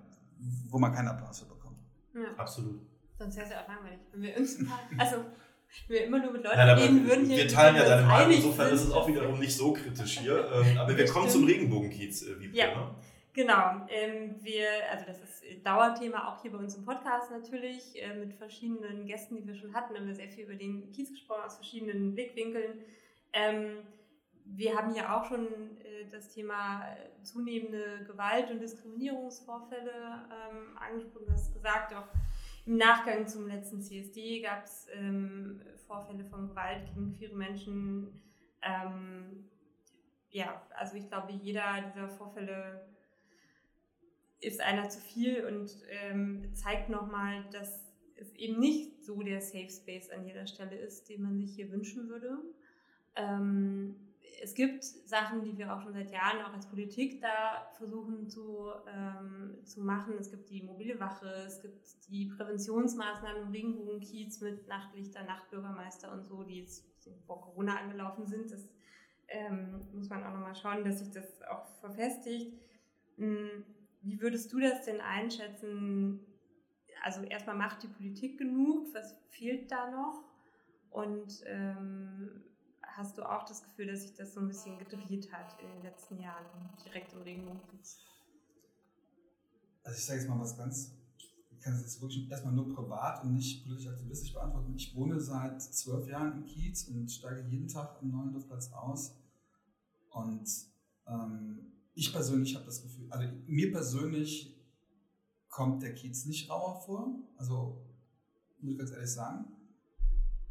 wo 0.69 0.77
man 0.77 0.93
keinen 0.93 1.07
Applaus 1.07 1.39
für 1.39 1.45
bekommt. 1.45 1.77
Ja. 2.13 2.35
Absolut. 2.37 2.81
Sonst 3.17 3.35
wäre 3.37 3.45
es 3.45 3.51
ja 3.51 3.63
auch 3.63 3.67
langweilig. 3.67 3.99
Wenn 4.11 4.21
wir 4.21 4.37
uns, 4.37 4.57
also, 4.97 5.17
wenn 5.87 5.95
wir 5.95 6.05
immer 6.05 6.19
nur 6.19 6.33
mit 6.33 6.43
Leuten 6.43 6.57
Nein, 6.57 6.77
reden 6.77 7.07
würden, 7.07 7.25
hier. 7.27 7.37
Wir 7.37 7.47
teilen 7.47 7.75
ja 7.75 7.85
deine 7.85 8.07
Meinung, 8.07 8.33
insofern 8.33 8.73
ist 8.73 8.83
es 8.83 8.91
auch 8.91 9.07
wiederum 9.07 9.39
nicht 9.39 9.55
so 9.55 9.71
kritisch 9.71 10.19
hier. 10.19 10.51
Ähm, 10.51 10.77
aber 10.77 10.97
wir 10.97 11.05
kommen 11.07 11.29
zum 11.29 11.45
Regenbogenkiez, 11.45 12.23
äh, 12.23 12.39
wie 12.39 12.57
ja. 12.57 12.75
Ne? 12.75 12.95
Genau, 13.33 13.87
ähm, 13.87 14.35
wir, 14.41 14.67
also 14.91 15.05
das 15.05 15.19
ist 15.21 15.65
Dauerthema 15.65 16.27
auch 16.27 16.41
hier 16.41 16.51
bei 16.51 16.57
uns 16.57 16.75
im 16.75 16.83
Podcast 16.83 17.31
natürlich, 17.31 18.01
äh, 18.01 18.13
mit 18.13 18.33
verschiedenen 18.33 19.05
Gästen, 19.05 19.37
die 19.37 19.47
wir 19.47 19.55
schon 19.55 19.73
hatten, 19.73 19.95
haben 19.95 20.07
wir 20.07 20.15
sehr 20.15 20.27
viel 20.27 20.43
über 20.43 20.55
den 20.55 20.91
Kiez 20.91 21.11
gesprochen, 21.11 21.43
aus 21.45 21.55
verschiedenen 21.55 22.13
Blickwinkeln. 22.13 22.79
Ähm, 23.31 23.77
wir 24.43 24.75
haben 24.75 24.93
ja 24.93 25.17
auch 25.17 25.25
schon 25.25 25.45
äh, 25.79 26.09
das 26.11 26.33
Thema 26.33 26.83
äh, 26.83 27.23
zunehmende 27.23 28.03
Gewalt- 28.05 28.51
und 28.51 28.59
Diskriminierungsvorfälle 28.59 29.91
ähm, 29.91 30.77
angesprochen, 30.77 31.27
du 31.27 31.33
hast 31.33 31.53
gesagt, 31.53 31.93
auch 31.93 32.07
im 32.65 32.77
Nachgang 32.77 33.27
zum 33.27 33.47
letzten 33.47 33.81
CSD 33.81 34.41
gab 34.41 34.65
es 34.65 34.87
ähm, 34.93 35.61
Vorfälle 35.87 36.25
von 36.25 36.49
Gewalt 36.49 36.85
gegen 36.85 37.13
queere 37.13 37.35
Menschen. 37.35 38.21
Ähm, 38.61 39.49
ja, 40.29 40.61
also 40.75 40.95
ich 40.95 41.07
glaube, 41.07 41.31
jeder 41.31 41.81
dieser 41.81 42.07
Vorfälle 42.09 42.85
ist 44.41 44.59
einer 44.59 44.89
zu 44.89 44.99
viel 44.99 45.45
und 45.45 45.71
ähm, 45.89 46.53
zeigt 46.55 46.89
nochmal, 46.89 47.45
dass 47.51 47.85
es 48.15 48.33
eben 48.35 48.59
nicht 48.59 49.03
so 49.03 49.21
der 49.21 49.41
Safe 49.41 49.69
Space 49.69 50.09
an 50.09 50.25
jeder 50.25 50.47
Stelle 50.47 50.75
ist, 50.75 51.09
den 51.09 51.21
man 51.21 51.37
sich 51.37 51.55
hier 51.55 51.71
wünschen 51.71 52.09
würde. 52.09 52.37
Ähm, 53.15 53.95
es 54.43 54.55
gibt 54.55 54.83
Sachen, 54.83 55.43
die 55.43 55.55
wir 55.57 55.73
auch 55.73 55.81
schon 55.81 55.93
seit 55.93 56.11
Jahren 56.11 56.41
auch 56.43 56.53
als 56.53 56.67
Politik 56.67 57.21
da 57.21 57.69
versuchen 57.77 58.27
zu, 58.27 58.69
ähm, 58.87 59.59
zu 59.63 59.81
machen. 59.81 60.15
Es 60.19 60.31
gibt 60.31 60.49
die 60.49 60.63
mobile 60.63 60.99
Wache, 60.99 61.27
es 61.45 61.61
gibt 61.61 61.85
die 62.09 62.25
Präventionsmaßnahmen 62.25 63.43
im 63.43 63.51
Regenbogenkiez 63.51 64.41
mit 64.41 64.67
Nachtlichter, 64.67 65.23
Nachtbürgermeister 65.23 66.11
und 66.11 66.25
so, 66.25 66.43
die 66.43 66.61
jetzt 66.61 66.87
vor 67.27 67.41
Corona 67.41 67.77
angelaufen 67.77 68.25
sind. 68.25 68.51
Das 68.51 68.67
ähm, 69.27 69.87
muss 69.93 70.09
man 70.09 70.23
auch 70.23 70.33
nochmal 70.33 70.55
schauen, 70.55 70.83
dass 70.83 70.99
sich 70.99 71.11
das 71.11 71.41
auch 71.43 71.65
verfestigt. 71.79 72.59
Mhm 73.17 73.65
wie 74.01 74.19
würdest 74.21 74.51
du 74.51 74.59
das 74.59 74.85
denn 74.85 74.99
einschätzen? 74.99 76.19
Also 77.03 77.21
erstmal 77.23 77.55
macht 77.55 77.83
die 77.83 77.87
Politik 77.87 78.37
genug, 78.37 78.93
was 78.93 79.15
fehlt 79.29 79.71
da 79.71 79.89
noch? 79.89 80.23
Und 80.89 81.43
ähm, 81.45 82.43
hast 82.81 83.17
du 83.17 83.23
auch 83.23 83.45
das 83.45 83.63
Gefühl, 83.63 83.87
dass 83.87 84.01
sich 84.01 84.13
das 84.13 84.33
so 84.33 84.39
ein 84.39 84.47
bisschen 84.47 84.77
gedreht 84.77 85.31
hat 85.31 85.59
in 85.61 85.67
den 85.67 85.81
letzten 85.83 86.19
Jahren, 86.19 86.45
direkt 86.85 87.13
im 87.13 87.21
Regenbogenkiez? 87.21 87.99
Also 89.83 89.97
ich 89.97 90.05
sage 90.05 90.19
jetzt 90.19 90.29
mal 90.29 90.39
was 90.39 90.57
ganz, 90.57 90.93
ich 91.49 91.59
kann 91.59 91.73
es 91.73 91.81
jetzt 91.81 92.01
wirklich 92.01 92.29
erstmal 92.29 92.53
nur 92.53 92.73
privat 92.73 93.23
und 93.23 93.33
nicht 93.33 93.63
politisch 93.63 93.87
aktivistisch 93.87 94.33
beantworten. 94.33 94.75
Ich 94.75 94.95
wohne 94.95 95.19
seit 95.19 95.61
zwölf 95.61 96.07
Jahren 96.07 96.33
im 96.33 96.45
Kiez 96.45 96.87
und 96.87 97.09
steige 97.09 97.41
jeden 97.47 97.67
Tag 97.67 97.97
am 98.01 98.09
neuen 98.09 98.33
Luftplatz 98.33 98.71
aus. 98.73 99.15
Und 100.09 100.47
ähm, 101.07 101.71
ich 101.93 102.11
persönlich 102.11 102.55
habe 102.55 102.65
das 102.65 102.81
Gefühl, 102.81 103.07
also 103.09 103.27
mir 103.47 103.71
persönlich 103.71 104.57
kommt 105.49 105.83
der 105.83 105.93
Kiez 105.93 106.25
nicht 106.25 106.49
rauer 106.49 106.81
vor. 106.81 107.19
Also, 107.37 107.85
muss 108.59 108.73
ich 108.73 108.77
ganz 108.77 108.91
ehrlich 108.91 109.11
sagen. 109.11 109.45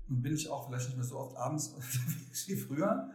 Nun 0.09 0.23
bin 0.23 0.35
ich 0.35 0.49
auch 0.49 0.67
vielleicht 0.69 0.89
nicht 0.89 0.97
mehr 0.97 1.07
so 1.07 1.19
oft 1.19 1.37
abends 1.37 1.75
wie 2.47 2.57
früher. 2.57 3.11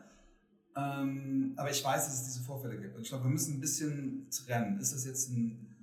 Ähm, 0.76 1.54
aber 1.56 1.70
ich 1.70 1.84
weiß, 1.84 2.06
dass 2.06 2.22
es 2.22 2.24
diese 2.26 2.42
Vorfälle 2.42 2.80
gibt. 2.80 2.96
Und 2.96 3.04
ich 3.04 3.10
glaube, 3.10 3.26
wir 3.26 3.32
müssen 3.32 3.56
ein 3.56 3.62
bisschen 3.62 4.28
trennen. 4.30 4.80
Ist 4.80 4.94
das 4.94 5.06
jetzt 5.06 5.30
ein 5.30 5.76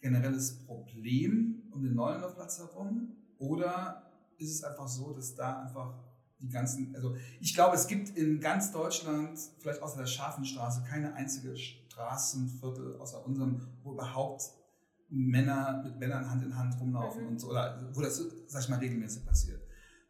generelles 0.00 0.64
Problem 0.64 1.62
um 1.72 1.82
den 1.82 1.94
Neulandorfplatz 1.94 2.58
herum? 2.58 3.16
Oder 3.38 4.10
ist 4.36 4.50
es 4.50 4.62
einfach 4.62 4.88
so, 4.88 5.12
dass 5.12 5.34
da 5.34 5.62
einfach 5.62 5.94
die 6.40 6.48
ganzen, 6.48 6.94
also 6.94 7.16
ich 7.40 7.54
glaube, 7.54 7.74
es 7.74 7.88
gibt 7.88 8.16
in 8.16 8.40
ganz 8.40 8.70
Deutschland, 8.70 9.38
vielleicht 9.58 9.82
außer 9.82 9.98
der 9.98 10.06
Schafenstraße, 10.06 10.84
keine 10.88 11.14
einzige 11.14 11.56
Straßenviertel 11.98 12.96
außer 12.98 13.24
unserem, 13.26 13.60
wo 13.82 13.92
überhaupt 13.92 14.42
Männer 15.10 15.82
mit 15.84 15.98
Männern 15.98 16.30
Hand 16.30 16.44
in 16.44 16.56
Hand 16.56 16.78
rumlaufen 16.80 17.22
mhm. 17.22 17.28
und 17.30 17.40
so, 17.40 17.50
oder 17.50 17.90
wo 17.92 18.00
das, 18.00 18.22
sag 18.46 18.62
ich 18.62 18.68
mal, 18.68 18.78
regelmäßig 18.78 19.24
passiert. 19.24 19.60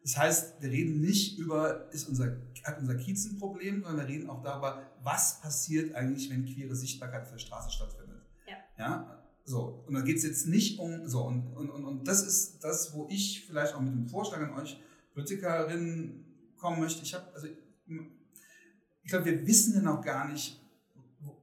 Das 0.03 0.17
heißt, 0.17 0.61
wir 0.61 0.69
reden 0.69 1.01
nicht 1.01 1.39
über, 1.39 1.91
ist 1.91 2.07
unser, 2.07 2.37
hat 2.63 2.79
unser 2.79 2.95
Kiez 2.95 3.25
ein 3.25 3.37
Problem, 3.37 3.83
sondern 3.83 4.07
wir 4.07 4.13
reden 4.13 4.29
auch 4.29 4.41
darüber, 4.41 4.83
was 5.01 5.41
passiert 5.41 5.95
eigentlich, 5.95 6.29
wenn 6.29 6.45
queere 6.45 6.75
Sichtbarkeit 6.75 7.23
auf 7.23 7.31
der 7.31 7.39
Straße 7.39 7.71
stattfindet. 7.71 8.21
Ja. 8.47 8.55
ja? 8.77 9.23
So, 9.45 9.83
und 9.87 9.95
da 9.95 10.01
geht 10.01 10.17
es 10.17 10.23
jetzt 10.23 10.47
nicht 10.47 10.79
um, 10.79 11.07
so, 11.07 11.23
und, 11.23 11.47
und, 11.55 11.69
und, 11.69 11.85
und 11.85 12.07
das 12.07 12.25
ist 12.25 12.63
das, 12.63 12.93
wo 12.93 13.07
ich 13.09 13.45
vielleicht 13.47 13.73
auch 13.73 13.81
mit 13.81 13.93
dem 13.93 14.07
Vorschlag 14.07 14.39
an 14.39 14.53
euch 14.53 14.79
Politikerinnen 15.13 16.53
kommen 16.55 16.79
möchte. 16.79 17.03
Ich 17.03 17.13
habe, 17.13 17.25
also, 17.33 17.47
ich 17.47 19.09
glaube, 19.09 19.25
wir 19.25 19.47
wissen 19.47 19.73
ja 19.73 19.81
noch 19.81 20.01
gar 20.01 20.27
nicht, 20.27 20.58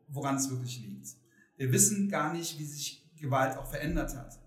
woran 0.08 0.36
es 0.36 0.50
wirklich 0.50 0.80
liegt. 0.80 1.08
Wir 1.56 1.72
wissen 1.72 2.08
gar 2.08 2.32
nicht, 2.32 2.58
wie 2.58 2.64
sich 2.64 3.08
Gewalt 3.16 3.56
auch 3.56 3.66
verändert 3.66 4.14
hat 4.14 4.38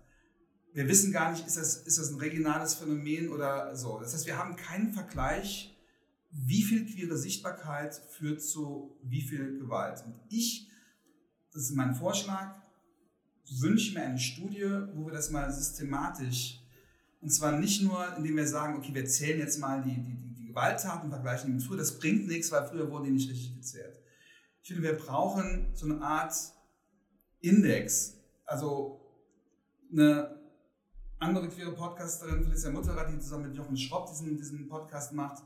wir 0.72 0.88
wissen 0.88 1.12
gar 1.12 1.32
nicht, 1.32 1.46
ist 1.46 1.56
das, 1.56 1.76
ist 1.76 1.98
das 1.98 2.10
ein 2.10 2.18
regionales 2.18 2.74
Phänomen 2.74 3.30
oder 3.30 3.74
so. 3.76 3.98
Das 3.98 4.14
heißt, 4.14 4.26
wir 4.26 4.38
haben 4.38 4.56
keinen 4.56 4.92
Vergleich, 4.92 5.76
wie 6.30 6.62
viel 6.62 6.86
queere 6.86 7.16
Sichtbarkeit 7.16 7.94
führt 8.10 8.40
zu 8.42 8.96
wie 9.02 9.22
viel 9.22 9.58
Gewalt. 9.58 10.04
Und 10.04 10.14
ich, 10.28 10.70
das 11.52 11.64
ist 11.64 11.74
mein 11.74 11.94
Vorschlag, 11.94 12.54
wünsche 13.58 13.94
mir 13.94 14.04
eine 14.04 14.18
Studie, 14.18 14.70
wo 14.94 15.06
wir 15.06 15.12
das 15.12 15.30
mal 15.30 15.50
systematisch, 15.52 16.58
und 17.20 17.30
zwar 17.30 17.58
nicht 17.58 17.82
nur, 17.82 18.16
indem 18.16 18.36
wir 18.36 18.46
sagen, 18.46 18.78
okay, 18.78 18.94
wir 18.94 19.04
zählen 19.04 19.40
jetzt 19.40 19.58
mal 19.58 19.82
die, 19.82 19.94
die, 19.94 20.34
die 20.38 20.46
Gewalttaten 20.46 21.10
vergleichen 21.10 21.48
die 21.48 21.54
mit 21.54 21.62
früher, 21.62 21.76
das 21.76 21.98
bringt 21.98 22.28
nichts, 22.28 22.50
weil 22.50 22.66
früher 22.66 22.90
wurden 22.90 23.04
die 23.04 23.10
nicht 23.10 23.28
richtig 23.28 23.56
gezählt. 23.56 23.99
Ich 24.62 24.68
finde, 24.68 24.82
wir 24.82 24.96
brauchen 24.96 25.70
so 25.74 25.86
eine 25.86 26.00
Art 26.02 26.34
Index, 27.40 28.16
also 28.44 29.00
eine 29.90 30.38
andere 31.18 31.48
queere 31.48 31.72
Podcasterin, 31.72 32.42
Felicia 32.44 32.70
Mutterer, 32.70 33.10
die 33.10 33.18
zusammen 33.18 33.48
mit 33.48 33.56
Jochen 33.56 33.76
Schropp 33.76 34.08
diesen, 34.08 34.36
diesen 34.36 34.68
Podcast 34.68 35.12
macht, 35.12 35.42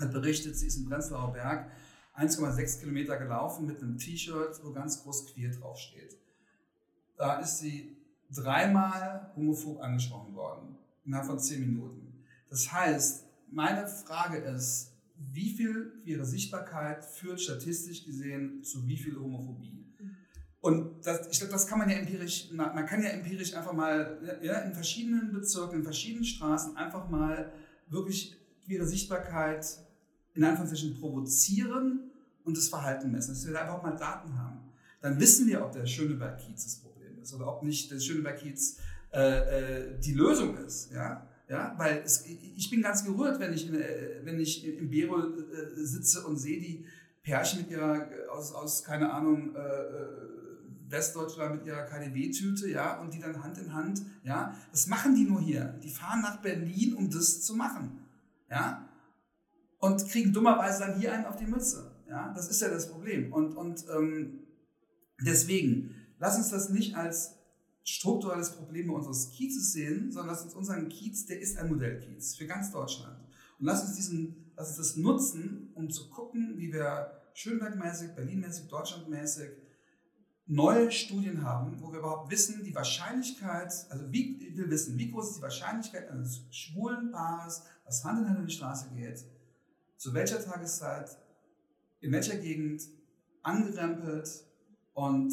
hat 0.00 0.12
berichtet, 0.12 0.56
sie 0.56 0.66
ist 0.66 0.76
im 0.76 0.88
Prenzlauer 0.88 1.32
Berg 1.32 1.70
1,6 2.16 2.80
Kilometer 2.80 3.16
gelaufen 3.16 3.66
mit 3.66 3.82
einem 3.82 3.96
T-Shirt, 3.96 4.60
wo 4.62 4.72
ganz 4.72 5.02
groß 5.02 5.32
queer 5.32 5.50
draufsteht. 5.50 6.18
Da 7.16 7.38
ist 7.40 7.58
sie 7.58 7.96
dreimal 8.34 9.32
homophob 9.36 9.80
angesprochen 9.80 10.34
worden, 10.34 10.76
innerhalb 11.04 11.26
von 11.26 11.38
10 11.38 11.60
Minuten. 11.60 12.24
Das 12.48 12.70
heißt, 12.72 13.26
meine 13.50 13.86
Frage 13.86 14.38
ist, 14.38 14.89
wie 15.32 15.50
viel 15.50 15.92
queere 16.02 16.24
Sichtbarkeit 16.24 17.04
führt 17.04 17.40
statistisch 17.40 18.04
gesehen 18.04 18.62
zu 18.62 18.86
wie 18.86 18.96
viel 18.96 19.18
Homophobie? 19.18 19.84
Und 20.60 21.06
das, 21.06 21.28
ich 21.30 21.38
glaube, 21.38 21.52
das 21.52 21.66
kann 21.66 21.78
man 21.78 21.88
ja 21.88 21.96
empirisch, 21.96 22.50
man 22.52 22.84
kann 22.86 23.02
ja 23.02 23.10
empirisch 23.10 23.54
einfach 23.54 23.72
mal 23.72 24.38
ja, 24.42 24.60
in 24.60 24.74
verschiedenen 24.74 25.32
Bezirken, 25.32 25.78
in 25.78 25.84
verschiedenen 25.84 26.24
Straßen 26.24 26.76
einfach 26.76 27.08
mal 27.08 27.52
wirklich 27.88 28.36
queere 28.64 28.86
Sichtbarkeit 28.86 29.66
in 30.34 30.44
Anführungszeichen 30.44 30.98
provozieren 31.00 32.10
und 32.44 32.56
das 32.56 32.68
Verhalten 32.68 33.10
messen, 33.10 33.34
dass 33.34 33.46
wir 33.46 33.54
da 33.54 33.62
einfach 33.62 33.82
mal 33.82 33.96
Daten 33.96 34.38
haben. 34.38 34.60
Dann 35.00 35.18
wissen 35.18 35.48
wir, 35.48 35.64
ob 35.64 35.72
der 35.72 35.86
Schöneberg-Kiez 35.86 36.64
das 36.64 36.76
Problem 36.76 37.18
ist 37.20 37.32
oder 37.32 37.48
ob 37.48 37.62
nicht 37.62 37.90
der 37.90 37.98
Schöneberg-Kiez 37.98 38.78
äh, 39.12 39.18
äh, 39.18 39.98
die 39.98 40.12
Lösung 40.12 40.56
ist. 40.58 40.92
Ja? 40.92 41.26
Ja, 41.50 41.74
weil 41.78 42.02
es, 42.04 42.24
ich 42.26 42.70
bin 42.70 42.80
ganz 42.80 43.04
gerührt, 43.04 43.40
wenn 43.40 43.52
ich, 43.52 43.68
in, 43.68 43.74
äh, 43.74 44.20
wenn 44.22 44.38
ich 44.38 44.64
im 44.64 44.88
Bero 44.88 45.18
äh, 45.18 45.74
sitze 45.74 46.24
und 46.24 46.36
sehe 46.36 46.60
die 46.60 46.86
Pärchen 47.24 47.62
mit 47.62 47.70
ihrer, 47.72 48.06
aus, 48.30 48.52
aus 48.52 48.84
keine 48.84 49.12
Ahnung, 49.12 49.54
äh, 49.56 49.58
äh 49.58 50.30
Westdeutschland 50.90 51.56
mit 51.56 51.66
ihrer 51.66 51.84
KDW-Tüte, 51.84 52.68
ja, 52.68 53.00
und 53.00 53.14
die 53.14 53.20
dann 53.20 53.42
Hand 53.42 53.58
in 53.58 53.72
Hand, 53.72 54.02
ja, 54.24 54.56
das 54.72 54.88
machen 54.88 55.14
die 55.14 55.22
nur 55.22 55.40
hier. 55.40 55.78
Die 55.82 55.90
fahren 55.90 56.20
nach 56.20 56.40
Berlin, 56.42 56.94
um 56.94 57.08
das 57.10 57.42
zu 57.42 57.54
machen, 57.54 58.00
ja, 58.50 58.88
und 59.78 60.08
kriegen 60.08 60.32
dummerweise 60.32 60.80
dann 60.80 60.98
hier 60.98 61.12
einen 61.12 61.26
auf 61.26 61.36
die 61.36 61.46
Mütze, 61.46 61.92
ja, 62.08 62.32
das 62.34 62.48
ist 62.48 62.60
ja 62.60 62.68
das 62.68 62.90
Problem. 62.90 63.32
Und, 63.32 63.56
und 63.56 63.84
ähm, 63.96 64.40
deswegen, 65.20 65.94
lass 66.18 66.36
uns 66.38 66.50
das 66.50 66.70
nicht 66.70 66.96
als 66.96 67.36
strukturelles 67.96 68.52
Problem 68.52 68.90
unseres 68.90 69.30
Kiezes 69.30 69.72
sehen, 69.72 70.12
sondern 70.12 70.34
lass 70.34 70.44
uns 70.44 70.54
unseren 70.54 70.88
Kiez, 70.88 71.26
der 71.26 71.40
ist 71.40 71.58
ein 71.58 71.68
Modellkiez 71.68 72.36
für 72.36 72.46
ganz 72.46 72.70
Deutschland. 72.70 73.18
Und 73.58 73.66
lass 73.66 73.82
uns 73.82 73.96
diesen, 73.96 74.52
lass 74.56 74.68
uns 74.68 74.76
das 74.76 74.96
nutzen, 74.96 75.70
um 75.74 75.90
zu 75.90 76.08
gucken, 76.08 76.54
wie 76.56 76.72
wir 76.72 77.20
Schönbergmäßig, 77.34 78.14
Berlinmäßig, 78.14 78.68
Deutschlandmäßig 78.68 79.50
neue 80.46 80.90
Studien 80.90 81.44
haben, 81.44 81.80
wo 81.80 81.92
wir 81.92 82.00
überhaupt 82.00 82.30
wissen, 82.30 82.64
die 82.64 82.74
Wahrscheinlichkeit, 82.74 83.72
also 83.88 84.12
wie, 84.12 84.52
wir 84.56 84.68
wissen, 84.68 84.98
wie 84.98 85.10
groß 85.10 85.28
ist 85.28 85.36
die 85.38 85.42
Wahrscheinlichkeit 85.42 86.10
eines 86.10 86.42
schwulen 86.50 87.12
Paares, 87.12 87.62
was 87.84 88.04
Hand 88.04 88.20
in 88.20 88.28
Hand 88.28 88.40
in 88.40 88.46
die 88.46 88.52
Straße 88.52 88.90
geht, 88.96 89.24
zu 89.96 90.12
welcher 90.12 90.42
Tageszeit, 90.42 91.16
in 92.00 92.12
welcher 92.12 92.36
Gegend, 92.36 92.82
angerempelt 93.42 94.28
und 94.92 95.32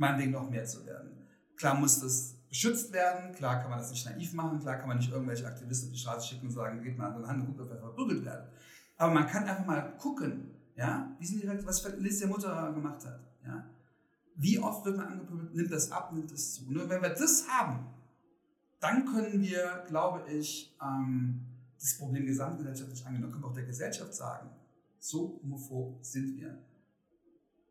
meinetwegen 0.00 0.32
noch 0.32 0.48
mehr 0.50 0.64
zu 0.64 0.84
werden. 0.86 1.10
Klar 1.56 1.74
muss 1.74 2.00
das 2.00 2.34
beschützt 2.48 2.92
werden, 2.92 3.32
klar 3.34 3.60
kann 3.60 3.70
man 3.70 3.78
das 3.78 3.90
nicht 3.90 4.06
naiv 4.06 4.32
machen, 4.32 4.58
klar 4.58 4.78
kann 4.78 4.88
man 4.88 4.96
nicht 4.96 5.12
irgendwelche 5.12 5.46
Aktivisten 5.46 5.88
auf 5.88 5.92
die 5.92 6.00
Straße 6.00 6.26
schicken 6.26 6.46
und 6.46 6.52
sagen, 6.52 6.82
geht 6.82 6.98
mal 6.98 7.12
an 7.12 7.26
Hand 7.26 7.40
und 7.40 7.46
guckt, 7.48 7.60
ob 7.60 7.70
er 7.70 7.78
verprügelt 7.78 8.24
werden. 8.24 8.48
Aber 8.96 9.12
man 9.12 9.26
kann 9.26 9.44
einfach 9.44 9.66
mal 9.66 9.96
gucken, 9.98 10.50
ja, 10.74 11.14
wie 11.18 11.26
sind 11.26 11.42
die, 11.42 11.66
was 11.66 11.86
Liz 11.98 12.18
der 12.18 12.28
Mutter 12.28 12.72
gemacht 12.72 13.04
hat. 13.04 13.20
Ja? 13.44 13.64
Wie 14.36 14.58
oft 14.58 14.84
wird 14.86 14.96
man 14.96 15.06
angepöbelt, 15.06 15.54
nimmt 15.54 15.70
das 15.70 15.92
ab, 15.92 16.12
nimmt 16.12 16.32
das 16.32 16.54
zu. 16.54 16.72
Nur 16.72 16.88
wenn 16.88 17.02
wir 17.02 17.10
das 17.10 17.46
haben, 17.46 17.86
dann 18.80 19.04
können 19.04 19.42
wir, 19.42 19.84
glaube 19.86 20.22
ich, 20.30 20.76
ähm, 20.82 21.46
das 21.78 21.98
Problem 21.98 22.24
gesamtgesellschaftlich 22.24 23.04
angehen. 23.06 23.22
Dann 23.22 23.30
können 23.30 23.44
wir 23.44 23.48
auch 23.48 23.54
der 23.54 23.66
Gesellschaft 23.66 24.14
sagen, 24.14 24.48
so 24.98 25.40
homophob 25.42 25.98
sind 26.02 26.36
wir. 26.36 26.58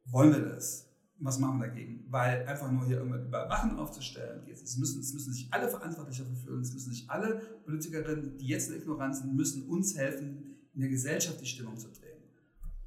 Wollen 0.06 0.32
wir 0.32 0.42
das? 0.42 0.89
Was 1.20 1.38
machen 1.40 1.60
wir 1.60 1.68
dagegen? 1.68 2.06
Weil 2.10 2.46
einfach 2.48 2.72
nur 2.72 2.86
hier 2.86 2.98
irgendwann 2.98 3.26
Überwachen 3.26 3.78
aufzustellen 3.78 4.46
geht. 4.46 4.62
Es 4.62 4.78
müssen, 4.78 5.02
es 5.02 5.14
müssen 5.14 5.34
sich 5.34 5.48
alle 5.52 5.68
verantwortlich 5.68 6.18
dafür 6.18 6.36
fühlen. 6.36 6.62
Es 6.62 6.74
müssen 6.74 6.92
sich 6.92 7.10
alle 7.10 7.42
Politikerinnen, 7.66 8.38
die 8.38 8.48
jetzt 8.48 8.70
in 8.70 8.78
Ignoranz 8.78 9.20
sind, 9.20 9.36
müssen 9.36 9.68
uns 9.68 9.98
helfen, 9.98 10.56
in 10.74 10.82
der 10.82 10.90
Gesellschaft 10.90 11.42
die 11.42 11.46
Stimmung 11.46 11.78
zu 11.78 11.88
drehen. 11.90 12.24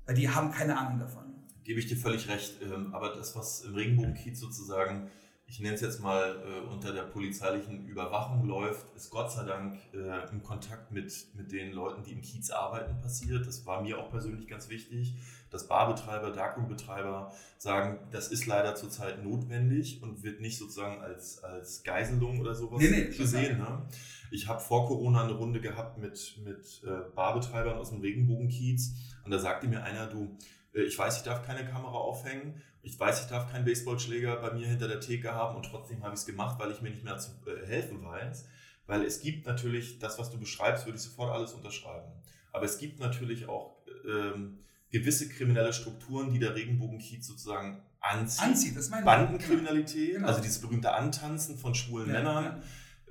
Weil 0.06 0.14
die 0.14 0.28
haben 0.28 0.50
keine 0.50 0.78
Ahnung 0.78 0.98
davon 0.98 1.32
gebe 1.64 1.80
ich 1.80 1.86
dir 1.86 1.96
völlig 1.96 2.28
recht. 2.28 2.60
Ähm, 2.62 2.94
aber 2.94 3.14
das, 3.14 3.36
was 3.36 3.62
im 3.64 3.74
Regenbogenkiez 3.74 4.38
sozusagen, 4.38 5.10
ich 5.52 5.60
nenne 5.60 5.74
es 5.74 5.82
jetzt 5.82 6.00
mal 6.00 6.34
äh, 6.46 6.66
unter 6.72 6.94
der 6.94 7.02
polizeilichen 7.02 7.86
Überwachung 7.86 8.46
läuft, 8.46 8.96
ist 8.96 9.10
Gott 9.10 9.30
sei 9.30 9.44
Dank 9.44 9.78
äh, 9.92 10.30
im 10.30 10.42
Kontakt 10.42 10.92
mit, 10.92 11.12
mit 11.34 11.52
den 11.52 11.72
Leuten, 11.72 12.02
die 12.02 12.12
im 12.12 12.22
Kiez 12.22 12.50
arbeiten, 12.50 12.98
passiert. 13.02 13.46
Das 13.46 13.66
war 13.66 13.82
mir 13.82 13.98
auch 13.98 14.08
persönlich 14.08 14.48
ganz 14.48 14.70
wichtig, 14.70 15.14
dass 15.50 15.68
Barbetreiber, 15.68 16.30
Darkroom-Betreiber 16.30 17.34
sagen, 17.58 17.98
das 18.10 18.28
ist 18.28 18.46
leider 18.46 18.74
zurzeit 18.76 19.22
notwendig 19.22 20.02
und 20.02 20.22
wird 20.22 20.40
nicht 20.40 20.56
sozusagen 20.56 21.02
als, 21.02 21.44
als 21.44 21.82
Geiselung 21.82 22.40
oder 22.40 22.54
sowas 22.54 22.80
nee, 22.80 22.88
nee, 22.88 23.14
gesehen. 23.14 23.58
Ne? 23.58 23.86
Ich 24.30 24.48
habe 24.48 24.58
vor 24.58 24.86
Corona 24.86 25.24
eine 25.24 25.34
Runde 25.34 25.60
gehabt 25.60 25.98
mit, 25.98 26.40
mit 26.42 26.82
äh, 26.86 27.14
Barbetreibern 27.14 27.76
aus 27.76 27.90
dem 27.90 28.00
Regenbogenkiez 28.00 28.94
und 29.26 29.30
da 29.30 29.38
sagte 29.38 29.68
mir 29.68 29.82
einer, 29.82 30.06
du, 30.06 30.34
äh, 30.74 30.82
ich 30.82 30.98
weiß, 30.98 31.18
ich 31.18 31.24
darf 31.24 31.44
keine 31.44 31.68
Kamera 31.68 31.98
aufhängen. 31.98 32.62
Ich 32.82 32.98
weiß, 32.98 33.22
ich 33.22 33.26
darf 33.28 33.50
keinen 33.50 33.64
Baseballschläger 33.64 34.36
bei 34.36 34.52
mir 34.52 34.66
hinter 34.66 34.88
der 34.88 35.00
Theke 35.00 35.32
haben 35.32 35.56
und 35.56 35.64
trotzdem 35.64 36.02
habe 36.02 36.14
ich 36.14 36.20
es 36.20 36.26
gemacht, 36.26 36.58
weil 36.58 36.72
ich 36.72 36.82
mir 36.82 36.90
nicht 36.90 37.04
mehr 37.04 37.18
zu 37.18 37.30
äh, 37.46 37.66
helfen 37.66 38.04
weiß. 38.04 38.46
Weil 38.86 39.04
es 39.04 39.20
gibt 39.20 39.46
natürlich, 39.46 40.00
das, 40.00 40.18
was 40.18 40.30
du 40.30 40.38
beschreibst, 40.38 40.84
würde 40.86 40.98
ich 40.98 41.04
sofort 41.04 41.32
alles 41.32 41.52
unterschreiben. 41.52 42.10
Aber 42.52 42.64
es 42.64 42.78
gibt 42.78 42.98
natürlich 42.98 43.46
auch 43.46 43.76
ähm, 44.04 44.58
gewisse 44.90 45.28
kriminelle 45.28 45.72
Strukturen, 45.72 46.32
die 46.32 46.40
der 46.40 46.54
Regenbogenkiez 46.56 47.26
sozusagen 47.26 47.80
anzieht. 48.00 48.44
Anzieht, 48.44 48.76
das 48.76 48.90
meine 48.90 49.02
ich. 49.02 49.06
Bandenkriminalität, 49.06 50.14
genau. 50.16 50.26
also 50.26 50.42
dieses 50.42 50.60
berühmte 50.60 50.92
Antanzen 50.92 51.56
von 51.56 51.74
schwulen 51.74 52.08
ja, 52.08 52.14
Männern. 52.14 52.44
Ja 52.44 52.62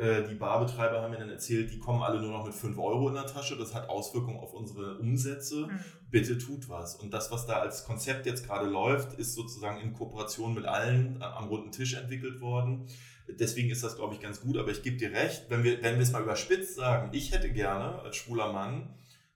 die 0.02 0.36
Barbetreiber 0.36 1.02
haben 1.02 1.12
mir 1.12 1.20
dann 1.20 1.30
erzählt, 1.30 1.72
die 1.72 1.78
kommen 1.78 2.02
alle 2.02 2.20
nur 2.20 2.32
noch 2.32 2.46
mit 2.46 2.56
5 2.56 2.78
Euro 2.80 3.10
in 3.10 3.14
der 3.14 3.28
Tasche. 3.28 3.56
Das 3.56 3.76
hat 3.76 3.88
Auswirkungen 3.88 4.40
auf 4.40 4.54
unsere 4.54 4.98
Umsätze. 4.98 5.68
Mhm. 5.68 5.80
Bitte 6.10 6.38
tut 6.40 6.70
was. 6.70 6.96
Und 6.96 7.14
das, 7.14 7.32
was 7.32 7.46
da 7.46 7.60
als 7.60 7.86
Konzept 7.86 8.26
jetzt 8.26 8.48
gerade 8.48 8.68
läuft, 8.68 9.20
ist 9.20 9.36
sozusagen 9.36 9.80
in 9.80 9.94
Kooperation 9.94 10.56
mit 10.56 10.66
allen 10.66 11.22
am 11.22 11.50
runden 11.50 11.72
Tisch 11.72 11.94
entwickelt 11.94 12.42
worden. 12.42 12.88
Deswegen 13.28 13.70
ist 13.70 13.84
das, 13.84 13.96
glaube 13.96 14.16
ich, 14.16 14.20
ganz 14.20 14.42
gut. 14.42 14.58
Aber 14.58 14.72
ich 14.72 14.82
gebe 14.82 14.98
dir 14.98 15.12
recht, 15.12 15.46
wenn 15.50 15.64
wir, 15.64 15.82
wenn 15.84 15.96
wir 15.96 16.02
es 16.02 16.12
mal 16.12 16.24
überspitzt 16.24 16.76
sagen, 16.76 17.10
ich 17.14 17.32
hätte 17.32 17.52
gerne 17.52 18.00
als 18.02 18.16
schwuler 18.16 18.52
Mann, 18.52 18.90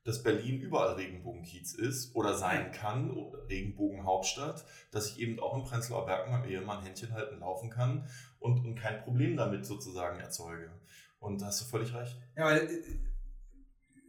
dass 0.05 0.21
Berlin 0.21 0.61
überall 0.61 0.93
Regenbogenkiez 0.93 1.73
ist 1.73 2.15
oder 2.15 2.37
sein 2.37 2.71
kann, 2.71 3.11
oder 3.11 3.49
Regenbogenhauptstadt, 3.49 4.63
dass 4.91 5.09
ich 5.09 5.19
eben 5.19 5.39
auch 5.39 5.57
im 5.57 5.63
Prenzlauer 5.63 6.05
Berg 6.05 6.29
mit 6.29 6.39
meinem 6.39 6.49
Ehemann 6.49 6.83
Händchen 6.83 7.11
halten 7.11 7.39
laufen 7.39 7.71
kann 7.71 8.07
und, 8.39 8.63
und 8.63 8.75
kein 8.75 9.01
Problem 9.01 9.35
damit 9.35 9.65
sozusagen 9.65 10.19
erzeuge. 10.19 10.69
Und 11.19 11.41
da 11.41 11.47
hast 11.47 11.61
du 11.61 11.65
völlig 11.65 11.93
recht. 11.93 12.21
Ja, 12.37 12.45
weil 12.45 12.59
äh, 12.59 12.99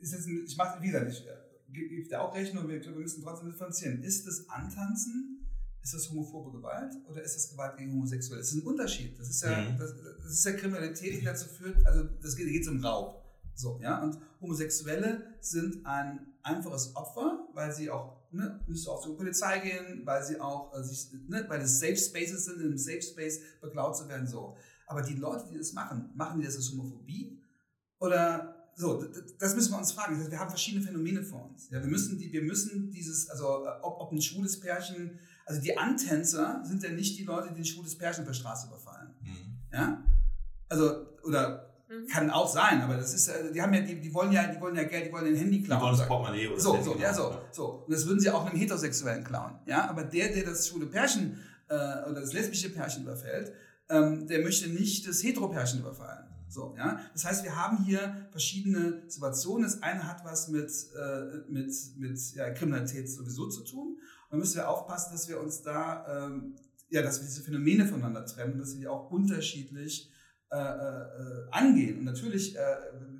jetzt, 0.00 0.28
ich 0.28 0.56
mache, 0.58 0.82
wie 0.82 0.88
gesagt, 0.88 1.10
ich 1.10 1.26
äh, 1.26 1.32
gebe 1.72 2.08
dir 2.08 2.20
auch 2.20 2.34
recht, 2.34 2.52
nur 2.52 2.68
wir, 2.68 2.84
wir 2.84 2.92
müssen 2.92 3.22
trotzdem 3.22 3.50
differenzieren. 3.50 4.02
Ist 4.02 4.26
das 4.26 4.50
Antanzen, 4.50 5.48
ist 5.82 5.94
das 5.94 6.10
homophobe 6.10 6.58
Gewalt 6.58 6.92
oder 7.08 7.22
ist 7.22 7.36
das 7.36 7.48
Gewalt 7.50 7.78
gegen 7.78 7.92
Homosexuelle? 7.92 8.42
Das 8.42 8.52
ist 8.52 8.62
ein 8.62 8.66
Unterschied. 8.66 9.18
Das 9.18 9.30
ist 9.30 9.42
ja, 9.42 9.62
mhm. 9.62 9.78
das, 9.78 9.94
das, 9.96 10.30
ist 10.30 10.44
ja 10.44 10.52
Kriminalität, 10.52 11.20
die 11.20 11.24
dazu 11.24 11.48
führt, 11.48 11.86
also 11.86 12.04
das 12.20 12.36
geht, 12.36 12.48
geht 12.48 12.68
um 12.68 12.84
Raub. 12.84 13.25
So, 13.56 13.80
ja, 13.82 14.02
und 14.02 14.18
Homosexuelle 14.40 15.34
sind 15.40 15.84
ein 15.86 16.34
einfaches 16.42 16.94
Opfer, 16.94 17.48
weil 17.54 17.72
sie 17.72 17.90
auch 17.90 18.30
ne, 18.30 18.60
nicht 18.66 18.82
so 18.82 18.92
oft 18.92 19.02
zur 19.02 19.16
Polizei 19.16 19.58
gehen, 19.60 20.02
weil 20.04 20.22
sie 20.22 20.38
auch 20.38 20.76
äh, 20.76 20.82
sich, 20.84 21.08
ne, 21.26 21.44
weil 21.48 21.62
es 21.62 21.80
Safe 21.80 21.96
Spaces 21.96 22.44
sind, 22.44 22.60
in 22.60 22.66
einem 22.66 22.78
Safe 22.78 23.00
Space 23.00 23.40
beklaut 23.60 23.96
zu 23.96 24.08
werden, 24.08 24.26
so. 24.26 24.56
Aber 24.86 25.00
die 25.00 25.14
Leute, 25.14 25.46
die 25.50 25.56
das 25.56 25.72
machen, 25.72 26.10
machen 26.14 26.38
die 26.38 26.46
das 26.46 26.56
aus 26.58 26.70
Homophobie? 26.70 27.40
Oder 27.98 28.70
so, 28.76 29.02
das 29.38 29.56
müssen 29.56 29.72
wir 29.72 29.78
uns 29.78 29.92
fragen. 29.92 30.30
Wir 30.30 30.38
haben 30.38 30.50
verschiedene 30.50 30.84
Phänomene 30.84 31.22
vor 31.22 31.46
uns. 31.48 31.70
Ja, 31.70 31.80
wir 31.80 31.88
müssen 31.88 32.18
die, 32.18 32.30
wir 32.30 32.42
müssen 32.42 32.90
dieses, 32.90 33.30
also 33.30 33.64
äh, 33.64 33.70
ob, 33.80 34.00
ob 34.00 34.12
ein 34.12 34.20
schwules 34.20 34.60
Pärchen, 34.60 35.18
also 35.46 35.62
die 35.62 35.78
Antänzer 35.78 36.62
sind 36.62 36.82
ja 36.82 36.90
nicht 36.90 37.18
die 37.18 37.24
Leute, 37.24 37.54
die 37.54 37.62
ein 37.62 37.64
schwules 37.64 37.96
Pärchen 37.96 38.26
per 38.26 38.34
Straße 38.34 38.66
überfallen. 38.66 39.14
Mhm. 39.22 39.58
Ja? 39.72 40.04
Also, 40.68 41.06
oder 41.22 41.65
Mhm. 41.88 42.08
Kann 42.08 42.30
auch 42.30 42.48
sein, 42.48 42.80
aber 42.80 42.96
das 42.96 43.14
ist, 43.14 43.30
die 43.54 43.62
haben 43.62 43.72
ja, 43.72 43.80
die, 43.80 44.00
die 44.00 44.12
wollen 44.12 44.32
ja, 44.32 44.46
die 44.46 44.60
wollen 44.60 44.74
ja 44.74 44.82
Geld, 44.82 45.06
die 45.06 45.12
wollen 45.12 45.26
ein 45.26 45.36
Handy 45.36 45.62
klauen. 45.62 45.80
Die 45.80 45.86
wollen 45.86 45.98
das 45.98 46.08
Portemonnaie 46.08 46.48
oder 46.48 46.60
so, 46.60 46.82
so, 46.82 46.96
ja, 46.96 47.14
so, 47.14 47.38
so. 47.52 47.84
Und 47.86 47.92
das 47.92 48.06
würden 48.06 48.18
sie 48.18 48.30
auch 48.30 48.44
einem 48.44 48.58
Heterosexuellen 48.58 49.22
klauen, 49.22 49.58
ja. 49.66 49.88
Aber 49.88 50.02
der, 50.02 50.32
der 50.32 50.44
das 50.44 50.66
schwule 50.66 50.86
Pärchen 50.86 51.38
äh, 51.68 51.74
oder 51.74 52.20
das 52.20 52.32
lesbische 52.32 52.70
Pärchen 52.70 53.04
überfällt, 53.04 53.52
ähm, 53.88 54.26
der 54.26 54.42
möchte 54.42 54.68
nicht 54.68 55.06
das 55.06 55.22
Hetero-Pärchen 55.22 55.80
überfallen. 55.80 56.26
So, 56.48 56.74
ja. 56.76 57.00
Das 57.12 57.24
heißt, 57.24 57.44
wir 57.44 57.56
haben 57.56 57.84
hier 57.84 58.26
verschiedene 58.30 59.02
Situationen. 59.08 59.64
Das 59.64 59.82
eine 59.82 60.08
hat 60.08 60.24
was 60.24 60.48
mit, 60.48 60.70
äh, 60.96 61.50
mit, 61.50 61.72
mit 61.98 62.18
ja, 62.34 62.50
Kriminalität 62.50 63.10
sowieso 63.10 63.48
zu 63.48 63.62
tun. 63.62 63.88
Und 63.88 63.98
dann 64.30 64.38
müssen 64.40 64.56
wir 64.56 64.68
aufpassen, 64.68 65.12
dass 65.12 65.28
wir 65.28 65.40
uns 65.40 65.62
da, 65.62 66.26
ähm, 66.26 66.56
ja, 66.88 67.02
dass 67.02 67.20
wir 67.20 67.26
diese 67.26 67.42
Phänomene 67.42 67.86
voneinander 67.86 68.24
trennen, 68.24 68.58
dass 68.58 68.74
wir 68.74 68.80
die 68.80 68.88
auch 68.88 69.10
unterschiedlich 69.10 70.10
äh, 70.56 71.22
äh, 71.22 71.50
angehen. 71.50 71.98
Und 71.98 72.04
natürlich, 72.04 72.56
äh, 72.56 72.76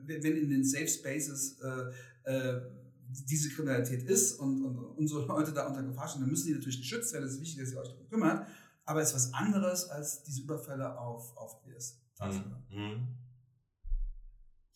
wenn 0.07 0.37
in 0.37 0.51
den 0.51 0.65
Safe 0.65 0.89
Spaces 0.89 1.59
äh, 1.61 2.31
äh, 2.31 2.61
diese 3.09 3.51
Kriminalität 3.51 4.03
ist 4.05 4.35
und, 4.41 4.65
und, 4.65 4.79
unsere 4.97 5.27
Leute 5.27 5.53
da 5.53 5.67
unter 5.67 5.83
Gefahr 5.83 6.09
stehen, 6.09 6.23
dann 6.23 6.31
müssen 6.31 6.49
die 6.49 6.55
natürlich 6.55 6.79
geschützt 6.79 7.13
werden. 7.13 7.25
Es 7.25 7.35
ist 7.35 7.41
wichtig, 7.41 7.61
dass 7.61 7.73
ihr 7.73 7.81
euch 7.81 7.89
darum 7.89 8.09
kümmert. 8.09 8.47
Aber 8.85 9.01
es 9.01 9.09
ist 9.09 9.15
was 9.15 9.35
anderes 9.35 9.89
als 9.89 10.23
diese 10.23 10.43
Überfälle 10.43 10.99
auf, 10.99 11.37
auf 11.37 11.63
Queers. 11.63 12.01
Mhm. 12.21 12.55
mhm. 12.71 13.09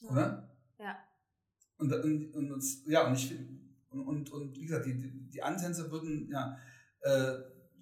Oder? 0.08 0.48
Ja. 0.78 0.96
Und, 1.78 1.92
und, 1.92 2.34
und, 2.34 2.64
ja, 2.86 3.06
und 3.06 3.14
ich 3.14 3.34
und, 3.90 4.06
und, 4.06 4.30
und 4.30 4.56
wie 4.56 4.66
gesagt, 4.66 4.86
die, 4.86 5.00
die, 5.00 5.30
die 5.30 5.42
Antänzer 5.42 5.90
würden, 5.90 6.28
ja, 6.30 6.56
äh, 7.00 7.38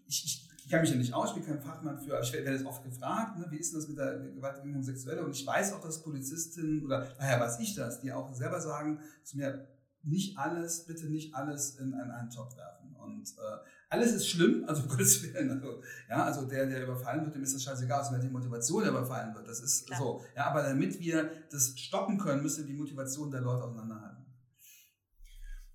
ich, 0.06 0.24
ich 0.24 0.47
ich 0.68 0.72
kann 0.72 0.82
mich 0.82 0.90
ja 0.90 0.96
nicht 0.96 1.14
aus, 1.14 1.30
ich 1.30 1.36
bin 1.36 1.46
kein 1.46 1.62
Fachmann 1.62 1.98
für, 1.98 2.12
aber 2.12 2.22
ich 2.22 2.30
werde 2.30 2.50
jetzt 2.50 2.66
oft 2.66 2.84
gefragt, 2.84 3.38
ne, 3.38 3.46
wie 3.48 3.56
ist 3.56 3.72
denn 3.72 3.80
das 3.80 3.88
mit 3.88 3.96
der 3.96 4.18
Gewalt 4.18 4.62
gegen 4.62 4.74
Homosexuelle? 4.74 5.24
Und 5.24 5.30
ich 5.30 5.46
weiß 5.46 5.72
auch, 5.72 5.80
dass 5.80 6.02
Polizistinnen, 6.02 6.84
oder 6.84 7.08
daher 7.16 7.40
weiß 7.40 7.58
ich 7.60 7.74
das, 7.74 8.02
die 8.02 8.12
auch 8.12 8.34
selber 8.34 8.60
sagen 8.60 9.00
zu 9.24 9.38
mir, 9.38 9.66
nicht 10.02 10.36
alles, 10.36 10.84
bitte 10.84 11.06
nicht 11.06 11.34
alles 11.34 11.76
in, 11.76 11.94
in 11.94 12.10
einen 12.10 12.28
Topf 12.28 12.54
werfen. 12.58 12.94
Und 12.96 13.30
äh, 13.38 13.66
alles 13.88 14.12
ist 14.12 14.28
schlimm, 14.28 14.64
also 14.68 14.82
Gottes 14.82 15.22
Willen. 15.22 15.50
Also, 15.52 15.80
ja, 16.06 16.24
also 16.24 16.44
der, 16.44 16.66
der 16.66 16.82
überfallen 16.82 17.24
wird, 17.24 17.34
dem 17.34 17.44
ist 17.44 17.54
das 17.54 17.62
scheißegal, 17.62 18.00
also 18.00 18.18
die 18.18 18.28
Motivation 18.28 18.82
der 18.82 18.90
überfallen 18.90 19.34
wird. 19.34 19.48
Das 19.48 19.60
ist 19.60 19.86
Klar. 19.86 19.98
so. 19.98 20.22
Ja, 20.36 20.50
aber 20.50 20.64
damit 20.64 21.00
wir 21.00 21.30
das 21.50 21.78
stoppen 21.78 22.18
können, 22.18 22.42
müssen 22.42 22.66
wir 22.66 22.74
die 22.74 22.78
Motivation 22.78 23.30
der 23.30 23.40
Leute 23.40 23.64
auseinanderhalten. 23.64 24.27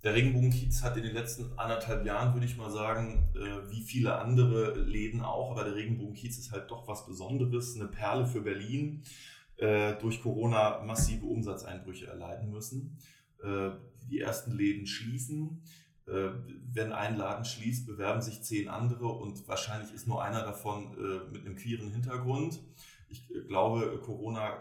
Der 0.03 0.15
Regenbogenkiez 0.15 0.83
hat 0.83 0.97
in 0.97 1.03
den 1.03 1.13
letzten 1.13 1.57
anderthalb 1.57 2.05
Jahren, 2.05 2.33
würde 2.33 2.45
ich 2.45 2.57
mal 2.57 2.69
sagen, 2.69 3.29
äh, 3.35 3.71
wie 3.71 3.81
viele 3.81 4.19
andere 4.19 4.77
Läden 4.77 5.21
auch, 5.21 5.51
aber 5.51 5.63
der 5.63 5.75
Regenbogenkiez 5.75 6.37
ist 6.37 6.51
halt 6.51 6.69
doch 6.69 6.85
was 6.89 7.05
Besonderes, 7.05 7.75
eine 7.75 7.87
Perle 7.87 8.25
für 8.25 8.41
Berlin, 8.41 9.03
äh, 9.55 9.95
durch 9.95 10.21
Corona 10.21 10.83
massive 10.83 11.25
Umsatzeinbrüche 11.25 12.07
erleiden 12.07 12.51
müssen. 12.51 12.97
Äh, 13.41 13.69
die 14.09 14.19
ersten 14.19 14.51
Läden 14.51 14.85
schließen. 14.85 15.61
Wenn 16.05 16.91
ein 16.91 17.15
Laden 17.15 17.45
schließt, 17.45 17.87
bewerben 17.87 18.21
sich 18.21 18.43
zehn 18.43 18.67
andere 18.67 19.07
und 19.07 19.47
wahrscheinlich 19.47 19.93
ist 19.93 20.05
nur 20.05 20.21
einer 20.21 20.41
davon 20.43 20.97
mit 21.31 21.45
einem 21.45 21.55
queeren 21.55 21.91
Hintergrund. 21.91 22.59
Ich 23.07 23.25
glaube, 23.47 24.01
Corona 24.03 24.59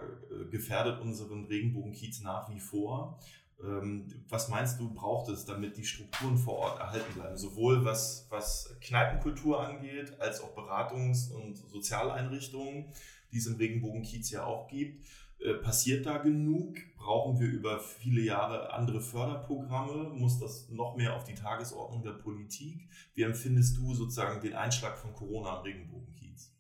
gefährdet 0.53 1.01
unseren 1.01 1.47
Regenbogenkiez 1.47 2.21
nach 2.21 2.49
wie 2.49 2.61
vor. 2.61 3.19
Ähm, 3.63 4.25
was 4.29 4.49
meinst 4.49 4.81
du, 4.81 4.93
braucht 4.93 5.29
es, 5.29 5.45
damit 5.45 5.77
die 5.77 5.85
Strukturen 5.85 6.37
vor 6.37 6.59
Ort 6.59 6.81
erhalten 6.81 7.15
bleiben? 7.15 7.37
Sowohl 7.37 7.85
was, 7.85 8.27
was 8.31 8.77
Kneipenkultur 8.81 9.65
angeht, 9.65 10.21
als 10.21 10.41
auch 10.41 10.57
Beratungs- 10.57 11.31
und 11.31 11.57
Sozialeinrichtungen, 11.57 12.93
die 13.31 13.39
es 13.39 13.47
im 13.47 13.57
Regenbogen-Kiez 13.57 14.31
ja 14.31 14.45
auch 14.45 14.69
gibt. 14.69 15.05
Äh, 15.39 15.55
passiert 15.55 16.07
da 16.07 16.19
genug? 16.19 16.77
Brauchen 16.97 17.39
wir 17.41 17.49
über 17.49 17.79
viele 17.81 18.21
Jahre 18.21 18.73
andere 18.73 19.01
Förderprogramme? 19.01 20.11
Muss 20.11 20.39
das 20.39 20.69
noch 20.69 20.97
mehr 20.97 21.17
auf 21.17 21.25
die 21.25 21.35
Tagesordnung 21.35 22.03
der 22.03 22.13
Politik? 22.13 22.89
Wie 23.15 23.23
empfindest 23.23 23.77
du 23.77 23.95
sozusagen 23.95 24.41
den 24.41 24.55
Einschlag 24.55 24.99
von 24.99 25.13
Corona 25.13 25.59
am 25.59 25.63
Regenbogen-Kiez? 25.63 26.53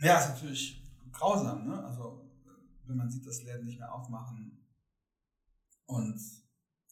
Ja, 0.00 0.18
ist 0.18 0.28
natürlich 0.30 0.82
grausam. 1.12 1.66
Ne? 1.66 1.84
Also, 1.84 2.30
wenn 2.86 2.96
man 2.96 3.10
sieht, 3.10 3.26
dass 3.26 3.42
Läden 3.42 3.66
nicht 3.66 3.78
mehr 3.78 3.92
aufmachen, 3.92 4.57
und 5.88 6.20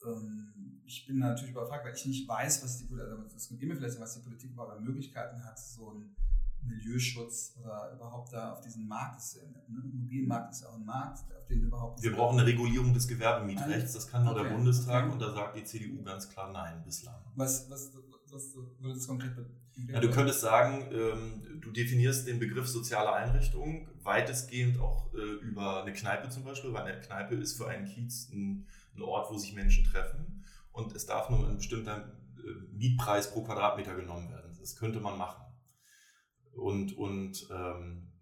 ähm, 0.06 0.80
ich 0.84 1.06
bin 1.06 1.18
natürlich 1.18 1.50
überfragt, 1.50 1.84
weil 1.84 1.94
ich 1.94 2.06
nicht 2.06 2.28
weiß, 2.28 2.64
was 2.64 2.78
die 2.78 2.84
Politik, 2.84 3.10
also 3.10 3.36
es 3.36 3.48
gibt 3.48 3.62
immer 3.62 3.76
vielleicht, 3.76 4.00
was 4.00 4.14
die 4.14 4.20
Politik 4.20 4.52
überhaupt 4.52 4.76
an 4.76 4.84
Möglichkeiten 4.84 5.42
hat, 5.44 5.58
so 5.58 5.90
ein 5.90 6.16
Milieuschutz 6.62 7.56
oder 7.60 7.92
überhaupt 7.94 8.32
da 8.32 8.52
auf 8.52 8.60
diesen 8.60 8.88
Markt 8.88 9.18
ist. 9.18 9.36
Ne? 9.36 9.62
Immobilienmarkt 9.68 10.52
ist 10.52 10.62
ja 10.62 10.68
auch 10.68 10.76
ein 10.76 10.84
Markt, 10.84 11.18
auf 11.36 11.46
den 11.46 11.62
überhaupt. 11.62 12.02
Wir 12.02 12.12
brauchen 12.12 12.38
eine 12.38 12.48
Regulierung 12.48 12.94
des 12.94 13.06
Gewerbemietrechts, 13.06 13.92
das 13.92 14.08
kann 14.08 14.24
nur 14.24 14.34
okay. 14.34 14.44
der 14.44 14.54
Bundestag 14.54 15.04
okay. 15.04 15.12
und 15.12 15.18
da 15.20 15.34
sagt 15.34 15.56
die 15.56 15.64
CDU 15.64 16.02
ganz 16.02 16.28
klar 16.28 16.50
Nein 16.52 16.82
bislang. 16.84 17.16
Was, 17.34 17.68
was, 17.70 17.92
was 18.30 18.54
würde 18.54 18.94
das 18.94 19.06
konkret 19.06 19.36
bedeuten? 19.36 19.66
Ja, 19.92 20.00
du 20.00 20.10
könntest 20.10 20.40
sagen, 20.40 20.88
ähm, 20.90 21.60
du 21.60 21.70
definierst 21.70 22.26
den 22.26 22.38
Begriff 22.38 22.66
soziale 22.66 23.12
Einrichtung 23.12 23.88
weitestgehend 24.02 24.80
auch 24.80 25.12
äh, 25.12 25.18
über 25.44 25.82
eine 25.82 25.92
Kneipe 25.92 26.30
zum 26.30 26.44
Beispiel, 26.44 26.72
weil 26.72 26.84
eine 26.84 27.00
Kneipe 27.00 27.34
ist 27.34 27.58
für 27.58 27.68
einen 27.68 27.84
Kiez 27.84 28.30
ein 28.32 28.66
ein 28.96 29.02
Ort, 29.02 29.30
wo 29.30 29.38
sich 29.38 29.54
Menschen 29.54 29.84
treffen 29.84 30.44
und 30.72 30.94
es 30.94 31.06
darf 31.06 31.30
nur 31.30 31.46
ein 31.48 31.56
bestimmter 31.56 32.16
äh, 32.38 32.76
Mietpreis 32.76 33.32
pro 33.32 33.42
Quadratmeter 33.42 33.94
genommen 33.94 34.30
werden. 34.30 34.56
Das 34.58 34.76
könnte 34.76 35.00
man 35.00 35.18
machen. 35.18 35.42
Und, 36.52 36.96
und 36.96 37.48
ähm, 37.50 38.12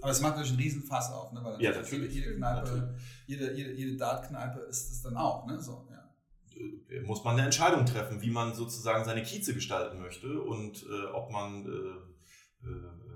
aber 0.00 0.12
es 0.12 0.20
macht 0.20 0.36
natürlich 0.36 0.52
einen 0.52 0.60
Riesenfass 0.60 1.10
auf, 1.12 1.32
ne? 1.32 1.40
weil 1.42 1.60
ja, 1.60 1.72
natürlich, 1.72 2.14
jede 2.14 2.36
Kneipe, 2.36 2.68
natürlich. 2.68 3.02
jede, 3.26 3.52
jede, 3.54 3.72
jede 3.72 3.96
Dart-Kneipe 3.96 4.60
ist 4.60 4.92
es 4.92 5.02
dann 5.02 5.16
auch. 5.16 5.46
Ne? 5.46 5.60
So, 5.60 5.88
ja. 5.90 5.98
Äh, 6.88 7.00
muss 7.00 7.24
man 7.24 7.34
eine 7.34 7.44
Entscheidung 7.44 7.84
treffen, 7.84 8.20
wie 8.20 8.30
man 8.30 8.54
sozusagen 8.54 9.04
seine 9.04 9.22
Kieze 9.22 9.54
gestalten 9.54 9.98
möchte 9.98 10.40
und 10.40 10.84
äh, 10.84 11.06
ob 11.06 11.30
man 11.30 11.66
äh, 11.66 12.66
äh, 12.66 13.07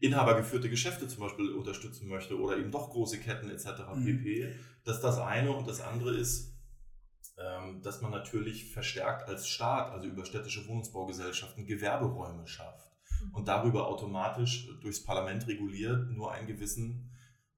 inhabergeführte 0.00 0.70
Geschäfte 0.70 1.08
zum 1.08 1.20
Beispiel 1.20 1.50
unterstützen 1.52 2.08
möchte 2.08 2.38
oder 2.38 2.56
eben 2.56 2.70
doch 2.70 2.90
große 2.90 3.18
Ketten 3.18 3.50
etc. 3.50 3.66
Mhm. 3.94 4.04
pp. 4.04 4.54
Das 4.84 4.96
ist 4.96 5.02
das 5.02 5.18
eine 5.18 5.52
und 5.52 5.68
das 5.68 5.80
andere 5.80 6.14
ist, 6.16 6.54
ähm, 7.36 7.82
dass 7.82 8.00
man 8.00 8.10
natürlich 8.10 8.72
verstärkt 8.72 9.28
als 9.28 9.48
Staat, 9.48 9.92
also 9.92 10.06
über 10.06 10.24
städtische 10.24 10.66
Wohnungsbaugesellschaften, 10.66 11.66
Gewerberäume 11.66 12.46
schafft 12.46 12.90
mhm. 13.20 13.34
und 13.34 13.48
darüber 13.48 13.88
automatisch 13.88 14.68
durchs 14.80 15.02
Parlament 15.04 15.46
reguliert 15.46 16.10
nur 16.10 16.32
einen 16.32 16.46
gewissen 16.46 17.10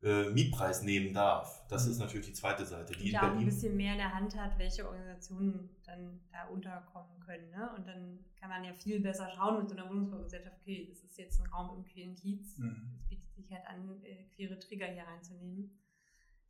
äh, 0.03 0.30
Mietpreis 0.30 0.82
nehmen 0.82 1.12
darf. 1.12 1.66
Das 1.68 1.84
mhm. 1.84 1.92
ist 1.92 1.98
natürlich 1.98 2.26
die 2.26 2.32
zweite 2.32 2.64
Seite. 2.64 2.94
Die 2.94 3.11
ja 3.11 3.30
auch 3.30 3.36
ein 3.36 3.44
bisschen 3.44 3.76
mehr 3.76 3.92
in 3.92 3.98
der 3.98 4.14
Hand 4.14 4.34
hat, 4.36 4.59
welche 4.59 4.86
Organisationen 4.88 5.68
dann 5.84 6.20
da 6.32 6.46
unterkommen 6.46 7.20
können. 7.20 7.51
Ne? 7.51 7.70
Und 7.76 7.86
dann 7.86 8.18
kann 8.38 8.48
man 8.48 8.64
ja 8.64 8.72
viel 8.72 9.01
besser 9.01 9.30
schauen 9.30 9.59
mit 9.59 9.68
so 9.68 9.76
einer 9.76 9.88
Wohnungsbaugesellschaft, 9.88 10.57
okay, 10.62 10.86
das 10.88 11.05
ist 11.05 11.18
jetzt 11.18 11.40
ein 11.40 11.46
Raum 11.48 11.76
im 11.76 11.84
queeren 11.84 12.14
Kiez. 12.14 12.57
Mhm. 12.59 12.98
Es 12.98 13.09
bietet 13.09 13.34
sich 13.34 13.53
halt 13.53 13.66
an, 13.66 14.03
äh, 14.03 14.24
queere 14.34 14.59
Trigger 14.59 14.86
hier 14.86 15.03
reinzunehmen. 15.03 15.78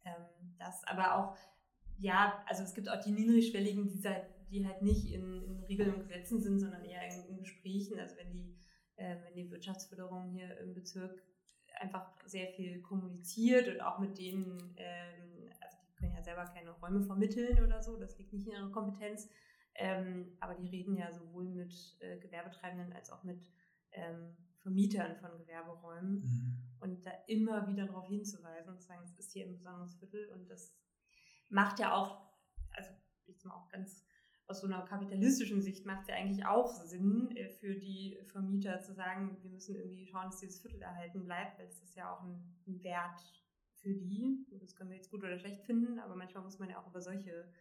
Ähm, 0.04 0.54
das 0.58 0.84
aber 0.84 1.16
auch, 1.16 1.36
ja, 1.98 2.42
also 2.46 2.62
es 2.62 2.74
gibt 2.74 2.88
auch 2.88 3.00
die 3.00 3.10
niedrigschwelligen, 3.10 3.88
die, 3.88 4.00
die 4.50 4.66
halt 4.66 4.82
nicht 4.82 5.12
in, 5.12 5.42
in, 5.42 5.64
Regeln 5.64 5.94
und 5.94 6.00
Gesetzen 6.00 6.40
sind, 6.40 6.60
sondern 6.60 6.84
eher 6.84 7.02
in, 7.08 7.34
in 7.34 7.38
Gesprächen. 7.40 7.98
Also 7.98 8.16
wenn 8.16 8.32
die, 8.32 8.56
äh, 8.96 9.16
wenn 9.24 9.34
die 9.34 9.50
Wirtschaftsförderung 9.50 10.30
hier 10.30 10.56
im 10.58 10.72
Bezirk 10.72 11.20
einfach 11.80 12.12
sehr 12.26 12.48
viel 12.48 12.80
kommuniziert 12.82 13.68
und 13.68 13.80
auch 13.80 13.98
mit 13.98 14.18
denen, 14.18 14.74
ähm, 14.76 15.50
also 15.60 15.78
die 15.82 15.94
können 15.96 16.14
ja 16.14 16.22
selber 16.22 16.44
keine 16.44 16.70
Räume 16.70 17.02
vermitteln 17.02 17.64
oder 17.64 17.82
so, 17.82 17.96
das 17.96 18.18
liegt 18.18 18.32
nicht 18.32 18.46
in 18.46 18.52
ihrer 18.52 18.70
Kompetenz. 18.70 19.28
Ähm, 19.74 20.36
aber 20.40 20.54
die 20.54 20.68
reden 20.68 20.96
ja 20.96 21.12
sowohl 21.12 21.44
mit 21.44 21.96
äh, 22.00 22.18
Gewerbetreibenden 22.18 22.92
als 22.92 23.10
auch 23.10 23.22
mit 23.22 23.48
ähm, 23.92 24.36
Vermietern 24.58 25.16
von 25.16 25.38
Gewerberäumen 25.38 26.20
mhm. 26.20 26.56
und 26.80 27.06
da 27.06 27.12
immer 27.26 27.66
wieder 27.66 27.86
darauf 27.86 28.06
hinzuweisen 28.06 28.74
und 28.74 28.80
zu 28.80 28.88
sagen, 28.88 29.02
es 29.04 29.18
ist 29.18 29.32
hier 29.32 29.46
ein 29.46 29.56
besonderes 29.56 29.94
Viertel 29.94 30.28
und 30.30 30.50
das 30.50 30.76
macht 31.48 31.78
ja 31.78 31.94
auch, 31.94 32.30
also 32.72 32.90
jetzt 33.26 33.44
mal 33.44 33.54
auch 33.54 33.68
ganz 33.68 34.04
aus 34.50 34.60
so 34.60 34.66
einer 34.66 34.82
kapitalistischen 34.82 35.62
Sicht 35.62 35.86
macht 35.86 36.02
es 36.02 36.08
ja 36.08 36.16
eigentlich 36.16 36.44
auch 36.44 36.74
Sinn 36.84 37.34
äh, 37.36 37.48
für 37.48 37.74
die 37.74 38.18
Vermieter 38.26 38.80
zu 38.80 38.92
sagen, 38.92 39.38
wir 39.42 39.50
müssen 39.50 39.76
irgendwie 39.76 40.06
schauen, 40.06 40.26
dass 40.26 40.40
dieses 40.40 40.60
Viertel 40.60 40.82
erhalten 40.82 41.24
bleibt, 41.24 41.58
weil 41.58 41.66
es 41.66 41.80
ist 41.80 41.94
ja 41.94 42.12
auch 42.12 42.22
ein, 42.22 42.56
Wert 42.82 43.20
für 43.74 43.92
die. 43.92 44.46
Das 44.60 44.76
können 44.76 44.90
wir 44.90 44.96
jetzt 44.96 45.10
gut 45.10 45.24
oder 45.24 45.38
schlecht 45.38 45.64
finden, 45.64 45.98
aber 45.98 46.14
manchmal 46.14 46.44
muss 46.44 46.60
man 46.60 46.70
ja 46.70 46.80
auch 46.80 46.86
über 46.86 47.00
solche 47.00 47.52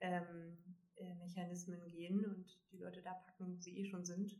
ähm, 0.00 0.58
äh, 0.96 1.14
Mechanismen 1.14 1.86
gehen 1.88 2.24
und 2.26 2.58
die 2.70 2.76
Leute 2.76 3.00
da 3.00 3.12
packen, 3.14 3.54
wo 3.56 3.60
sie 3.60 3.78
eh 3.78 3.86
schon 3.86 4.04
sind. 4.04 4.38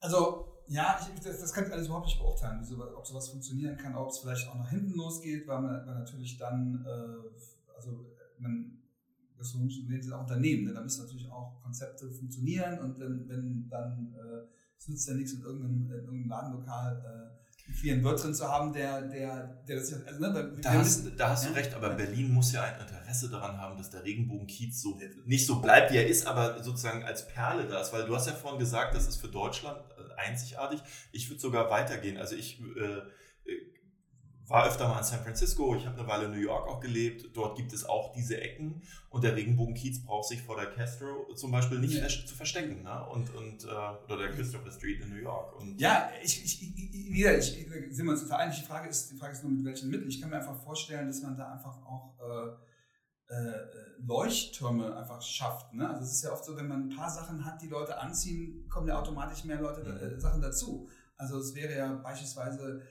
Also, 0.00 0.62
ja, 0.66 0.98
ich, 1.00 1.20
das, 1.22 1.40
das 1.40 1.52
kann 1.52 1.66
ich 1.66 1.72
alles 1.72 1.86
überhaupt 1.86 2.06
nicht 2.06 2.18
beurteilen, 2.18 2.60
ob 2.96 3.06
sowas 3.06 3.28
funktionieren 3.28 3.76
kann, 3.76 3.94
ob 3.94 4.08
es 4.08 4.18
vielleicht 4.18 4.48
auch 4.48 4.56
nach 4.56 4.70
hinten 4.70 4.94
losgeht, 4.94 5.46
weil 5.46 5.60
man, 5.60 5.86
weil 5.86 5.94
natürlich 5.94 6.38
dann, 6.38 6.84
äh, 6.84 7.74
also 7.76 8.16
man, 8.38 8.77
das 9.38 9.50
sind 9.50 10.12
auch 10.12 10.22
Unternehmen, 10.22 10.64
ne? 10.64 10.74
da 10.74 10.82
müssen 10.82 11.02
natürlich 11.02 11.30
auch 11.30 11.60
Konzepte 11.62 12.10
funktionieren 12.10 12.78
und 12.80 12.98
wenn, 12.98 13.28
wenn 13.28 13.68
dann, 13.68 14.14
äh, 14.14 14.46
es 14.76 14.88
nützt 14.88 15.08
ja 15.08 15.14
nichts 15.14 15.32
in 15.32 15.42
irgendeinem, 15.42 15.84
in 15.86 15.90
irgendeinem 15.90 16.28
Ladenlokal, 16.28 17.02
äh, 17.04 17.72
vielen 17.72 18.02
Wirt 18.02 18.22
drin 18.22 18.34
zu 18.34 18.48
haben, 18.48 18.72
der, 18.72 19.02
der, 19.02 19.62
der 19.68 19.76
das 19.76 19.92
also, 19.92 20.20
ne, 20.20 20.56
da, 20.60 20.72
hast, 20.72 21.04
da 21.16 21.30
hast 21.30 21.44
ja? 21.44 21.50
du 21.50 21.56
recht, 21.56 21.74
aber 21.74 21.90
Berlin 21.90 22.32
muss 22.32 22.52
ja 22.52 22.62
ein 22.62 22.80
Interesse 22.80 23.28
daran 23.28 23.58
haben, 23.58 23.76
dass 23.76 23.90
der 23.90 24.04
Regenbogenkiez 24.04 24.80
so 24.80 24.98
nicht 25.26 25.46
so 25.46 25.60
bleibt, 25.60 25.92
wie 25.92 25.96
er 25.96 26.06
ist, 26.06 26.26
aber 26.26 26.62
sozusagen 26.62 27.04
als 27.04 27.28
Perle 27.28 27.66
da 27.66 27.80
ist, 27.80 27.92
weil 27.92 28.06
du 28.06 28.14
hast 28.14 28.26
ja 28.26 28.32
vorhin 28.32 28.58
gesagt, 28.58 28.94
das 28.94 29.06
ist 29.06 29.16
für 29.16 29.28
Deutschland 29.28 29.78
äh, 29.78 30.20
einzigartig. 30.20 30.80
Ich 31.12 31.28
würde 31.28 31.40
sogar 31.40 31.70
weitergehen. 31.70 32.16
Also 32.16 32.36
ich 32.36 32.60
äh, 32.60 33.02
war 34.48 34.66
öfter 34.66 34.88
mal 34.88 34.98
in 34.98 35.04
San 35.04 35.20
Francisco, 35.20 35.76
ich 35.76 35.86
habe 35.86 35.98
eine 35.98 36.08
Weile 36.08 36.24
in 36.24 36.32
New 36.32 36.40
York 36.40 36.66
auch 36.68 36.80
gelebt. 36.80 37.36
Dort 37.36 37.56
gibt 37.56 37.72
es 37.72 37.84
auch 37.84 38.12
diese 38.12 38.40
Ecken 38.40 38.82
und 39.10 39.22
der 39.22 39.36
Regenbogenkiez 39.36 40.02
braucht 40.02 40.28
sich 40.28 40.42
vor 40.42 40.56
der 40.56 40.70
Castro 40.70 41.32
zum 41.34 41.50
Beispiel 41.50 41.78
nicht 41.78 42.00
ja. 42.00 42.08
zu 42.08 42.34
verstecken. 42.34 42.82
Ne? 42.82 43.06
Und, 43.08 43.34
und, 43.34 43.64
äh, 43.64 43.68
oder 43.68 44.16
der 44.16 44.30
Christopher 44.30 44.70
Street 44.70 45.02
in 45.02 45.10
New 45.10 45.20
York. 45.20 45.54
Und 45.60 45.78
ja, 45.78 46.10
ich, 46.22 46.44
ich, 46.44 46.62
ich, 46.62 47.12
wieder, 47.12 47.36
ich, 47.36 47.52
sind 47.90 48.06
wir 48.06 48.12
uns 48.12 48.22
vereinigt. 48.22 48.60
Die 48.62 48.66
Frage, 48.66 48.88
ist, 48.88 49.10
die 49.10 49.16
Frage 49.16 49.34
ist 49.34 49.44
nur, 49.44 49.52
mit 49.52 49.64
welchen 49.64 49.90
Mitteln. 49.90 50.08
Ich 50.08 50.20
kann 50.20 50.30
mir 50.30 50.36
einfach 50.36 50.56
vorstellen, 50.62 51.06
dass 51.06 51.20
man 51.20 51.36
da 51.36 51.52
einfach 51.52 51.76
auch 51.84 52.16
äh, 52.18 53.34
äh, 53.34 53.66
Leuchttürme 53.98 54.96
einfach 54.96 55.20
schafft. 55.20 55.74
Ne? 55.74 55.88
Also 55.88 56.04
es 56.04 56.12
ist 56.12 56.24
ja 56.24 56.32
oft 56.32 56.44
so, 56.44 56.56
wenn 56.56 56.68
man 56.68 56.88
ein 56.88 56.96
paar 56.96 57.10
Sachen 57.10 57.44
hat, 57.44 57.60
die 57.60 57.68
Leute 57.68 57.98
anziehen, 57.98 58.66
kommen 58.70 58.88
ja 58.88 58.98
automatisch 58.98 59.44
mehr 59.44 59.60
Leute 59.60 59.82
mhm. 59.84 60.16
äh, 60.16 60.20
Sachen 60.20 60.40
dazu. 60.40 60.88
Also 61.18 61.38
es 61.38 61.54
wäre 61.54 61.76
ja 61.76 61.92
beispielsweise 61.96 62.82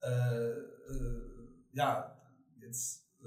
äh, 0.00 0.71
äh, 0.88 1.76
ja, 1.76 2.16
jetzt, 2.60 3.06
äh, 3.22 3.26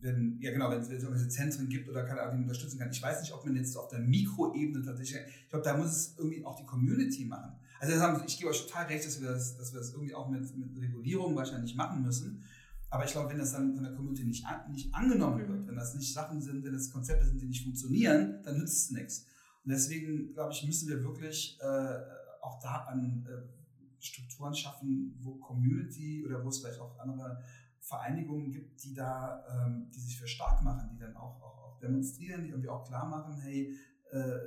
wenn, 0.00 0.38
ja 0.40 0.50
genau, 0.52 0.70
wenn 0.70 0.80
es 0.80 0.88
irgendwelche 0.88 1.28
Zentren 1.28 1.68
gibt 1.68 1.88
oder 1.88 2.04
keine 2.04 2.22
Ahnung, 2.22 2.38
die 2.38 2.42
unterstützen 2.42 2.78
kann. 2.78 2.90
Ich 2.90 3.02
weiß 3.02 3.20
nicht, 3.20 3.32
ob 3.32 3.44
man 3.44 3.56
jetzt 3.56 3.76
auf 3.76 3.88
der 3.88 4.00
Mikroebene 4.00 4.84
tatsächlich, 4.84 5.20
ich 5.44 5.48
glaube, 5.50 5.64
da 5.64 5.76
muss 5.76 5.90
es 5.90 6.14
irgendwie 6.18 6.44
auch 6.44 6.56
die 6.56 6.64
Community 6.64 7.24
machen. 7.26 7.52
Also 7.80 7.98
haben, 8.00 8.22
ich 8.26 8.38
gebe 8.38 8.50
euch 8.50 8.66
total 8.66 8.86
recht, 8.86 9.06
dass 9.06 9.20
wir 9.20 9.28
das, 9.28 9.56
dass 9.56 9.72
wir 9.72 9.80
das 9.80 9.92
irgendwie 9.92 10.14
auch 10.14 10.28
mit, 10.28 10.56
mit 10.56 10.80
Regulierung 10.80 11.34
wahrscheinlich 11.34 11.74
machen 11.74 12.02
müssen. 12.02 12.44
Aber 12.90 13.04
ich 13.04 13.12
glaube, 13.12 13.30
wenn 13.30 13.38
das 13.38 13.52
dann 13.52 13.74
von 13.74 13.84
der 13.84 13.94
Community 13.94 14.24
nicht, 14.24 14.44
an, 14.46 14.70
nicht 14.72 14.94
angenommen 14.94 15.38
wird, 15.38 15.48
mhm. 15.48 15.66
wenn 15.68 15.76
das 15.76 15.94
nicht 15.94 16.12
Sachen 16.12 16.42
sind, 16.42 16.64
wenn 16.64 16.72
das 16.72 16.90
Konzepte 16.90 17.24
sind, 17.24 17.40
die 17.40 17.46
nicht 17.46 17.62
funktionieren, 17.62 18.42
dann 18.42 18.58
nützt 18.58 18.86
es 18.86 18.90
nichts. 18.90 19.26
Und 19.64 19.70
deswegen, 19.70 20.32
glaube 20.32 20.52
ich, 20.52 20.64
müssen 20.66 20.88
wir 20.88 21.02
wirklich 21.02 21.58
äh, 21.60 21.98
auch 22.42 22.60
da 22.60 22.86
an 22.88 23.26
äh, 23.28 23.59
Strukturen 24.00 24.54
schaffen, 24.54 25.16
wo 25.20 25.36
Community 25.36 26.24
oder 26.26 26.44
wo 26.44 26.48
es 26.48 26.58
vielleicht 26.58 26.80
auch 26.80 26.98
andere 26.98 27.42
Vereinigungen 27.80 28.50
gibt, 28.50 28.82
die 28.84 28.94
da, 28.94 29.44
ähm, 29.48 29.90
die 29.94 30.00
sich 30.00 30.18
für 30.18 30.28
stark 30.28 30.62
machen, 30.62 30.90
die 30.92 30.98
dann 30.98 31.16
auch, 31.16 31.40
auch, 31.42 31.58
auch 31.64 31.78
demonstrieren, 31.80 32.44
die 32.44 32.50
irgendwie 32.50 32.68
auch 32.68 32.86
klar 32.86 33.06
machen, 33.06 33.40
hey, 33.40 33.74
äh, 34.10 34.38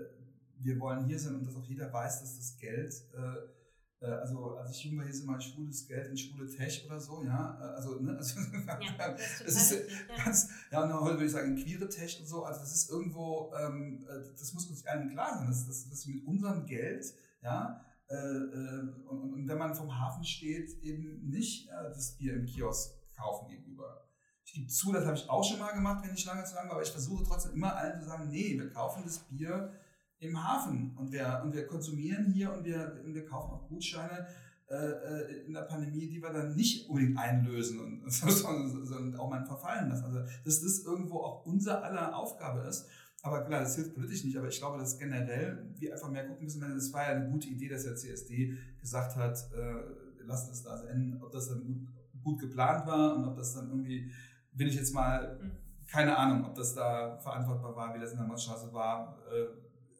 wir 0.59 0.79
wollen 0.79 1.05
hier 1.05 1.19
sein 1.19 1.35
und 1.35 1.45
dass 1.45 1.55
auch 1.55 1.65
jeder 1.65 1.91
weiß, 1.91 2.21
dass 2.21 2.37
das 2.37 2.57
Geld, 2.57 2.93
äh, 3.13 4.05
äh 4.05 4.11
also 4.11 4.55
als 4.55 4.71
ich 4.71 4.85
jung 4.85 4.97
war, 4.97 5.05
hieß 5.05 5.21
immer 5.21 5.41
schwules 5.41 5.87
Geld 5.87 6.07
in 6.07 6.17
schwule 6.17 6.47
Tech 6.47 6.85
oder 6.85 6.99
so, 6.99 7.23
ja, 7.23 7.57
äh, 7.59 7.75
also, 7.75 7.99
ne, 7.99 8.11
also 8.17 8.39
ja, 8.39 9.09
das 9.09 9.41
ist, 9.41 9.71
ja. 9.71 10.23
Ganz, 10.23 10.49
ja, 10.71 10.83
und 10.83 10.93
heute 10.93 11.15
würde 11.15 11.25
ich 11.25 11.31
sagen 11.31 11.55
queere 11.55 11.89
Tech 11.89 12.19
und 12.21 12.27
so, 12.27 12.43
also 12.45 12.61
das 12.61 12.73
ist 12.73 12.89
irgendwo, 12.89 13.51
ähm, 13.59 14.05
äh, 14.07 14.29
das 14.37 14.53
muss 14.53 14.67
uns 14.67 14.85
allen 14.85 15.09
klar 15.09 15.37
sein, 15.37 15.47
dass, 15.47 15.65
dass, 15.65 15.89
dass 15.89 16.07
wir 16.07 16.15
mit 16.15 16.25
unserem 16.25 16.65
Geld, 16.65 17.13
ja, 17.41 17.83
äh, 18.13 18.37
äh, 18.37 18.79
und, 19.09 19.33
und, 19.33 19.47
wenn 19.47 19.57
man 19.57 19.73
vom 19.73 19.99
Hafen 19.99 20.23
steht, 20.23 20.81
eben 20.83 21.27
nicht 21.27 21.67
äh, 21.69 21.89
das 21.89 22.15
Bier 22.17 22.35
im 22.35 22.45
Kiosk 22.45 22.93
kaufen 23.15 23.47
gegenüber. 23.47 24.07
Ich 24.45 24.53
gebe 24.53 24.67
zu, 24.67 24.91
das 24.91 25.05
habe 25.05 25.17
ich 25.17 25.29
auch 25.29 25.43
schon 25.43 25.59
mal 25.59 25.71
gemacht, 25.71 26.05
wenn 26.05 26.13
ich 26.13 26.25
lange 26.25 26.43
zu 26.43 26.53
lange 26.53 26.69
war, 26.69 26.75
aber 26.75 26.83
ich 26.83 26.91
versuche 26.91 27.23
trotzdem 27.23 27.53
immer 27.53 27.75
allen 27.75 27.99
zu 27.99 28.05
sagen, 28.05 28.29
nee, 28.29 28.57
wir 28.57 28.69
kaufen 28.69 29.03
das 29.03 29.19
Bier 29.29 29.71
im 30.19 30.43
Hafen 30.43 30.95
und 30.97 31.11
wir, 31.11 31.41
und 31.43 31.53
wir 31.53 31.65
konsumieren 31.65 32.31
hier 32.31 32.53
und 32.53 32.63
wir, 32.65 33.01
und 33.03 33.15
wir 33.15 33.25
kaufen 33.25 33.51
auch 33.51 33.67
Gutscheine 33.67 34.27
äh, 34.69 35.45
in 35.45 35.53
der 35.53 35.61
Pandemie, 35.61 36.07
die 36.07 36.21
wir 36.21 36.31
dann 36.31 36.55
nicht 36.55 36.89
unbedingt 36.89 37.17
einlösen 37.17 37.79
und, 37.79 38.03
sondern 38.11 39.15
auch 39.15 39.29
mal 39.29 39.45
verfallen 39.45 39.89
lassen. 39.89 40.05
Also 40.05 40.19
dass 40.45 40.61
das 40.61 40.79
irgendwo 40.79 41.19
auch 41.19 41.45
unser 41.45 41.83
aller 41.83 42.15
Aufgabe 42.15 42.61
ist. 42.61 42.87
Aber 43.25 43.45
klar, 43.45 43.61
das 43.61 43.75
hilft 43.75 43.93
politisch 43.93 44.25
nicht, 44.25 44.37
aber 44.37 44.49
ich 44.49 44.59
glaube, 44.59 44.77
dass 44.77 44.99
generell 44.99 45.73
wir 45.79 45.93
einfach 45.93 46.11
mehr 46.11 46.27
gucken 46.27 46.43
müssen. 46.43 46.61
Es 46.75 46.91
war 46.91 47.03
ja 47.03 47.15
eine 47.15 47.29
gute 47.31 47.47
Idee, 47.47 47.69
dass 47.69 47.85
der 47.85 47.95
CSD 47.95 48.57
gesagt 48.81 49.15
hat, 49.15 49.37
äh, 49.55 50.23
lasst 50.25 50.51
es 50.51 50.63
da 50.63 50.83
enden, 50.87 51.23
ob 51.23 51.31
das 51.31 51.47
dann 51.47 51.63
gut, 51.63 51.87
gut 52.21 52.41
geplant 52.41 52.85
war 52.85 53.15
und 53.15 53.23
ob 53.23 53.37
das 53.37 53.53
dann 53.53 53.69
irgendwie, 53.69 54.11
will 54.51 54.67
ich 54.67 54.75
jetzt 54.75 54.93
mal, 54.93 55.39
mhm. 55.41 55.51
keine 55.87 56.17
Ahnung, 56.17 56.45
ob 56.45 56.53
das 56.53 56.75
da 56.75 57.17
verantwortbar 57.17 57.73
war, 57.73 57.95
wie 57.95 57.99
das 58.01 58.11
in 58.11 58.17
der 58.17 58.27
Mordstraße 58.27 58.73
war. 58.73 59.17
Äh, 59.31 59.45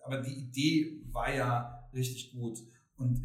aber 0.04 0.22
die 0.22 0.34
Idee 0.34 1.02
war 1.14 1.34
ja 1.34 1.88
richtig 1.94 2.34
gut. 2.34 2.60
Und 2.98 3.24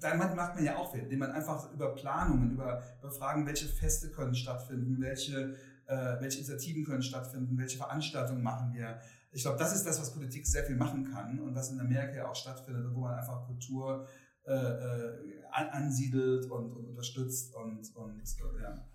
damit 0.00 0.34
macht 0.34 0.56
man 0.56 0.64
ja 0.64 0.76
auch 0.76 0.90
viel, 0.92 1.02
indem 1.04 1.20
man 1.20 1.30
einfach 1.30 1.72
über 1.72 1.94
Planungen, 1.94 2.50
über, 2.50 2.82
über 2.98 3.10
Fragen, 3.12 3.46
welche 3.46 3.68
Feste 3.68 4.10
können 4.10 4.34
stattfinden, 4.34 5.00
welche 5.00 5.54
äh, 5.92 6.20
welche 6.20 6.38
Initiativen 6.38 6.84
können 6.84 7.02
stattfinden, 7.02 7.58
welche 7.58 7.76
Veranstaltungen 7.76 8.42
machen 8.42 8.72
wir. 8.72 8.98
Ich 9.32 9.42
glaube, 9.42 9.58
das 9.58 9.74
ist 9.74 9.86
das, 9.86 10.00
was 10.00 10.12
Politik 10.12 10.46
sehr 10.46 10.64
viel 10.64 10.76
machen 10.76 11.10
kann 11.10 11.38
und 11.40 11.54
was 11.54 11.70
in 11.70 11.80
Amerika 11.80 12.14
ja 12.16 12.28
auch 12.28 12.34
stattfindet, 12.34 12.86
wo 12.94 13.00
man 13.00 13.14
einfach 13.14 13.46
Kultur 13.46 14.06
äh, 14.44 14.52
äh, 14.52 15.44
ansiedelt 15.50 16.50
und, 16.50 16.72
und, 16.72 16.88
unterstützt 16.88 17.54
und, 17.54 17.94
und 17.94 18.22
ja. 18.60 18.86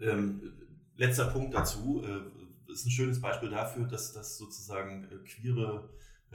Ähm, 0.00 0.40
letzter 0.96 1.26
Punkt 1.26 1.54
dazu, 1.54 2.02
äh, 2.04 2.72
ist 2.72 2.86
ein 2.86 2.90
schönes 2.90 3.20
Beispiel 3.20 3.50
dafür, 3.50 3.86
dass, 3.86 4.12
dass 4.12 4.38
sozusagen 4.38 5.04
äh, 5.04 5.16
queere 5.24 5.90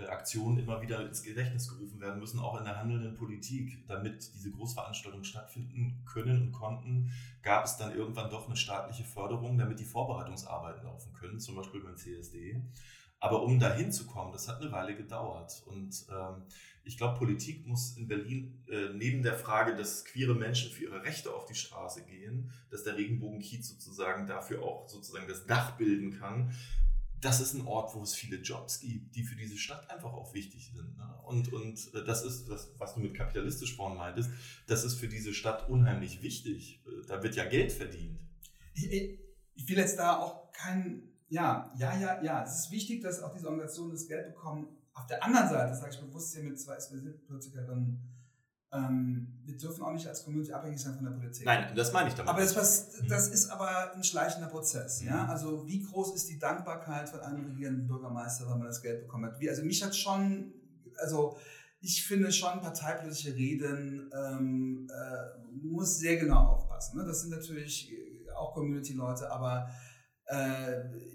Aktionen 0.06 0.60
immer 0.60 0.82
wieder 0.82 1.06
ins 1.06 1.24
Gedächtnis 1.24 1.70
gerufen 1.70 2.00
werden 2.00 2.20
müssen, 2.20 2.40
auch 2.40 2.58
in 2.58 2.66
der 2.66 2.78
handelnden 2.78 3.16
Politik. 3.16 3.86
Damit 3.88 4.32
diese 4.36 4.52
Großveranstaltungen 4.52 5.26
stattfinden 5.26 6.04
können 6.06 6.42
und 6.42 6.52
konnten, 6.52 7.12
gab 7.42 7.66
es 7.66 7.78
dann 7.78 7.96
irgendwann 7.96 8.30
doch 8.30 8.48
eine 8.48 8.56
staatliche 8.56 9.04
Förderung, 9.04 9.58
damit 9.58 9.80
die 9.80 9.86
Vorbereitungsarbeiten 9.86 10.84
laufen 10.84 11.14
können, 11.14 11.40
zum 11.40 11.56
Beispiel 11.56 11.82
beim 11.82 11.96
CSD. 11.96 12.62
Aber 13.20 13.42
um 13.42 13.60
dahin 13.60 13.92
zu 13.92 14.06
kommen, 14.06 14.32
das 14.32 14.48
hat 14.48 14.62
eine 14.62 14.72
Weile 14.72 14.96
gedauert. 14.96 15.64
Und 15.66 16.06
ähm, 16.12 16.44
ich 16.84 16.98
glaube, 16.98 17.18
Politik 17.18 17.66
muss 17.66 17.98
in 17.98 18.08
Berlin 18.08 18.64
äh, 18.70 18.90
neben 18.94 19.24
der 19.24 19.34
Frage, 19.34 19.76
dass 19.76 20.06
queere 20.06 20.36
Menschen 20.36 20.72
für 20.72 20.84
ihre 20.84 21.04
Rechte 21.04 21.34
auf 21.34 21.46
die 21.46 21.56
Straße 21.56 22.06
gehen, 22.06 22.52
dass 22.70 22.84
der 22.84 22.96
Regenbogenkiez 22.96 23.68
sozusagen 23.70 24.28
dafür 24.28 24.62
auch 24.62 24.88
sozusagen 24.88 25.28
das 25.28 25.46
Dach 25.48 25.78
bilden 25.78 26.12
kann, 26.20 26.52
das 27.22 27.40
ist 27.42 27.54
ein 27.54 27.66
Ort, 27.66 27.96
wo 27.96 28.04
es 28.04 28.14
viele 28.14 28.38
Jobs 28.38 28.80
gibt, 28.80 29.16
die 29.16 29.24
für 29.24 29.36
diese 29.36 29.58
Stadt 29.58 29.90
einfach 29.90 30.14
auch 30.14 30.34
wichtig 30.34 30.72
sind. 30.74 30.98
Ne? 30.98 31.20
Und, 31.24 31.52
und 31.52 31.94
äh, 31.94 32.04
das 32.06 32.24
ist, 32.24 32.48
das, 32.48 32.72
was 32.78 32.94
du 32.94 33.00
mit 33.00 33.16
kapitalistisch 33.16 33.76
vorhin 33.76 33.98
meintest, 33.98 34.30
das 34.68 34.84
ist 34.84 34.96
für 34.96 35.08
diese 35.08 35.34
Stadt 35.34 35.70
unheimlich 35.70 36.22
wichtig. 36.22 36.84
Äh, 36.86 37.08
da 37.08 37.24
wird 37.24 37.36
ja 37.36 37.46
Geld 37.46 37.72
verdient. 37.72 38.20
Ich, 38.74 38.92
ich 38.92 39.68
will 39.68 39.78
jetzt 39.78 39.98
da 39.98 40.18
auch 40.18 40.52
kein, 40.52 41.04
ja, 41.30 41.74
ja, 41.78 41.98
ja, 42.00 42.22
ja. 42.22 42.44
Es 42.44 42.66
ist 42.66 42.72
wichtig, 42.72 43.02
dass 43.02 43.22
auch 43.22 43.34
diese 43.34 43.48
Organisationen 43.48 43.92
das 43.92 44.08
Geld 44.08 44.28
bekommen. 44.36 44.68
Auf 44.94 45.08
der 45.08 45.24
anderen 45.24 45.50
Seite, 45.50 45.76
sage 45.76 45.94
ich 45.94 46.00
bewusst 46.00 46.34
hier 46.34 46.44
mit 46.44 46.60
zwei 46.60 46.76
SPD-Politikerinnen, 46.76 48.17
ähm, 48.74 49.28
wir 49.46 49.56
dürfen 49.56 49.84
auch 49.84 49.94
nicht 49.94 50.08
als 50.08 50.24
Community 50.24 50.52
abhängig 50.52 50.82
sein 50.82 50.96
von 50.96 51.06
der 51.06 51.12
Politik. 51.12 51.46
Nein, 51.46 51.74
das 51.76 51.94
meine 51.94 52.10
ich 52.10 52.16
damit. 52.16 52.30
Aber 52.30 52.42
das, 52.42 52.56
was, 52.56 53.02
mhm. 53.02 53.08
das 53.08 53.30
ist 53.30 53.50
aber 53.50 53.94
ein 53.94 54.04
schleichender 54.04 54.48
Prozess. 54.48 55.02
Mhm. 55.02 55.08
Ja? 55.08 55.26
Also 55.28 55.66
wie 55.68 55.82
groß 55.82 56.16
ist 56.16 56.30
die 56.30 56.38
Dankbarkeit 56.38 57.10
von 57.10 57.22
einem 57.22 57.46
regierenden 57.46 57.88
Bürgermeister, 57.88 58.46
wenn 58.50 58.58
man 58.58 58.68
das 58.68 58.82
Geld 58.82 59.02
bekommen 59.02 59.26
hat? 59.26 59.40
Wie, 59.40 59.50
also 59.50 59.64
mich 59.64 59.84
hat 59.84 59.96
schon, 59.96 60.54
also 60.98 61.38
ich 61.80 62.06
finde 62.06 62.32
schon 62.32 62.60
parteipolitische 62.60 63.36
Reden 63.36 64.12
ähm, 64.14 64.88
äh, 64.92 65.66
muss 65.66 66.00
sehr 66.00 66.18
genau 66.18 66.48
aufpassen. 66.48 66.98
Ne? 66.98 67.06
Das 67.06 67.22
sind 67.22 67.30
natürlich 67.30 67.94
auch 68.36 68.54
Community-Leute, 68.54 69.32
aber 69.32 69.70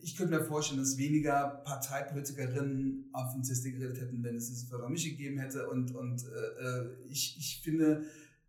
ich 0.01 0.17
könnte 0.17 0.39
mir 0.39 0.45
vorstellen, 0.45 0.81
dass 0.81 0.97
weniger 0.97 1.63
Parteipolitikerinnen 1.65 3.11
auf 3.13 3.35
den 3.35 3.45
CSD 3.45 3.73
geredet 3.73 4.01
hätten, 4.01 4.23
wenn 4.25 4.37
es 4.37 4.49
diese 4.49 4.67
Förderung 4.67 4.93
nicht 4.93 5.05
gegeben 5.05 5.39
hätte. 5.39 5.69
Und, 5.69 5.95
und 5.95 6.25
äh, 6.25 6.65
äh, 6.65 6.97
ich, 7.11 7.37
ich 7.39 7.61
finde, 7.63 8.05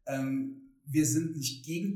ähm, 0.05 0.61
wir 0.85 1.05
sind 1.05 1.35
nicht 1.35 1.65
gegen, 1.65 1.93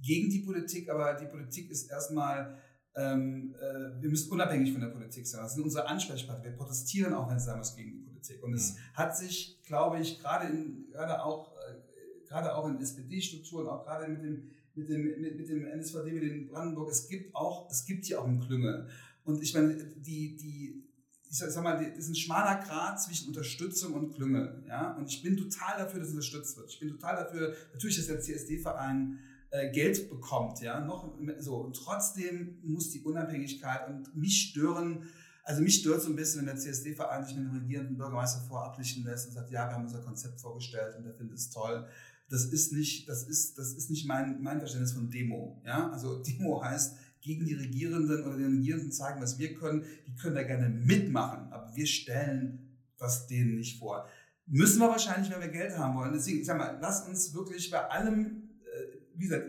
gegen 0.00 0.30
die 0.30 0.40
Politik, 0.40 0.88
aber 0.90 1.14
die 1.14 1.26
Politik 1.26 1.70
ist 1.70 1.90
erstmal, 1.90 2.56
ähm, 2.94 3.54
äh, 3.60 4.00
wir 4.00 4.10
müssen 4.10 4.30
unabhängig 4.30 4.72
von 4.72 4.80
der 4.80 4.88
Politik 4.88 5.26
sein. 5.26 5.42
Das 5.42 5.54
sind 5.54 5.64
unsere 5.64 5.88
Ansprechpartner. 5.88 6.44
Wir 6.44 6.56
protestieren 6.56 7.14
auch, 7.14 7.28
wenn 7.28 7.36
es 7.36 7.44
sein 7.44 7.58
muss, 7.58 7.74
gegen 7.74 7.92
die 7.92 8.04
Politik. 8.04 8.42
Und 8.42 8.54
es 8.54 8.74
mhm. 8.74 8.78
hat 8.94 9.16
sich, 9.16 9.60
glaube 9.64 9.98
ich, 10.00 10.20
gerade 10.20 10.48
in, 10.48 10.88
gerade 10.90 11.22
auch, 11.22 11.52
äh, 11.56 12.26
gerade 12.28 12.54
auch 12.54 12.68
in 12.68 12.80
SPD-Strukturen, 12.80 13.66
auch 13.66 13.84
gerade 13.84 14.08
mit 14.08 14.22
dem 14.22 14.50
mit 14.78 14.88
dem, 14.88 15.20
mit, 15.20 15.36
mit 15.36 15.48
dem 15.48 15.66
NSVD, 15.66 16.12
mit 16.12 16.22
den 16.22 16.48
Brandenburg, 16.48 16.90
es 16.90 17.08
gibt 17.08 17.34
auch, 17.34 17.70
es 17.70 17.84
gibt 17.84 18.06
hier 18.06 18.20
auch 18.20 18.26
eine 18.26 18.38
Klünge. 18.38 18.88
Und 19.24 19.42
ich 19.42 19.52
meine, 19.52 19.74
die, 19.74 20.36
die, 20.36 20.84
ich 21.30 21.36
sag 21.36 21.62
mal, 21.62 21.84
das 21.84 22.04
ist 22.04 22.08
ein 22.10 22.14
schmaler 22.14 22.62
Grad 22.64 23.00
zwischen 23.02 23.28
Unterstützung 23.28 23.92
und 23.94 24.14
Klünge. 24.14 24.64
Ja? 24.66 24.96
Und 24.96 25.08
ich 25.08 25.22
bin 25.22 25.36
total 25.36 25.78
dafür, 25.78 26.00
dass 26.00 26.08
es 26.08 26.14
unterstützt 26.14 26.56
wird. 26.56 26.70
Ich 26.70 26.80
bin 26.80 26.88
total 26.88 27.16
dafür, 27.16 27.54
natürlich, 27.72 27.96
dass 27.96 28.06
der 28.06 28.20
CSD-Verein 28.20 29.18
äh, 29.50 29.70
Geld 29.70 30.10
bekommt, 30.10 30.60
ja, 30.60 30.80
noch 30.80 31.18
so. 31.38 31.56
Und 31.56 31.74
trotzdem 31.74 32.58
muss 32.62 32.90
die 32.90 33.00
Unabhängigkeit 33.00 33.88
und 33.88 34.14
mich 34.14 34.50
stören, 34.50 35.08
also 35.42 35.62
mich 35.62 35.80
stört 35.80 36.02
so 36.02 36.10
ein 36.10 36.16
bisschen, 36.16 36.40
wenn 36.40 36.46
der 36.46 36.56
CSD-Verein 36.56 37.24
sich 37.24 37.34
mit 37.34 37.46
dem 37.46 37.58
regierenden 37.58 37.96
Bürgermeister 37.96 38.42
vorablichten 38.46 39.04
lässt 39.04 39.28
und 39.28 39.32
sagt, 39.32 39.50
ja, 39.50 39.66
wir 39.66 39.74
haben 39.74 39.84
unser 39.84 40.02
Konzept 40.02 40.38
vorgestellt 40.38 40.96
und 40.96 41.04
der 41.04 41.14
findet 41.14 41.38
es 41.38 41.48
toll 41.48 41.88
das 42.28 42.44
ist 42.44 42.72
nicht, 42.72 43.08
das 43.08 43.24
ist, 43.24 43.58
das 43.58 43.72
ist 43.72 43.90
nicht 43.90 44.06
mein, 44.06 44.42
mein 44.42 44.58
Verständnis 44.58 44.92
von 44.92 45.10
Demo. 45.10 45.62
Ja? 45.64 45.90
Also 45.90 46.22
Demo 46.22 46.62
heißt, 46.62 46.96
gegen 47.20 47.44
die 47.44 47.54
Regierenden 47.54 48.24
oder 48.24 48.36
den 48.36 48.58
Regierenden 48.58 48.92
zeigen, 48.92 49.20
was 49.20 49.38
wir 49.38 49.54
können. 49.54 49.84
Die 50.06 50.14
können 50.14 50.36
da 50.36 50.42
gerne 50.44 50.68
mitmachen, 50.68 51.52
aber 51.52 51.74
wir 51.74 51.86
stellen 51.86 52.78
das 52.96 53.26
denen 53.26 53.56
nicht 53.56 53.78
vor. 53.78 54.08
Müssen 54.46 54.80
wir 54.80 54.88
wahrscheinlich, 54.88 55.30
wenn 55.30 55.40
wir 55.40 55.48
Geld 55.48 55.76
haben 55.76 55.96
wollen. 55.96 56.12
Deswegen, 56.12 56.40
ich 56.40 56.46
sag 56.46 56.58
mal, 56.58 56.78
lass 56.80 57.06
uns 57.06 57.34
wirklich 57.34 57.70
bei 57.70 57.84
allem, 57.88 58.50
äh, 58.62 58.98
wie 59.14 59.24
gesagt, 59.24 59.46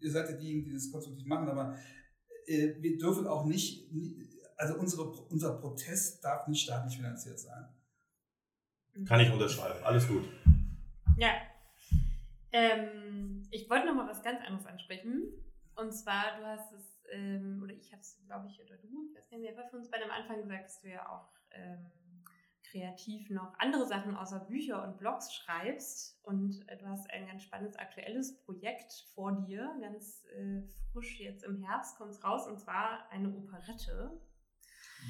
ihr 0.00 0.10
seid 0.10 0.28
ja 0.28 0.36
diejenigen, 0.36 0.66
die 0.66 0.72
das 0.72 0.90
konstruktiv 0.90 1.26
machen, 1.26 1.48
aber 1.48 1.76
äh, 2.46 2.74
wir 2.80 2.98
dürfen 2.98 3.26
auch 3.26 3.44
nicht, 3.44 3.90
also 4.56 4.76
unsere, 4.76 5.10
unser 5.28 5.52
Protest 5.58 6.24
darf 6.24 6.48
nicht 6.48 6.62
staatlich 6.62 6.96
finanziert 6.96 7.38
sein. 7.38 7.64
Kann 9.06 9.20
ich 9.20 9.30
unterschreiben. 9.30 9.82
Alles 9.84 10.06
gut. 10.06 10.24
Ja, 11.16 11.30
ähm, 12.54 13.42
ich 13.50 13.68
wollte 13.68 13.86
noch 13.86 13.96
mal 13.96 14.08
was 14.08 14.22
ganz 14.22 14.40
anderes 14.46 14.66
ansprechen. 14.66 15.24
Und 15.74 15.92
zwar, 15.92 16.38
du 16.38 16.46
hast 16.46 16.72
es, 16.72 17.02
ähm, 17.10 17.60
oder 17.62 17.74
ich 17.74 17.90
habe 17.90 18.00
es, 18.00 18.22
glaube 18.26 18.46
ich, 18.46 18.62
oder 18.62 18.76
du, 18.76 19.10
ich 19.10 19.32
weiß 19.32 19.40
nicht, 19.40 19.56
wer 19.56 19.68
für 19.68 19.76
uns 19.76 19.90
bei 19.90 19.98
dem 19.98 20.10
Anfang 20.10 20.40
gesagt, 20.40 20.66
dass 20.66 20.80
du 20.80 20.88
ja 20.88 21.08
auch 21.10 21.28
ähm, 21.50 21.90
kreativ 22.62 23.28
noch 23.30 23.58
andere 23.58 23.86
Sachen 23.86 24.16
außer 24.16 24.38
Bücher 24.40 24.84
und 24.84 24.98
Blogs 24.98 25.34
schreibst. 25.34 26.24
Und 26.24 26.62
äh, 26.68 26.78
du 26.78 26.86
hast 26.86 27.10
ein 27.10 27.26
ganz 27.26 27.42
spannendes 27.42 27.76
aktuelles 27.76 28.38
Projekt 28.38 28.92
vor 29.14 29.32
dir, 29.32 29.76
ganz 29.80 30.24
äh, 30.36 30.62
frisch 30.92 31.18
jetzt 31.18 31.42
im 31.42 31.60
Herbst 31.60 31.96
kommt 31.98 32.12
es 32.12 32.22
raus, 32.22 32.46
und 32.46 32.60
zwar 32.60 33.10
eine 33.10 33.30
Operette. 33.30 34.20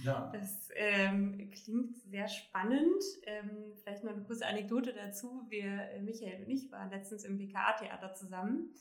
Ja. 0.03 0.31
Das 0.33 0.69
ähm, 0.75 1.51
klingt 1.51 1.97
sehr 1.97 2.29
spannend. 2.29 3.03
Ähm, 3.27 3.73
vielleicht 3.77 4.05
noch 4.05 4.13
eine 4.13 4.25
kurze 4.25 4.47
Anekdote 4.47 4.93
dazu. 4.93 5.47
Wir, 5.49 5.91
äh, 5.91 6.01
Michael 6.01 6.43
und 6.43 6.51
ich, 6.51 6.71
waren 6.73 6.91
letztens 6.91 7.25
im 7.25 7.39
BKA-Theater 7.39 8.15
zusammen 8.15 8.75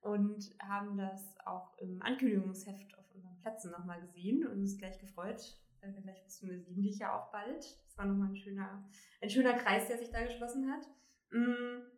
und 0.00 0.54
haben 0.60 0.96
das 0.96 1.34
auch 1.44 1.76
im 1.78 2.00
Ankündigungsheft 2.02 2.98
auf 2.98 3.14
unseren 3.14 3.38
Plätzen 3.40 3.70
nochmal 3.70 4.00
gesehen 4.00 4.46
und 4.46 4.60
uns 4.60 4.78
gleich 4.78 4.98
gefreut. 4.98 5.56
Äh, 5.80 5.92
vielleicht 6.00 6.24
bist 6.24 6.42
du 6.42 6.48
wir 6.48 6.60
sehen 6.62 6.82
dich 6.82 6.98
ja 6.98 7.18
auch 7.18 7.30
bald. 7.30 7.64
Das 7.86 7.98
war 7.98 8.06
nochmal 8.06 8.28
ein 8.28 8.36
schöner, 8.36 8.88
ein 9.20 9.30
schöner 9.30 9.54
Kreis, 9.54 9.86
der 9.88 9.98
sich 9.98 10.10
da 10.10 10.22
geschlossen 10.22 10.70
hat. 10.70 10.86
Mm, 11.30 11.93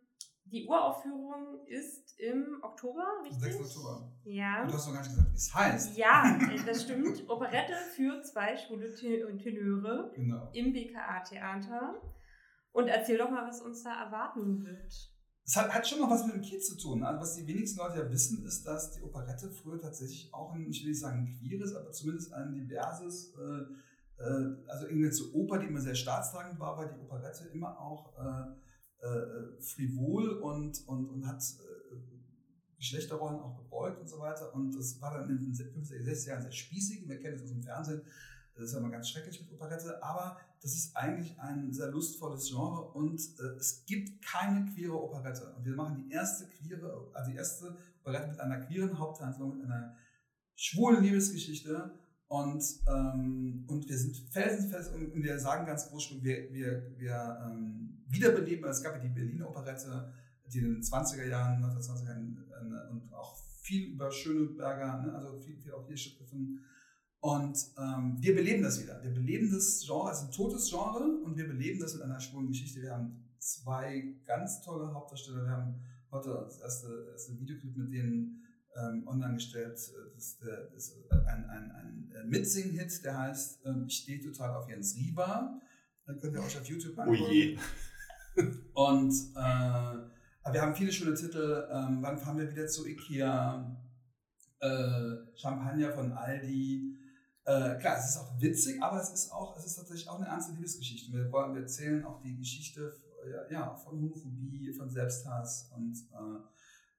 die 0.51 0.65
Uraufführung 0.65 1.65
ist 1.67 2.19
im 2.19 2.59
Oktober, 2.61 3.05
richtig? 3.23 3.53
6. 3.53 3.77
Oktober. 3.77 4.11
Ja. 4.23 4.61
Und 4.61 4.71
du 4.71 4.73
hast 4.73 4.87
noch 4.87 4.93
gar 4.93 5.01
nicht 5.01 5.11
gesagt, 5.11 5.31
wie 5.31 5.35
es 5.35 5.55
heißt. 5.55 5.97
Ja, 5.97 6.39
äh, 6.51 6.65
das 6.65 6.83
stimmt. 6.83 7.29
Operette 7.29 7.73
für 7.95 8.21
zwei 8.21 8.57
schwule 8.57 8.87
und 9.27 9.39
Tenöre 9.39 10.11
genau. 10.15 10.49
im 10.53 10.73
BKA-Theater. 10.73 12.01
Und 12.71 12.87
erzähl 12.87 13.17
doch 13.17 13.29
mal, 13.29 13.47
was 13.47 13.61
uns 13.61 13.83
da 13.83 14.05
erwarten 14.05 14.63
wird. 14.63 14.93
Es 15.43 15.55
hat, 15.55 15.73
hat, 15.73 15.87
schon 15.87 15.99
noch 15.99 16.09
was 16.09 16.25
mit 16.25 16.35
dem 16.35 16.41
Kiez 16.41 16.67
zu 16.67 16.77
tun. 16.77 17.03
Also 17.03 17.21
was 17.21 17.35
die 17.35 17.47
wenigsten 17.47 17.79
Leute 17.79 17.99
ja 17.99 18.11
wissen, 18.11 18.45
ist, 18.45 18.65
dass 18.65 18.91
die 18.91 19.01
Operette 19.01 19.49
früher 19.49 19.79
tatsächlich 19.79 20.33
auch 20.33 20.53
ein, 20.53 20.67
ich 20.69 20.83
will 20.83 20.89
nicht 20.89 20.99
sagen 20.99 21.19
ein 21.19 21.39
queeres, 21.39 21.73
aber 21.73 21.91
zumindest 21.91 22.33
ein 22.33 22.53
diverses, 22.53 23.33
äh, 23.35 24.21
äh, 24.21 24.55
also 24.67 24.87
irgendwie 24.87 25.09
zur 25.09 25.33
Oper, 25.33 25.57
die 25.59 25.67
immer 25.67 25.79
sehr 25.79 25.95
staatstragend 25.95 26.59
war, 26.59 26.77
war 26.77 26.85
die 26.85 26.99
Operette 26.99 27.47
immer 27.53 27.79
auch 27.79 28.13
äh, 28.17 28.53
äh, 29.01 29.61
frivol 29.61 30.29
und, 30.39 30.87
und, 30.87 31.09
und 31.09 31.27
hat 31.27 31.41
äh, 31.41 31.95
Geschlechterrollen 32.77 33.39
auch 33.39 33.57
gebeugt 33.57 33.99
und 34.01 34.07
so 34.07 34.19
weiter. 34.19 34.53
Und 34.53 34.75
das 34.75 35.01
war 35.01 35.13
dann 35.13 35.29
in 35.29 35.39
den 35.39 35.53
50er, 35.53 36.03
60er 36.03 36.27
Jahren 36.27 36.41
sehr 36.41 36.51
spießig. 36.51 37.07
Wir 37.07 37.19
kennen 37.19 37.35
es 37.35 37.43
aus 37.43 37.49
dem 37.49 37.63
Fernsehen. 37.63 38.01
Das 38.55 38.65
ist 38.65 38.73
ja 38.73 38.79
immer 38.79 38.89
ganz 38.89 39.09
schrecklich 39.09 39.39
mit 39.41 39.51
Operette. 39.51 40.01
Aber 40.03 40.37
das 40.61 40.73
ist 40.73 40.95
eigentlich 40.95 41.39
ein 41.39 41.71
sehr 41.71 41.89
lustvolles 41.89 42.47
Genre 42.49 42.81
und 42.93 43.19
äh, 43.39 43.57
es 43.59 43.85
gibt 43.85 44.23
keine 44.25 44.65
queere 44.65 45.01
Operette. 45.01 45.53
Und 45.55 45.65
wir 45.65 45.75
machen 45.75 46.03
die 46.03 46.11
erste 46.11 46.47
queere, 46.47 47.11
also 47.13 47.31
die 47.31 47.37
erste 47.37 47.77
Operette 48.01 48.29
mit 48.29 48.39
einer 48.39 48.65
queeren 48.65 48.97
Haupthandlung, 48.97 49.57
mit 49.57 49.65
einer 49.65 49.95
schwulen 50.55 51.03
Liebesgeschichte 51.03 51.91
und, 52.27 52.63
ähm, 52.87 53.65
und 53.67 53.87
wir 53.87 53.97
sind 53.97 54.17
felsenfest 54.31 54.93
und 54.93 55.23
wir 55.23 55.39
sagen 55.39 55.65
ganz 55.65 55.89
groß, 55.89 56.21
wir, 56.21 56.51
wir, 56.51 56.97
wir 56.97 57.37
ähm, 57.45 57.86
wiederbeleben, 58.09 58.69
es 58.69 58.81
gab 58.81 58.95
ja 58.95 58.99
die 58.99 59.09
Berliner 59.09 59.49
Operette, 59.49 60.13
die 60.51 60.59
in 60.59 60.75
den 60.75 60.81
20er 60.81 61.25
Jahren, 61.25 61.63
1920er 61.63 62.05
Jahren 62.05 62.47
äh, 62.51 62.91
und 62.91 63.13
auch 63.13 63.37
viel 63.61 63.93
über 63.93 64.11
Schöneberger, 64.11 65.03
ne, 65.03 65.13
also 65.13 65.39
viel, 65.39 65.57
viel 65.57 65.73
auch 65.73 65.85
hier 65.87 65.97
stattgefunden. 65.97 66.63
Und 67.19 67.57
ähm, 67.77 68.17
wir 68.19 68.35
beleben 68.35 68.63
das 68.63 68.81
wieder. 68.81 69.03
Wir 69.03 69.11
beleben 69.11 69.51
das 69.51 69.83
Genre, 69.85 70.11
es 70.11 70.19
ist 70.19 70.25
ein 70.25 70.31
totes 70.31 70.69
Genre 70.69 71.19
und 71.23 71.35
wir 71.35 71.47
beleben 71.47 71.79
das 71.79 71.93
mit 71.95 72.03
einer 72.03 72.19
schwulen 72.19 72.47
Geschichte. 72.47 72.81
Wir 72.81 72.93
haben 72.93 73.23
zwei 73.39 74.15
ganz 74.25 74.61
tolle 74.61 74.93
Hauptdarsteller. 74.93 75.43
Wir 75.43 75.51
haben 75.51 75.81
heute 76.11 76.29
das 76.45 76.59
erste, 76.61 77.09
erste 77.11 77.37
Videoclip 77.39 77.75
mit 77.75 77.91
denen 77.91 78.43
ähm, 78.75 79.07
online 79.07 79.33
gestellt. 79.33 79.73
Das 79.73 79.89
ist, 80.15 80.41
das 80.41 80.89
ist 80.89 81.11
ein, 81.11 81.45
ein, 81.49 81.71
ein 81.71 82.29
Mitsing-Hit, 82.29 83.03
der 83.03 83.17
heißt 83.17 83.65
ähm, 83.65 83.85
Ich 83.87 83.97
stehe 83.97 84.21
total 84.21 84.55
auf 84.55 84.69
Jens 84.69 84.95
Rieber. 84.95 85.59
Dann 86.05 86.19
könnt 86.19 86.33
ihr 86.35 86.41
auch 86.41 86.45
auf 86.45 86.65
YouTube 86.65 86.97
angucken. 86.97 87.23
Oh 87.27 87.31
je. 87.31 87.57
Und 88.73 89.13
äh, 89.35 90.53
wir 90.53 90.61
haben 90.61 90.75
viele 90.75 90.91
schöne 90.91 91.15
Titel. 91.15 91.67
Ähm, 91.71 91.99
wann 92.01 92.17
fahren 92.17 92.37
wir 92.37 92.49
wieder 92.49 92.67
zu 92.67 92.87
Ikea? 92.87 93.75
Äh, 94.59 95.15
Champagner 95.35 95.91
von 95.91 96.11
Aldi. 96.11 96.95
Äh, 97.45 97.77
klar, 97.79 97.97
es 97.97 98.09
ist 98.09 98.17
auch 98.17 98.41
witzig, 98.41 98.81
aber 98.81 98.99
es 99.01 99.09
ist 99.09 99.31
auch, 99.31 99.57
es 99.57 99.65
ist 99.65 99.75
tatsächlich 99.75 100.09
auch 100.09 100.19
eine 100.19 100.27
ernste 100.27 100.53
Liebesgeschichte. 100.53 101.11
Wir, 101.13 101.31
wollen, 101.31 101.53
wir 101.53 101.61
erzählen 101.61 102.03
auch 102.05 102.19
die 102.21 102.35
Geschichte 102.35 102.93
ja, 103.49 103.75
von 103.75 104.01
Homophobie, 104.01 104.73
von 104.73 104.89
Selbsthass 104.89 105.71
und 105.75 105.95
äh, 106.11 106.39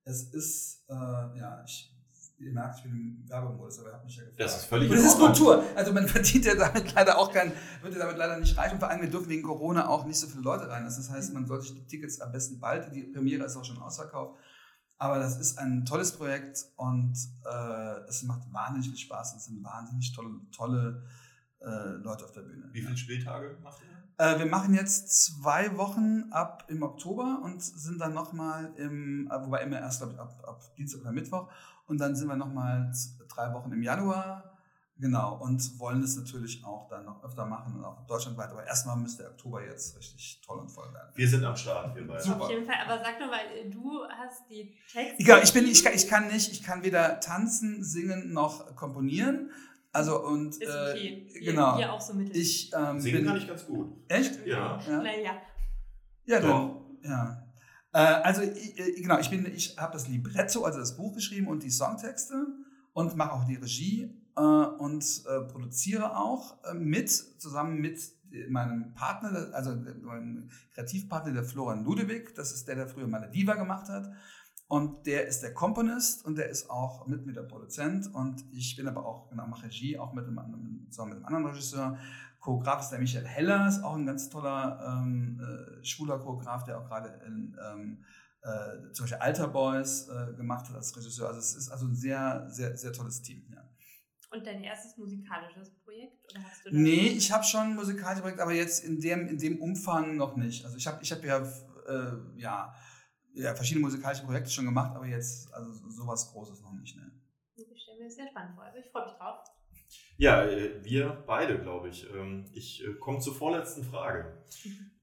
es 0.04 0.32
ist, 0.32 0.84
äh, 0.88 0.94
ja, 0.94 1.62
ich, 1.66 1.94
ihr 2.38 2.52
merkt, 2.52 2.76
ich 2.76 2.82
bin 2.84 2.92
im 2.92 3.28
Werbemodus, 3.28 3.80
aber 3.80 3.88
ihr 3.88 3.94
habt 3.94 4.04
mich 4.04 4.16
ja 4.16 4.22
gefragt. 4.22 4.40
Das 4.40 4.56
ist 4.56 4.64
völlig 4.64 4.90
Und 4.90 4.96
das 4.96 5.06
ist 5.06 5.18
Kultur. 5.18 5.64
Also 5.74 5.92
man 5.92 6.06
verdient 6.08 6.44
ja 6.44 6.54
damit 6.54 6.94
leider 6.94 7.18
auch 7.18 7.32
kein, 7.32 7.52
wird 7.82 7.94
ja 7.94 8.00
damit 8.00 8.16
leider 8.16 8.38
nicht 8.38 8.56
reich. 8.56 8.72
Und 8.72 8.78
vor 8.78 8.88
allem, 8.88 9.00
wir 9.00 9.10
dürfen 9.10 9.28
wegen 9.28 9.42
Corona 9.42 9.88
auch 9.88 10.04
nicht 10.06 10.18
so 10.18 10.26
viele 10.26 10.42
Leute 10.42 10.68
rein. 10.68 10.84
Das 10.84 11.10
heißt, 11.10 11.34
man 11.34 11.46
sollte 11.46 11.74
die 11.74 11.86
Tickets 11.86 12.20
am 12.20 12.32
besten 12.32 12.60
bald, 12.60 12.94
die 12.94 13.02
Premiere 13.02 13.44
ist 13.44 13.56
auch 13.56 13.64
schon 13.64 13.78
ausverkauft. 13.78 14.38
Aber 14.98 15.18
das 15.18 15.38
ist 15.38 15.58
ein 15.58 15.84
tolles 15.84 16.12
Projekt 16.16 16.64
und 16.76 17.16
äh, 17.44 18.00
es 18.08 18.24
macht 18.24 18.52
wahnsinnig 18.52 18.88
viel 18.88 18.98
Spaß. 18.98 19.36
Es 19.36 19.44
sind 19.44 19.62
wahnsinnig 19.62 20.12
tolle, 20.12 20.40
tolle 20.50 21.04
äh, 21.60 21.92
Leute 22.02 22.24
auf 22.24 22.32
der 22.32 22.42
Bühne. 22.42 22.68
Wie 22.72 22.82
viele 22.82 22.96
Spieltage 22.96 23.58
macht 23.62 23.80
ihr? 23.80 23.98
Äh, 24.18 24.40
wir 24.40 24.46
machen 24.46 24.74
jetzt 24.74 25.26
zwei 25.26 25.76
Wochen 25.76 26.24
ab 26.32 26.64
im 26.66 26.82
Oktober 26.82 27.40
und 27.44 27.62
sind 27.62 28.00
dann 28.00 28.12
nochmal 28.12 28.72
im, 28.76 29.30
äh, 29.30 29.44
wobei 29.44 29.62
immer 29.62 29.78
erst, 29.78 30.00
glaube 30.00 30.14
ich, 30.14 30.18
ab, 30.18 30.42
ab 30.44 30.60
Dienstag 30.76 31.02
oder 31.02 31.12
Mittwoch. 31.12 31.48
Und 31.88 31.98
dann 31.98 32.14
sind 32.14 32.28
wir 32.28 32.36
nochmal 32.36 32.92
drei 33.28 33.52
Wochen 33.52 33.72
im 33.72 33.82
Januar. 33.82 34.44
Genau, 35.00 35.36
und 35.36 35.78
wollen 35.78 36.02
es 36.02 36.16
natürlich 36.16 36.64
auch 36.64 36.88
dann 36.88 37.04
noch 37.04 37.22
öfter 37.22 37.46
machen 37.46 37.76
und 37.76 37.84
auch 37.84 38.04
deutschlandweit. 38.06 38.50
Aber 38.50 38.66
erstmal 38.66 38.96
müsste 38.96 39.22
der 39.22 39.30
Oktober 39.30 39.64
jetzt 39.64 39.96
richtig 39.96 40.40
toll 40.44 40.58
und 40.58 40.68
voll 40.68 40.92
werden. 40.92 41.10
Wir 41.14 41.28
sind 41.28 41.44
am 41.44 41.56
Start, 41.56 41.94
wir 41.94 42.04
beide. 42.04 42.20
Super. 42.20 42.42
Auf 42.42 42.50
jeden 42.50 42.66
Fall, 42.66 42.74
aber 42.84 42.98
sag 42.98 43.16
doch 43.20 43.28
mal, 43.28 43.38
du 43.70 44.02
hast 44.08 44.50
die 44.50 44.76
Texte. 44.92 45.22
Ja, 45.22 45.38
ich, 45.38 45.52
bin, 45.52 45.66
ich, 45.66 45.84
kann, 45.84 45.92
ich 45.94 46.08
kann 46.08 46.26
nicht, 46.26 46.50
ich 46.50 46.64
kann 46.64 46.82
weder 46.82 47.20
tanzen, 47.20 47.84
singen 47.84 48.32
noch 48.32 48.74
komponieren. 48.74 49.52
Also 49.92 50.20
und 50.20 50.56
ist 50.56 50.68
okay. 50.68 51.28
Äh, 51.32 51.44
genau. 51.44 51.76
Hier 51.76 51.92
auch 51.92 52.00
so 52.00 52.14
mittel. 52.14 52.36
Ich 52.36 52.72
ähm, 52.74 53.00
Singen 53.00 53.18
bin, 53.18 53.26
kann 53.26 53.36
ich 53.36 53.46
ganz 53.46 53.66
gut. 53.66 53.92
Echt? 54.08 54.44
Ja. 54.46 54.80
Ja. 54.84 55.02
ja. 55.04 55.42
Ja, 56.26 56.40
dann, 56.40 56.76
ja. 57.02 57.47
Äh, 57.92 57.98
also 57.98 58.42
äh, 58.42 59.00
genau, 59.00 59.18
ich 59.18 59.32
ich 59.32 59.76
habe 59.78 59.92
das 59.92 60.08
Libretto, 60.08 60.64
also 60.64 60.78
das 60.78 60.96
Buch 60.96 61.14
geschrieben 61.14 61.48
und 61.48 61.62
die 61.62 61.70
Songtexte 61.70 62.46
und 62.92 63.16
mache 63.16 63.32
auch 63.32 63.44
die 63.44 63.56
Regie 63.56 64.14
äh, 64.36 64.40
und 64.40 65.04
äh, 65.26 65.40
produziere 65.50 66.16
auch 66.16 66.62
äh, 66.64 66.74
mit 66.74 67.10
zusammen 67.10 67.80
mit 67.80 68.00
meinem 68.50 68.92
Partner, 68.92 69.48
also 69.54 69.74
meinem 69.74 70.50
Kreativpartner, 70.74 71.32
der 71.32 71.44
Florian 71.44 71.82
Ludewig. 71.82 72.34
Das 72.34 72.52
ist 72.52 72.68
der, 72.68 72.74
der 72.74 72.86
früher 72.86 73.06
meine 73.06 73.30
Diva 73.30 73.54
gemacht 73.54 73.88
hat. 73.88 74.10
Und 74.66 75.06
der 75.06 75.26
ist 75.26 75.42
der 75.42 75.54
Komponist 75.54 76.26
und 76.26 76.36
der 76.36 76.50
ist 76.50 76.68
auch 76.68 77.06
mit 77.06 77.24
mir 77.24 77.32
der 77.32 77.42
Produzent. 77.42 78.14
Und 78.14 78.44
ich 78.52 78.76
bin 78.76 78.86
aber 78.86 79.06
auch, 79.06 79.30
genau, 79.30 79.46
mache 79.46 79.64
Regie, 79.64 79.98
auch 79.98 80.12
mit 80.12 80.26
einem 80.26 80.34
mit 80.34 81.00
einem 81.00 81.24
anderen 81.24 81.46
Regisseur. 81.46 81.98
Choreograf 82.40 82.80
ist 82.80 82.90
der 82.90 82.98
Michael 82.98 83.26
Heller, 83.26 83.66
ist 83.66 83.82
auch 83.82 83.94
ein 83.94 84.06
ganz 84.06 84.28
toller 84.28 85.02
ähm, 85.02 85.40
äh, 85.40 85.84
schwuler 85.84 86.18
Choreograf, 86.18 86.64
der 86.64 86.78
auch 86.78 86.86
gerade 86.86 87.08
in 87.26 87.56
ähm, 87.60 88.04
äh, 88.42 88.92
zum 88.92 89.04
Beispiel 89.04 89.18
Alter 89.18 89.48
Boys 89.48 90.08
äh, 90.08 90.34
gemacht 90.34 90.68
hat 90.68 90.76
als 90.76 90.96
Regisseur. 90.96 91.28
Also 91.28 91.40
es 91.40 91.54
ist 91.54 91.70
also 91.70 91.86
ein 91.86 91.94
sehr, 91.94 92.46
sehr, 92.48 92.76
sehr 92.76 92.92
tolles 92.92 93.22
Team. 93.22 93.44
Ja. 93.52 93.68
Und 94.30 94.46
dein 94.46 94.62
erstes 94.62 94.96
musikalisches 94.96 95.70
Projekt? 95.84 96.22
Oder 96.30 96.44
hast 96.44 96.64
du 96.64 96.70
nee, 96.70 97.08
ich 97.08 97.32
habe 97.32 97.44
schon 97.44 97.60
ein 97.62 97.74
musikalisches 97.74 98.20
Projekt, 98.20 98.40
aber 98.40 98.52
jetzt 98.52 98.84
in 98.84 99.00
dem, 99.00 99.26
in 99.26 99.38
dem 99.38 99.60
Umfang 99.60 100.16
noch 100.16 100.36
nicht. 100.36 100.64
Also 100.64 100.76
ich 100.76 100.86
habe 100.86 101.02
ich 101.02 101.10
hab 101.10 101.24
ja, 101.24 101.38
äh, 101.88 102.12
ja, 102.36 102.74
ja 103.34 103.54
verschiedene 103.54 103.84
musikalische 103.84 104.24
Projekte 104.24 104.50
schon 104.50 104.66
gemacht, 104.66 104.94
aber 104.94 105.06
jetzt 105.06 105.52
also 105.52 105.72
sowas 105.90 106.30
Großes 106.30 106.60
noch 106.62 106.72
nicht. 106.72 106.96
Ne? 106.96 107.10
Ich 107.56 107.82
stelle 107.82 107.98
mir 107.98 108.04
das 108.04 108.14
sehr 108.14 108.28
spannend 108.28 108.54
vor. 108.54 108.64
Also 108.64 108.78
ich 108.78 108.90
freue 108.90 109.06
mich 109.06 109.14
drauf. 109.14 109.38
Ja, 110.20 110.44
äh, 110.44 110.84
wir 110.84 111.22
beide, 111.26 111.60
glaube 111.60 111.88
ich. 111.88 112.12
Ähm, 112.12 112.44
ich 112.52 112.84
äh, 112.84 112.92
komme 112.94 113.20
zur 113.20 113.36
vorletzten 113.36 113.84
Frage, 113.84 114.36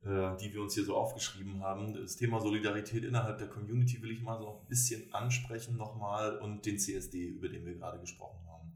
mhm. 0.03 0.37
die 0.37 0.53
wir 0.53 0.61
uns 0.61 0.73
hier 0.73 0.83
so 0.83 0.95
aufgeschrieben 0.95 1.63
haben. 1.63 1.93
Das 1.93 2.17
Thema 2.17 2.41
Solidarität 2.41 3.05
innerhalb 3.05 3.37
der 3.37 3.47
Community 3.47 4.01
will 4.01 4.11
ich 4.11 4.21
mal 4.21 4.37
so 4.37 4.59
ein 4.59 4.67
bisschen 4.67 5.13
ansprechen 5.13 5.77
nochmal 5.77 6.37
und 6.39 6.65
den 6.65 6.77
CSD, 6.77 7.27
über 7.27 7.47
den 7.47 7.65
wir 7.65 7.75
gerade 7.75 7.99
gesprochen 7.99 8.45
haben. 8.45 8.75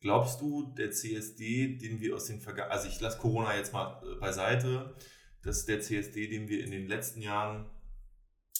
Glaubst 0.00 0.42
du, 0.42 0.72
der 0.76 0.90
CSD, 0.90 1.78
den 1.78 1.98
wir 2.00 2.14
aus 2.14 2.26
den 2.26 2.40
Vergangenheiten, 2.40 2.78
also 2.78 2.88
ich 2.88 3.00
lasse 3.00 3.18
Corona 3.18 3.56
jetzt 3.56 3.72
mal 3.72 4.02
beiseite, 4.20 4.94
dass 5.42 5.64
der 5.64 5.80
CSD, 5.80 6.28
den 6.28 6.48
wir 6.48 6.62
in 6.62 6.70
den 6.70 6.88
letzten 6.88 7.22
Jahren 7.22 7.70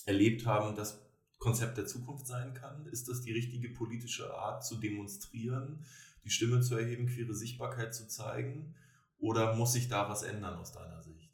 erlebt 0.06 0.46
haben, 0.46 0.74
das 0.74 1.06
Konzept 1.38 1.76
der 1.76 1.86
Zukunft 1.86 2.26
sein 2.26 2.54
kann? 2.54 2.86
Ist 2.86 3.08
das 3.08 3.20
die 3.20 3.32
richtige 3.32 3.68
politische 3.70 4.34
Art 4.34 4.64
zu 4.64 4.76
demonstrieren? 4.76 5.84
Die 6.24 6.30
Stimme 6.30 6.60
zu 6.60 6.76
erheben, 6.76 7.06
queere 7.06 7.34
Sichtbarkeit 7.34 7.94
zu 7.94 8.08
zeigen? 8.08 8.74
Oder 9.18 9.54
muss 9.54 9.72
sich 9.72 9.88
da 9.88 10.08
was 10.08 10.22
ändern 10.22 10.58
aus 10.58 10.72
deiner 10.72 11.02
Sicht? 11.02 11.30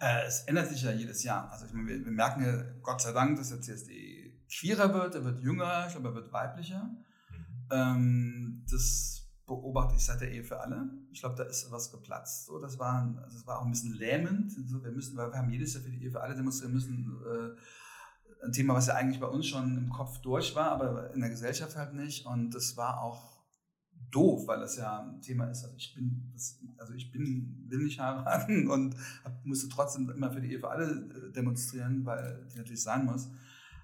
Äh, 0.00 0.26
es 0.26 0.40
ändert 0.44 0.68
sich 0.68 0.82
ja 0.82 0.92
jedes 0.92 1.22
Jahr. 1.24 1.50
Also 1.50 1.66
ich 1.66 1.72
meine, 1.72 1.88
wir, 1.88 2.04
wir, 2.04 2.12
merken 2.12 2.44
ja 2.44 2.62
Gott 2.82 3.00
sei 3.00 3.12
Dank, 3.12 3.36
dass 3.36 3.48
der 3.48 3.60
CSD 3.60 4.40
queerer 4.48 4.94
wird, 4.94 5.14
er 5.14 5.24
wird 5.24 5.40
jünger, 5.40 5.84
ich 5.86 5.92
glaube, 5.92 6.08
er 6.08 6.14
wird 6.14 6.32
weiblicher. 6.32 6.84
Mhm. 6.84 7.68
Ähm, 7.70 8.66
das 8.70 9.18
beobachte 9.48 9.96
ich 9.96 10.04
seit 10.04 10.20
der 10.20 10.30
Ehe 10.30 10.44
für 10.44 10.60
alle. 10.60 10.88
Ich 11.10 11.20
glaube, 11.20 11.34
da 11.34 11.44
ist 11.44 11.70
was 11.70 11.90
geplatzt. 11.90 12.46
So, 12.46 12.60
das, 12.60 12.78
war, 12.78 13.02
also 13.22 13.38
das 13.38 13.46
war 13.46 13.58
auch 13.58 13.64
ein 13.64 13.72
bisschen 13.72 13.94
lähmend. 13.94 14.52
Also 14.56 14.84
wir, 14.84 14.92
müssen, 14.92 15.16
wir 15.16 15.32
haben 15.32 15.50
jedes 15.50 15.74
Jahr 15.74 15.82
für 15.82 15.90
die 15.90 16.04
Ehe 16.04 16.10
für 16.10 16.20
alle 16.20 16.36
demonstrieren 16.36 16.74
müssen. 16.74 17.20
Äh, 17.26 17.60
ein 18.42 18.52
Thema, 18.52 18.74
was 18.74 18.86
ja 18.86 18.94
eigentlich 18.94 19.20
bei 19.20 19.26
uns 19.26 19.46
schon 19.46 19.76
im 19.76 19.90
Kopf 19.90 20.18
durch 20.18 20.54
war, 20.54 20.72
aber 20.72 21.12
in 21.14 21.20
der 21.20 21.30
Gesellschaft 21.30 21.76
halt 21.76 21.94
nicht. 21.94 22.26
Und 22.26 22.50
das 22.50 22.76
war 22.76 23.02
auch 23.02 23.38
doof, 24.10 24.46
weil 24.46 24.60
das 24.60 24.76
ja 24.76 25.00
ein 25.00 25.20
Thema 25.20 25.46
ist. 25.46 25.64
Also 25.64 25.76
ich 25.76 25.94
bin, 25.94 26.30
das, 26.32 26.58
also 26.78 26.94
ich 26.94 27.10
bin, 27.10 27.66
will 27.68 27.84
nicht 27.84 28.00
heiraten 28.00 28.68
und 28.70 28.96
hab, 29.24 29.44
musste 29.44 29.68
trotzdem 29.68 30.08
immer 30.10 30.30
für 30.30 30.40
die 30.40 30.52
Ehe 30.52 30.60
für 30.60 30.70
alle 30.70 30.86
äh, 30.90 31.32
demonstrieren, 31.32 32.04
weil 32.04 32.46
die 32.52 32.58
natürlich 32.58 32.82
sein 32.82 33.04
muss. 33.04 33.28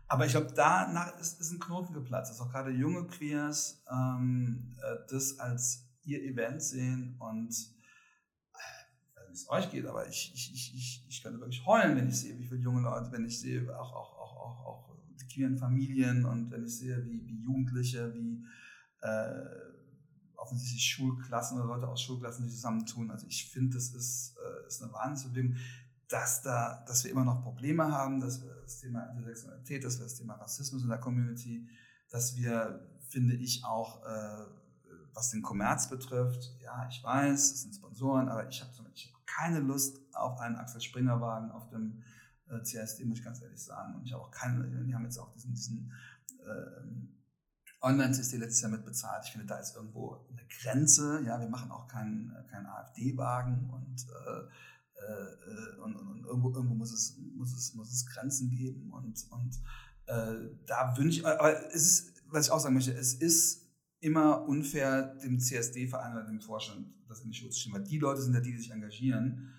Aber 0.06 0.26
ich 0.26 0.32
glaube, 0.32 0.52
danach 0.54 1.18
ist, 1.18 1.40
ist 1.40 1.50
ein 1.50 1.58
Knoten 1.58 1.94
geplatzt, 1.94 2.30
dass 2.30 2.40
auch 2.40 2.50
gerade 2.50 2.70
junge 2.70 3.06
Queers 3.06 3.82
ähm, 3.90 4.76
äh, 4.78 4.96
das 5.10 5.38
als 5.38 5.88
ihr 6.04 6.22
Event 6.22 6.62
sehen 6.62 7.16
und 7.18 7.50
äh, 8.52 9.28
wie 9.28 9.32
es 9.32 9.48
euch 9.48 9.70
geht, 9.70 9.86
aber 9.86 10.06
ich, 10.06 10.32
ich, 10.34 10.52
ich, 10.52 10.74
ich, 10.74 11.06
ich 11.08 11.22
könnte 11.22 11.40
wirklich 11.40 11.64
heulen, 11.64 11.96
wenn 11.96 12.08
ich 12.08 12.20
sehe, 12.20 12.38
wie 12.38 12.46
viele 12.46 12.60
junge 12.60 12.82
Leute, 12.82 13.10
wenn 13.12 13.24
ich 13.24 13.40
sehe, 13.40 13.66
auch, 13.78 13.92
auch 13.92 14.23
auch, 14.44 14.64
auch 14.64 14.96
die 15.20 15.26
queeren 15.26 15.58
Familien 15.58 16.24
und 16.24 16.50
wenn 16.50 16.64
ich 16.64 16.78
sehe, 16.78 17.04
wie, 17.04 17.26
wie 17.26 17.42
Jugendliche, 17.42 18.12
wie 18.14 18.44
äh, 19.00 19.64
offensichtlich 20.36 20.84
Schulklassen 20.84 21.58
oder 21.58 21.66
Leute 21.66 21.88
aus 21.88 22.02
Schulklassen 22.02 22.44
sich 22.44 22.54
zusammentun. 22.54 23.10
Also 23.10 23.26
ich 23.26 23.50
finde, 23.50 23.76
das 23.76 23.92
ist, 23.94 24.36
äh, 24.36 24.66
ist 24.66 24.82
eine 24.82 24.92
Wahnsinnsbewegung, 24.92 25.56
dass, 26.08 26.42
da, 26.42 26.84
dass 26.86 27.04
wir 27.04 27.10
immer 27.10 27.24
noch 27.24 27.42
Probleme 27.42 27.90
haben, 27.90 28.20
dass 28.20 28.42
wir 28.42 28.54
das 28.62 28.80
Thema 28.80 29.04
Intersexualität, 29.04 29.84
dass 29.84 29.98
wir 29.98 30.04
das 30.04 30.16
Thema 30.16 30.34
Rassismus 30.34 30.82
in 30.82 30.88
der 30.88 30.98
Community, 30.98 31.66
dass 32.10 32.36
wir, 32.36 32.86
finde 33.08 33.34
ich, 33.34 33.64
auch, 33.64 34.04
äh, 34.04 34.44
was 35.14 35.30
den 35.30 35.42
Kommerz 35.42 35.88
betrifft, 35.88 36.56
ja, 36.60 36.88
ich 36.88 37.02
weiß, 37.02 37.52
es 37.52 37.62
sind 37.62 37.76
Sponsoren, 37.76 38.28
aber 38.28 38.48
ich 38.48 38.60
habe 38.60 38.72
hab 38.72 39.26
keine 39.26 39.60
Lust 39.60 40.00
auf 40.12 40.38
einen 40.40 40.56
Axel 40.56 40.80
Springer 40.80 41.20
Wagen 41.20 41.50
auf 41.50 41.68
dem 41.68 42.02
äh, 42.48 42.62
CSD, 42.62 43.04
muss 43.04 43.18
ich 43.18 43.24
ganz 43.24 43.40
ehrlich 43.42 43.62
sagen. 43.62 43.94
Und 43.94 44.04
ich 44.04 44.12
habe 44.12 44.22
auch 44.22 44.30
keine, 44.30 44.84
die 44.84 44.94
haben 44.94 45.04
jetzt 45.04 45.18
auch 45.18 45.32
diesen, 45.32 45.54
diesen 45.54 45.92
äh, 46.40 47.84
Online-CSD 47.84 48.38
letztes 48.38 48.62
Jahr 48.62 48.70
mit 48.70 48.84
bezahlt. 48.84 49.24
Ich 49.24 49.32
finde, 49.32 49.46
da 49.46 49.58
ist 49.58 49.76
irgendwo 49.76 50.26
eine 50.30 50.46
Grenze. 50.60 51.22
Ja, 51.24 51.38
wir 51.40 51.48
machen 51.48 51.70
auch 51.70 51.86
keinen, 51.86 52.32
keinen 52.50 52.66
AfD-Wagen 52.66 53.70
und, 53.70 54.06
äh, 54.26 54.40
äh, 55.04 55.80
und, 55.80 55.96
und, 55.96 56.08
und, 56.08 56.24
irgendwo, 56.24 56.52
irgendwo 56.52 56.74
muss, 56.74 56.92
es, 56.92 57.18
muss, 57.36 57.52
es, 57.52 57.74
muss 57.74 57.92
es 57.92 58.06
Grenzen 58.06 58.50
geben. 58.50 58.92
Und, 58.92 59.30
und 59.30 59.60
äh, 60.06 60.56
da 60.66 60.96
wünsche 60.96 61.20
ich, 61.20 61.26
aber 61.26 61.66
es 61.74 61.74
ist, 61.74 62.22
was 62.26 62.46
ich 62.46 62.52
auch 62.52 62.60
sagen 62.60 62.74
möchte, 62.74 62.92
es 62.92 63.14
ist 63.14 63.64
immer 64.00 64.46
unfair, 64.46 65.14
dem 65.22 65.38
CSD-Verein 65.40 66.12
oder 66.12 66.24
dem 66.24 66.40
Vorstand 66.40 66.94
das 67.08 67.20
in 67.20 67.30
die 67.30 67.36
Schuhe 67.36 67.50
zu 67.50 67.60
schieben, 67.60 67.78
weil 67.78 67.84
die 67.84 67.98
Leute 67.98 68.22
sind 68.22 68.34
ja 68.34 68.40
die, 68.40 68.52
die 68.52 68.58
sich 68.58 68.70
engagieren. 68.70 69.53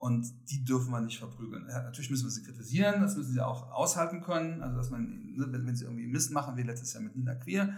Und 0.00 0.32
die 0.50 0.64
dürfen 0.64 0.90
wir 0.92 1.02
nicht 1.02 1.18
verprügeln. 1.18 1.66
Ja, 1.68 1.82
natürlich 1.82 2.10
müssen 2.10 2.24
wir 2.24 2.30
sie 2.30 2.42
kritisieren, 2.42 3.02
das 3.02 3.18
müssen 3.18 3.34
sie 3.34 3.40
auch 3.42 3.70
aushalten 3.70 4.22
können. 4.22 4.62
Also, 4.62 4.78
dass 4.78 4.88
man, 4.88 5.34
ne, 5.36 5.46
wenn, 5.50 5.66
wenn 5.66 5.76
sie 5.76 5.84
irgendwie 5.84 6.06
Mist 6.06 6.32
machen, 6.32 6.56
wie 6.56 6.62
letztes 6.62 6.94
Jahr 6.94 7.02
mit 7.02 7.14
Nina 7.14 7.34
Queer, 7.34 7.74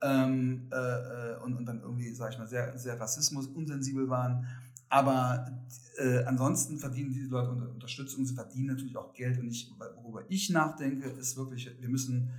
ähm, 0.00 0.68
äh, 0.70 0.76
äh, 0.76 1.36
und, 1.42 1.56
und 1.56 1.66
dann 1.66 1.80
irgendwie, 1.80 2.14
sag 2.14 2.32
ich 2.32 2.38
mal, 2.38 2.46
sehr, 2.46 2.78
sehr 2.78 3.00
Rassismus 3.00 3.48
unsensibel 3.48 4.08
waren. 4.08 4.46
Aber 4.88 5.50
äh, 5.96 6.22
ansonsten 6.26 6.78
verdienen 6.78 7.12
diese 7.12 7.26
Leute 7.26 7.50
unter 7.50 7.68
Unterstützung, 7.68 8.24
sie 8.24 8.36
verdienen 8.36 8.66
natürlich 8.66 8.96
auch 8.96 9.12
Geld. 9.12 9.40
Und 9.40 9.48
ich, 9.48 9.74
worüber 10.00 10.22
ich 10.28 10.50
nachdenke, 10.50 11.08
ist 11.08 11.36
wirklich, 11.36 11.68
wir 11.80 11.88
müssen 11.88 12.30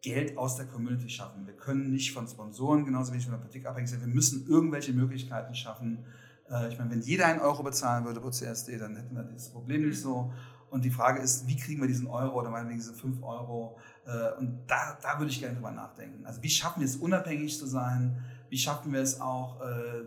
Geld 0.00 0.38
aus 0.38 0.54
der 0.54 0.66
Community 0.66 1.08
schaffen. 1.08 1.44
Wir 1.44 1.56
können 1.56 1.90
nicht 1.90 2.12
von 2.12 2.28
Sponsoren, 2.28 2.84
genauso 2.84 3.10
wenig 3.10 3.24
von 3.24 3.32
der 3.32 3.40
Politik 3.40 3.66
abhängig 3.66 3.90
sein. 3.90 3.98
Wir 3.98 4.14
müssen 4.14 4.46
irgendwelche 4.46 4.92
Möglichkeiten 4.92 5.56
schaffen, 5.56 6.04
äh, 6.50 6.68
ich 6.68 6.78
meine, 6.78 6.90
wenn 6.90 7.00
jeder 7.00 7.26
einen 7.26 7.40
Euro 7.40 7.62
bezahlen 7.62 8.04
würde 8.04 8.20
pro 8.20 8.30
CSD, 8.30 8.78
dann 8.78 8.96
hätten 8.96 9.14
wir 9.14 9.22
das 9.24 9.50
Problem 9.50 9.86
nicht 9.88 10.00
so. 10.00 10.32
Und 10.70 10.84
die 10.84 10.90
Frage 10.90 11.20
ist, 11.20 11.46
wie 11.46 11.56
kriegen 11.56 11.80
wir 11.80 11.88
diesen 11.88 12.06
Euro 12.06 12.40
oder 12.40 12.50
meinetwegen 12.50 12.80
diese 12.80 12.94
5 12.94 13.22
Euro? 13.22 13.78
Äh, 14.04 14.38
und 14.38 14.64
da, 14.66 14.98
da 15.00 15.18
würde 15.18 15.30
ich 15.30 15.40
gerne 15.40 15.54
drüber 15.54 15.70
nachdenken. 15.70 16.26
Also 16.26 16.42
wie 16.42 16.50
schaffen 16.50 16.80
wir 16.80 16.86
es, 16.86 16.96
unabhängig 16.96 17.58
zu 17.58 17.66
sein? 17.66 18.24
Wie 18.48 18.58
schaffen 18.58 18.92
wir 18.92 19.00
es 19.00 19.20
auch, 19.20 19.60
äh, 19.62 20.04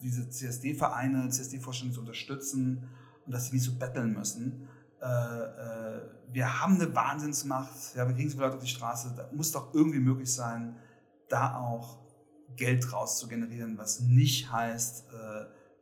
diese 0.00 0.28
CSD-Vereine, 0.28 1.28
CSD-Vorstände 1.28 1.94
zu 1.94 2.00
unterstützen 2.00 2.88
und 3.24 3.32
dass 3.32 3.46
sie 3.46 3.54
nicht 3.54 3.64
so 3.64 3.74
betteln 3.78 4.14
müssen? 4.14 4.68
Wir 6.30 6.60
haben 6.60 6.76
eine 6.76 6.94
Wahnsinnsmacht, 6.94 7.72
ja, 7.96 8.06
wir 8.06 8.14
kriegen 8.14 8.28
so 8.28 8.36
viele 8.36 8.46
Leute 8.46 8.58
auf 8.58 8.62
die 8.62 8.70
Straße, 8.70 9.14
da 9.16 9.28
muss 9.32 9.50
doch 9.50 9.74
irgendwie 9.74 9.98
möglich 9.98 10.32
sein, 10.32 10.76
da 11.28 11.56
auch 11.56 11.98
Geld 12.54 12.92
raus 12.92 13.18
zu 13.18 13.26
generieren, 13.26 13.76
was 13.78 13.98
nicht 13.98 14.52
heißt, 14.52 15.06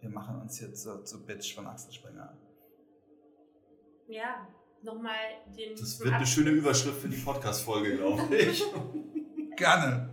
wir 0.01 0.11
machen 0.11 0.41
uns 0.41 0.61
jetzt 0.61 0.83
so 0.83 1.03
zu 1.03 1.25
Bitch 1.25 1.55
von 1.55 1.67
Axel 1.67 1.93
Springer. 1.93 2.37
Ja, 4.09 4.49
nochmal 4.83 5.15
den. 5.57 5.77
Das 5.77 6.01
wird 6.01 6.15
eine 6.15 6.27
schöne 6.27 6.51
Überschrift 6.51 7.01
für 7.01 7.09
die 7.09 7.19
Podcast-Folge, 7.19 7.97
glaube 7.97 8.35
ich. 8.35 8.63
Gerne. 9.57 10.09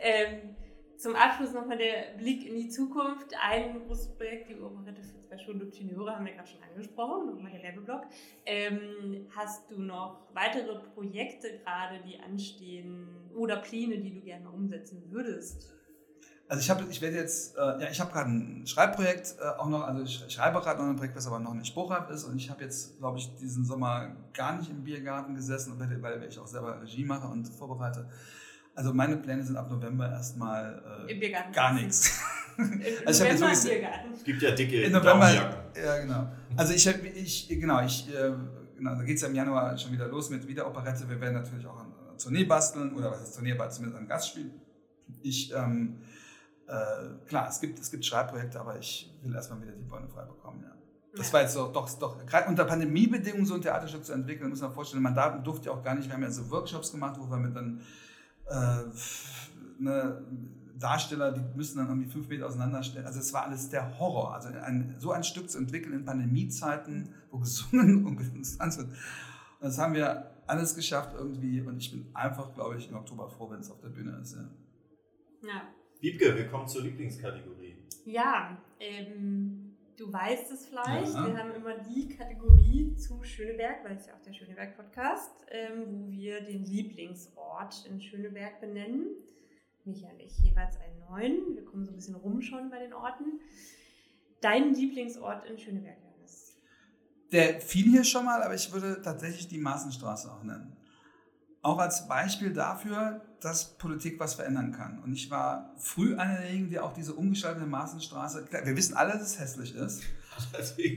Ähm, 0.00 0.56
zum 0.96 1.14
Abschluss 1.14 1.52
nochmal 1.52 1.78
der 1.78 2.16
Blick 2.16 2.46
in 2.46 2.56
die 2.56 2.68
Zukunft. 2.68 3.32
Ein 3.40 3.86
großes 3.86 4.16
Projekt, 4.16 4.48
die 4.48 4.60
Operette 4.60 5.02
für 5.02 5.20
zwei 5.20 5.38
Schuloptineure, 5.38 6.16
haben 6.16 6.24
wir 6.24 6.32
gerade 6.32 6.48
schon 6.48 6.62
angesprochen, 6.62 7.26
nochmal 7.26 7.52
der 7.52 7.62
Werbeblock. 7.62 8.02
Ähm, 8.46 9.26
hast 9.36 9.70
du 9.70 9.80
noch 9.80 10.28
weitere 10.32 10.78
Projekte 10.94 11.58
gerade, 11.58 12.00
die 12.04 12.18
anstehen 12.18 13.30
oder 13.36 13.58
Pläne, 13.58 13.98
die 13.98 14.14
du 14.14 14.20
gerne 14.22 14.50
umsetzen 14.50 15.04
würdest? 15.10 15.77
Also 16.50 16.62
ich 16.62 16.70
habe, 16.70 16.84
ich 16.88 17.02
werde 17.02 17.16
jetzt, 17.16 17.58
äh, 17.58 17.60
ja, 17.60 17.90
ich 17.90 18.00
habe 18.00 18.10
gerade 18.10 18.30
ein 18.30 18.66
Schreibprojekt 18.66 19.36
äh, 19.38 19.58
auch 19.58 19.68
noch, 19.68 19.86
also 19.86 20.02
ich 20.02 20.24
schreibe 20.32 20.60
gerade 20.60 20.80
noch 20.80 20.88
ein 20.88 20.96
Projekt, 20.96 21.14
was 21.14 21.26
aber 21.26 21.38
noch 21.38 21.52
nicht 21.52 21.66
spruchreif 21.66 22.08
ist 22.08 22.24
und 22.24 22.36
ich 22.38 22.48
habe 22.48 22.64
jetzt, 22.64 22.98
glaube 22.98 23.18
ich, 23.18 23.36
diesen 23.36 23.66
Sommer 23.66 24.16
gar 24.32 24.56
nicht 24.56 24.70
im 24.70 24.82
Biergarten 24.82 25.34
gesessen, 25.34 25.74
weil, 25.78 26.02
weil 26.02 26.24
ich 26.24 26.38
auch 26.38 26.46
selber 26.46 26.80
Regie 26.80 27.04
mache 27.04 27.28
und 27.28 27.46
vorbereite. 27.48 28.08
Also 28.74 28.94
meine 28.94 29.18
Pläne 29.18 29.42
sind 29.42 29.56
ab 29.56 29.70
November 29.70 30.08
erstmal 30.10 31.06
äh, 31.06 31.32
gar 31.52 31.74
nichts. 31.74 32.18
Im 32.56 32.82
also 33.04 33.24
ich 33.24 33.32
November 33.34 33.60
Biergarten. 33.62 34.12
Es 34.14 34.24
gibt 34.24 34.40
ja 34.40 34.50
dicke 34.52 34.82
in 34.84 34.92
November, 34.92 35.30
Ja, 35.30 35.98
genau. 35.98 36.28
Also 36.56 36.72
ich, 36.72 36.86
ich 36.86 37.48
genau, 37.48 37.84
ich 37.84 38.08
äh, 38.08 38.32
genau, 38.78 38.94
da 38.94 39.02
geht 39.02 39.16
es 39.16 39.22
ja 39.22 39.28
im 39.28 39.34
Januar 39.34 39.76
schon 39.76 39.92
wieder 39.92 40.08
los 40.08 40.30
mit 40.30 40.48
Wiederoperette. 40.48 41.06
Wir 41.10 41.20
werden 41.20 41.34
natürlich 41.34 41.66
auch 41.66 41.78
eine 41.78 42.16
Tournee 42.16 42.44
basteln 42.44 42.94
oder 42.94 43.10
was 43.10 43.22
ist 43.22 43.34
Tournee, 43.34 43.52
aber 43.52 43.68
zumindest 43.68 44.00
ein 44.00 44.08
Gastspiel. 44.08 44.50
Ich, 45.22 45.52
ähm, 45.54 45.98
äh, 46.68 47.26
klar, 47.26 47.48
es 47.48 47.60
gibt, 47.60 47.78
es 47.78 47.90
gibt 47.90 48.04
Schreibprojekte, 48.04 48.60
aber 48.60 48.78
ich 48.78 49.12
will 49.22 49.34
erstmal 49.34 49.62
wieder 49.62 49.72
die 49.72 49.84
Bäume 49.84 50.08
frei 50.08 50.24
bekommen, 50.24 50.62
ja. 50.62 50.74
Das 51.16 51.32
war 51.32 51.40
jetzt 51.40 51.56
doch, 51.56 51.72
doch, 51.72 51.88
doch 51.98 52.24
gerade 52.26 52.48
unter 52.48 52.64
Pandemiebedingungen 52.64 53.46
so 53.46 53.54
ein 53.54 53.62
Theaterstück 53.62 54.04
zu 54.04 54.12
entwickeln, 54.12 54.50
muss 54.50 54.60
man 54.60 54.72
vorstellen, 54.72 55.02
man 55.02 55.14
darf, 55.14 55.42
durfte 55.42 55.66
ja 55.66 55.72
auch 55.72 55.82
gar 55.82 55.94
nicht, 55.94 56.06
wir 56.06 56.14
haben 56.14 56.22
ja 56.22 56.30
so 56.30 56.48
Workshops 56.50 56.92
gemacht, 56.92 57.18
wo 57.18 57.28
wir 57.28 57.38
mit 57.38 57.56
dann 57.56 57.80
äh, 58.46 58.84
ne, 59.78 60.22
Darsteller, 60.78 61.32
die 61.32 61.42
müssen 61.56 61.78
dann 61.78 61.88
irgendwie 61.88 62.08
fünf 62.08 62.28
Meter 62.28 62.46
auseinanderstellen. 62.46 63.04
Also 63.04 63.18
es 63.18 63.32
war 63.32 63.44
alles 63.44 63.68
der 63.68 63.98
Horror. 63.98 64.34
Also 64.34 64.48
ein, 64.48 64.94
so 64.98 65.10
ein 65.10 65.24
Stück 65.24 65.50
zu 65.50 65.58
entwickeln 65.58 65.92
in 65.92 66.04
Pandemiezeiten, 66.04 67.14
wo 67.30 67.38
gesungen 67.38 68.06
und 68.06 68.16
getanzt 68.16 68.78
wird. 68.78 68.88
Und 68.88 68.96
das 69.60 69.78
haben 69.78 69.94
wir 69.94 70.30
alles 70.46 70.74
geschafft 70.76 71.14
irgendwie 71.14 71.60
und 71.60 71.76
ich 71.78 71.90
bin 71.90 72.14
einfach, 72.14 72.54
glaube 72.54 72.76
ich, 72.78 72.88
im 72.88 72.96
Oktober 72.96 73.28
froh, 73.28 73.50
wenn 73.50 73.60
es 73.60 73.70
auf 73.70 73.80
der 73.80 73.88
Bühne 73.88 74.18
ist. 74.22 74.36
Ja. 74.36 74.48
ja. 75.42 75.62
Wiebke, 76.00 76.36
wir 76.36 76.46
kommen 76.46 76.68
zur 76.68 76.82
Lieblingskategorie. 76.82 77.76
Ja, 78.04 78.56
ähm, 78.78 79.76
du 79.96 80.12
weißt 80.12 80.52
es 80.52 80.66
vielleicht, 80.66 81.12
ja. 81.12 81.26
wir 81.26 81.36
haben 81.36 81.50
immer 81.52 81.76
die 81.78 82.08
Kategorie 82.08 82.94
zu 82.94 83.24
Schöneberg, 83.24 83.84
weil 83.84 83.96
es 83.96 84.06
ja 84.06 84.14
auch 84.14 84.22
der 84.22 84.32
Schöneberg-Podcast, 84.32 85.46
ähm, 85.50 85.86
wo 85.88 86.10
wir 86.10 86.40
den 86.42 86.64
Lieblingsort 86.64 87.84
in 87.86 88.00
Schöneberg 88.00 88.60
benennen. 88.60 89.08
Micha 89.84 90.08
und 90.08 90.20
ich 90.20 90.38
jeweils 90.38 90.76
einen 90.76 91.00
neuen. 91.10 91.56
Wir 91.56 91.64
kommen 91.64 91.84
so 91.84 91.90
ein 91.90 91.96
bisschen 91.96 92.14
rum 92.14 92.42
schon 92.42 92.70
bei 92.70 92.78
den 92.78 92.92
Orten. 92.92 93.40
Dein 94.40 94.74
Lieblingsort 94.74 95.46
in 95.46 95.58
Schöneberg, 95.58 95.96
Johannes? 96.00 96.56
Der 97.32 97.60
fiel 97.60 97.90
hier 97.90 98.04
schon 98.04 98.24
mal, 98.24 98.40
aber 98.40 98.54
ich 98.54 98.72
würde 98.72 99.02
tatsächlich 99.02 99.48
die 99.48 99.58
Maßenstraße 99.58 100.30
auch 100.30 100.44
nennen. 100.44 100.76
Auch 101.60 101.78
als 101.78 102.06
Beispiel 102.06 102.52
dafür, 102.52 103.27
dass 103.40 103.76
Politik 103.78 104.18
was 104.18 104.34
verändern 104.34 104.72
kann. 104.72 104.98
Und 105.00 105.12
ich 105.12 105.30
war 105.30 105.72
früh 105.78 106.16
einer 106.16 106.38
derjenigen, 106.38 106.70
die 106.70 106.78
auch 106.80 106.92
diese 106.92 107.14
umgestaltete 107.14 107.66
Maßenstraße, 107.66 108.46
wir 108.50 108.76
wissen 108.76 108.94
alle, 108.94 109.12
dass 109.12 109.22
es 109.22 109.38
hässlich 109.38 109.74
ist, 109.74 110.02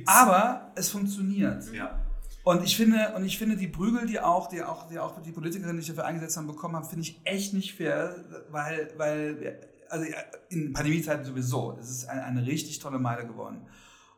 aber 0.06 0.72
es 0.76 0.90
funktioniert. 0.90 1.72
Ja. 1.74 2.00
Und 2.44 2.64
ich 2.64 2.76
finde, 2.76 3.14
und 3.16 3.24
ich 3.24 3.38
finde 3.38 3.56
die 3.56 3.68
Prügel, 3.68 4.08
die 4.08 4.20
auch, 4.20 4.48
die 4.48 4.64
auch, 4.64 4.88
die 4.88 4.98
auch 4.98 5.22
die 5.22 5.32
Politikerinnen, 5.32 5.78
die 5.78 5.84
sich 5.84 5.96
dafür 5.96 6.06
eingesetzt 6.06 6.38
haben, 6.38 6.48
bekommen 6.48 6.76
haben, 6.76 6.86
finde 6.86 7.04
ich 7.04 7.22
echt 7.24 7.54
nicht 7.54 7.76
fair, 7.76 8.16
weil, 8.50 8.92
weil, 8.98 9.60
also 9.90 10.06
in 10.50 10.74
Pandemiezeiten 10.74 11.24
sowieso, 11.24 11.78
es 11.80 11.90
ist 11.90 12.10
eine, 12.10 12.24
eine 12.24 12.46
richtig 12.46 12.80
tolle 12.80 12.98
Meile 12.98 13.28
geworden. 13.28 13.68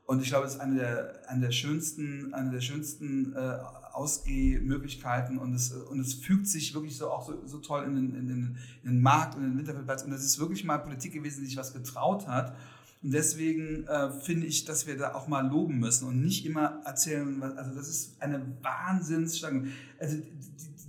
Und 0.06 0.22
ich 0.22 0.30
glaube, 0.30 0.46
es 0.46 0.56
ist 0.56 0.60
eine 0.60 0.76
der, 0.76 1.22
eine 1.28 1.42
der 1.42 1.52
schönsten, 1.52 2.34
eine 2.34 2.52
der 2.52 2.62
schönsten 2.62 3.34
äh, 3.36 3.58
Ausgehmöglichkeiten 3.94 5.38
und 5.38 5.54
es, 5.54 5.72
und 5.72 6.00
es 6.00 6.14
fügt 6.14 6.48
sich 6.48 6.74
wirklich 6.74 6.98
so 6.98 7.10
auch 7.12 7.26
so, 7.26 7.46
so 7.46 7.60
toll 7.60 7.84
in 7.86 7.96
den, 7.96 8.16
in, 8.16 8.28
den, 8.28 8.58
in 8.84 8.92
den 8.92 9.02
Markt 9.02 9.36
und 9.36 9.44
in 9.44 9.52
den 9.52 9.58
Winterfeldplatz. 9.60 10.04
Und 10.04 10.12
das 10.12 10.24
ist 10.24 10.40
wirklich 10.40 10.64
mal 10.64 10.80
Politik 10.80 11.14
gewesen, 11.14 11.42
die 11.42 11.48
sich 11.48 11.58
was 11.58 11.74
getraut 11.74 12.28
hat 12.28 12.56
und 13.04 13.14
deswegen 13.14 13.86
äh, 13.86 14.12
finde 14.12 14.48
ich, 14.48 14.64
dass 14.64 14.88
wir 14.88 14.98
da 14.98 15.14
auch 15.14 15.28
mal 15.28 15.46
loben 15.46 15.78
müssen 15.78 16.08
und 16.08 16.22
nicht 16.22 16.46
immer 16.46 16.82
erzählen, 16.86 17.44
also 17.44 17.76
das 17.76 17.90
ist 17.90 18.22
eine 18.22 18.42
Wahnsinnsstange. 18.62 19.68
Also 20.00 20.18
die, 20.18 20.32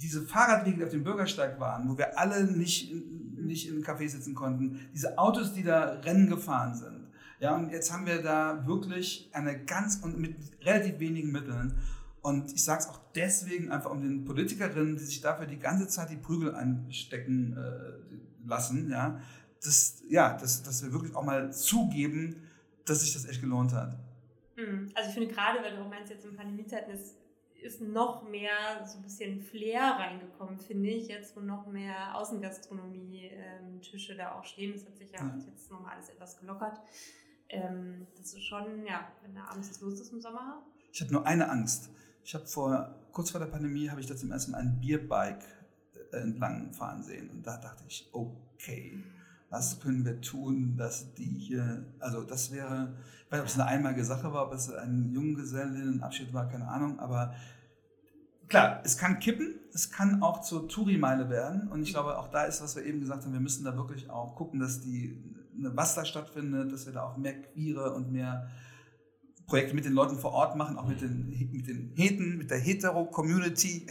diese 0.00 0.22
Fahrradwege, 0.22 0.76
die 0.78 0.84
auf 0.84 0.90
dem 0.90 1.02
Bürgersteig 1.02 1.58
waren, 1.58 1.88
wo 1.88 1.98
wir 1.98 2.16
alle 2.16 2.44
nicht, 2.44 2.92
nicht 3.36 3.68
in 3.68 3.82
Café 3.82 4.08
sitzen 4.08 4.34
konnten, 4.34 4.78
diese 4.94 5.18
Autos, 5.18 5.54
die 5.54 5.64
da 5.64 6.00
Rennen 6.04 6.28
gefahren 6.28 6.76
sind. 6.76 7.00
Ja, 7.40 7.56
und 7.56 7.72
jetzt 7.72 7.92
haben 7.92 8.06
wir 8.06 8.22
da 8.22 8.64
wirklich 8.64 9.28
eine 9.32 9.64
ganz 9.64 9.96
und 9.96 10.16
mit 10.18 10.36
relativ 10.64 11.00
wenigen 11.00 11.32
Mitteln. 11.32 11.74
Und 12.24 12.52
ich 12.54 12.64
sage 12.64 12.80
es 12.80 12.88
auch 12.88 13.00
deswegen 13.14 13.70
einfach 13.70 13.90
um 13.90 14.00
den 14.00 14.24
Politikerinnen, 14.24 14.96
die 14.96 15.04
sich 15.04 15.20
dafür 15.20 15.44
die 15.44 15.58
ganze 15.58 15.86
Zeit 15.88 16.08
die 16.08 16.16
Prügel 16.16 16.54
einstecken 16.54 17.54
äh, 17.54 18.48
lassen, 18.48 18.90
ja, 18.90 19.20
dass, 19.62 20.02
ja, 20.08 20.34
dass, 20.34 20.62
dass 20.62 20.82
wir 20.82 20.90
wirklich 20.90 21.14
auch 21.14 21.22
mal 21.22 21.52
zugeben, 21.52 22.48
dass 22.86 23.02
sich 23.02 23.12
das 23.12 23.26
echt 23.26 23.42
gelohnt 23.42 23.74
hat. 23.74 23.98
Hm. 24.56 24.90
Also 24.94 25.10
ich 25.10 25.14
finde 25.14 25.34
gerade, 25.34 25.62
weil 25.62 25.76
du 25.76 25.82
auch 25.82 25.88
meinst, 25.90 26.10
jetzt 26.10 26.24
in 26.24 26.34
Pandemiezeiten 26.34 26.94
ist, 26.94 27.16
ist 27.60 27.82
noch 27.82 28.26
mehr 28.26 28.86
so 28.86 28.96
ein 28.96 29.02
bisschen 29.02 29.42
Flair 29.42 29.82
reingekommen, 29.82 30.58
finde 30.58 30.88
ich, 30.88 31.08
jetzt 31.08 31.36
wo 31.36 31.40
noch 31.40 31.66
mehr 31.66 32.16
Außengastronomie-Tische 32.16 34.12
ähm, 34.12 34.18
da 34.18 34.32
auch 34.32 34.44
stehen. 34.44 34.72
Das 34.72 34.86
hat 34.86 34.96
sich 34.96 35.12
ja, 35.12 35.18
ja. 35.18 35.34
jetzt 35.46 35.70
nochmal 35.70 35.96
alles 35.96 36.08
etwas 36.08 36.40
gelockert. 36.40 36.80
Ähm, 37.50 38.06
das 38.16 38.32
ist 38.32 38.44
schon, 38.44 38.86
ja, 38.86 39.12
wenn 39.20 39.34
da 39.34 39.44
abends 39.44 39.78
los 39.82 40.00
ist 40.00 40.10
im 40.10 40.22
Sommer. 40.22 40.62
Ich 40.90 41.02
habe 41.02 41.12
nur 41.12 41.26
eine 41.26 41.50
Angst. 41.50 41.90
Ich 42.24 42.34
habe 42.34 42.46
vor, 42.46 42.94
kurz 43.12 43.30
vor 43.30 43.38
der 43.38 43.48
Pandemie, 43.48 43.90
habe 43.90 44.00
ich 44.00 44.06
da 44.06 44.16
zum 44.16 44.32
ersten 44.32 44.52
Mal 44.52 44.58
ein 44.58 44.80
Bierbike 44.80 45.44
äh, 46.10 46.16
entlang 46.16 46.72
fahren 46.72 47.02
sehen. 47.02 47.28
Und 47.28 47.46
da 47.46 47.58
dachte 47.58 47.84
ich, 47.86 48.08
okay, 48.12 48.98
was 49.50 49.78
können 49.78 50.06
wir 50.06 50.20
tun, 50.22 50.74
dass 50.78 51.12
die 51.14 51.38
hier, 51.38 51.84
also 52.00 52.22
das 52.24 52.50
wäre, 52.50 52.94
ich 53.26 53.32
weiß 53.32 53.38
nicht, 53.38 53.40
ob 53.40 53.46
es 53.46 53.60
eine 53.60 53.66
einmalige 53.66 54.04
Sache 54.04 54.32
war, 54.32 54.46
ob 54.46 54.54
es 54.54 54.72
ein 54.72 55.12
Junggesellinnenabschied 55.12 56.32
war, 56.32 56.48
keine 56.48 56.66
Ahnung, 56.66 56.98
aber 56.98 57.34
klar, 58.48 58.80
es 58.84 58.96
kann 58.96 59.20
kippen, 59.20 59.60
es 59.72 59.90
kann 59.90 60.22
auch 60.22 60.40
zur 60.40 60.66
Touri-Meile 60.66 61.28
werden 61.28 61.68
und 61.68 61.82
ich 61.82 61.90
glaube, 61.90 62.18
auch 62.18 62.28
da 62.28 62.44
ist, 62.44 62.62
was 62.62 62.74
wir 62.74 62.84
eben 62.84 63.00
gesagt 63.00 63.24
haben, 63.24 63.32
wir 63.32 63.40
müssen 63.40 63.64
da 63.64 63.76
wirklich 63.76 64.10
auch 64.10 64.34
gucken, 64.34 64.58
dass 64.60 64.80
die, 64.80 65.22
was 65.52 65.94
da 65.94 66.04
stattfindet, 66.04 66.72
dass 66.72 66.86
wir 66.86 66.94
da 66.94 67.02
auch 67.02 67.16
mehr 67.16 67.40
Queere 67.42 67.92
und 67.94 68.10
mehr 68.10 68.48
Projekte 69.46 69.74
mit 69.74 69.84
den 69.84 69.92
Leuten 69.92 70.16
vor 70.16 70.32
Ort 70.32 70.56
machen, 70.56 70.78
auch 70.78 70.86
mit 70.86 71.00
den, 71.00 71.28
mit 71.52 71.66
den 71.66 71.92
Heten, 71.94 72.38
mit 72.38 72.50
der 72.50 72.58
Hetero-Community, 72.58 73.86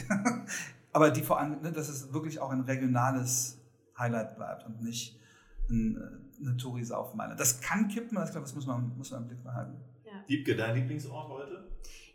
aber 0.92 1.12
die 1.12 1.22
vor 1.22 1.40
allem, 1.40 1.62
ne, 1.62 1.72
dass 1.72 1.90
es 1.90 2.14
wirklich 2.14 2.40
auch 2.40 2.50
ein 2.50 2.62
regionales 2.62 3.60
Highlight 3.98 4.36
bleibt 4.36 4.66
und 4.66 4.82
nicht 4.82 5.20
eine 5.70 6.58
Touri-Saufmeile. 6.58 7.36
Das 7.36 7.62
kann 7.62 7.88
kippen, 7.88 8.16
das, 8.16 8.32
glaube, 8.32 8.46
das 8.46 8.56
muss 8.56 8.68
man, 8.68 8.96
muss 8.98 9.12
man 9.12 9.24
im 9.24 9.28
Blick 9.28 9.44
behalten. 9.44 9.76
Ja. 10.06 10.24
Diebke, 10.28 10.56
dein 10.56 10.76
Lieblingsort 10.76 11.30
heute? 11.30 11.68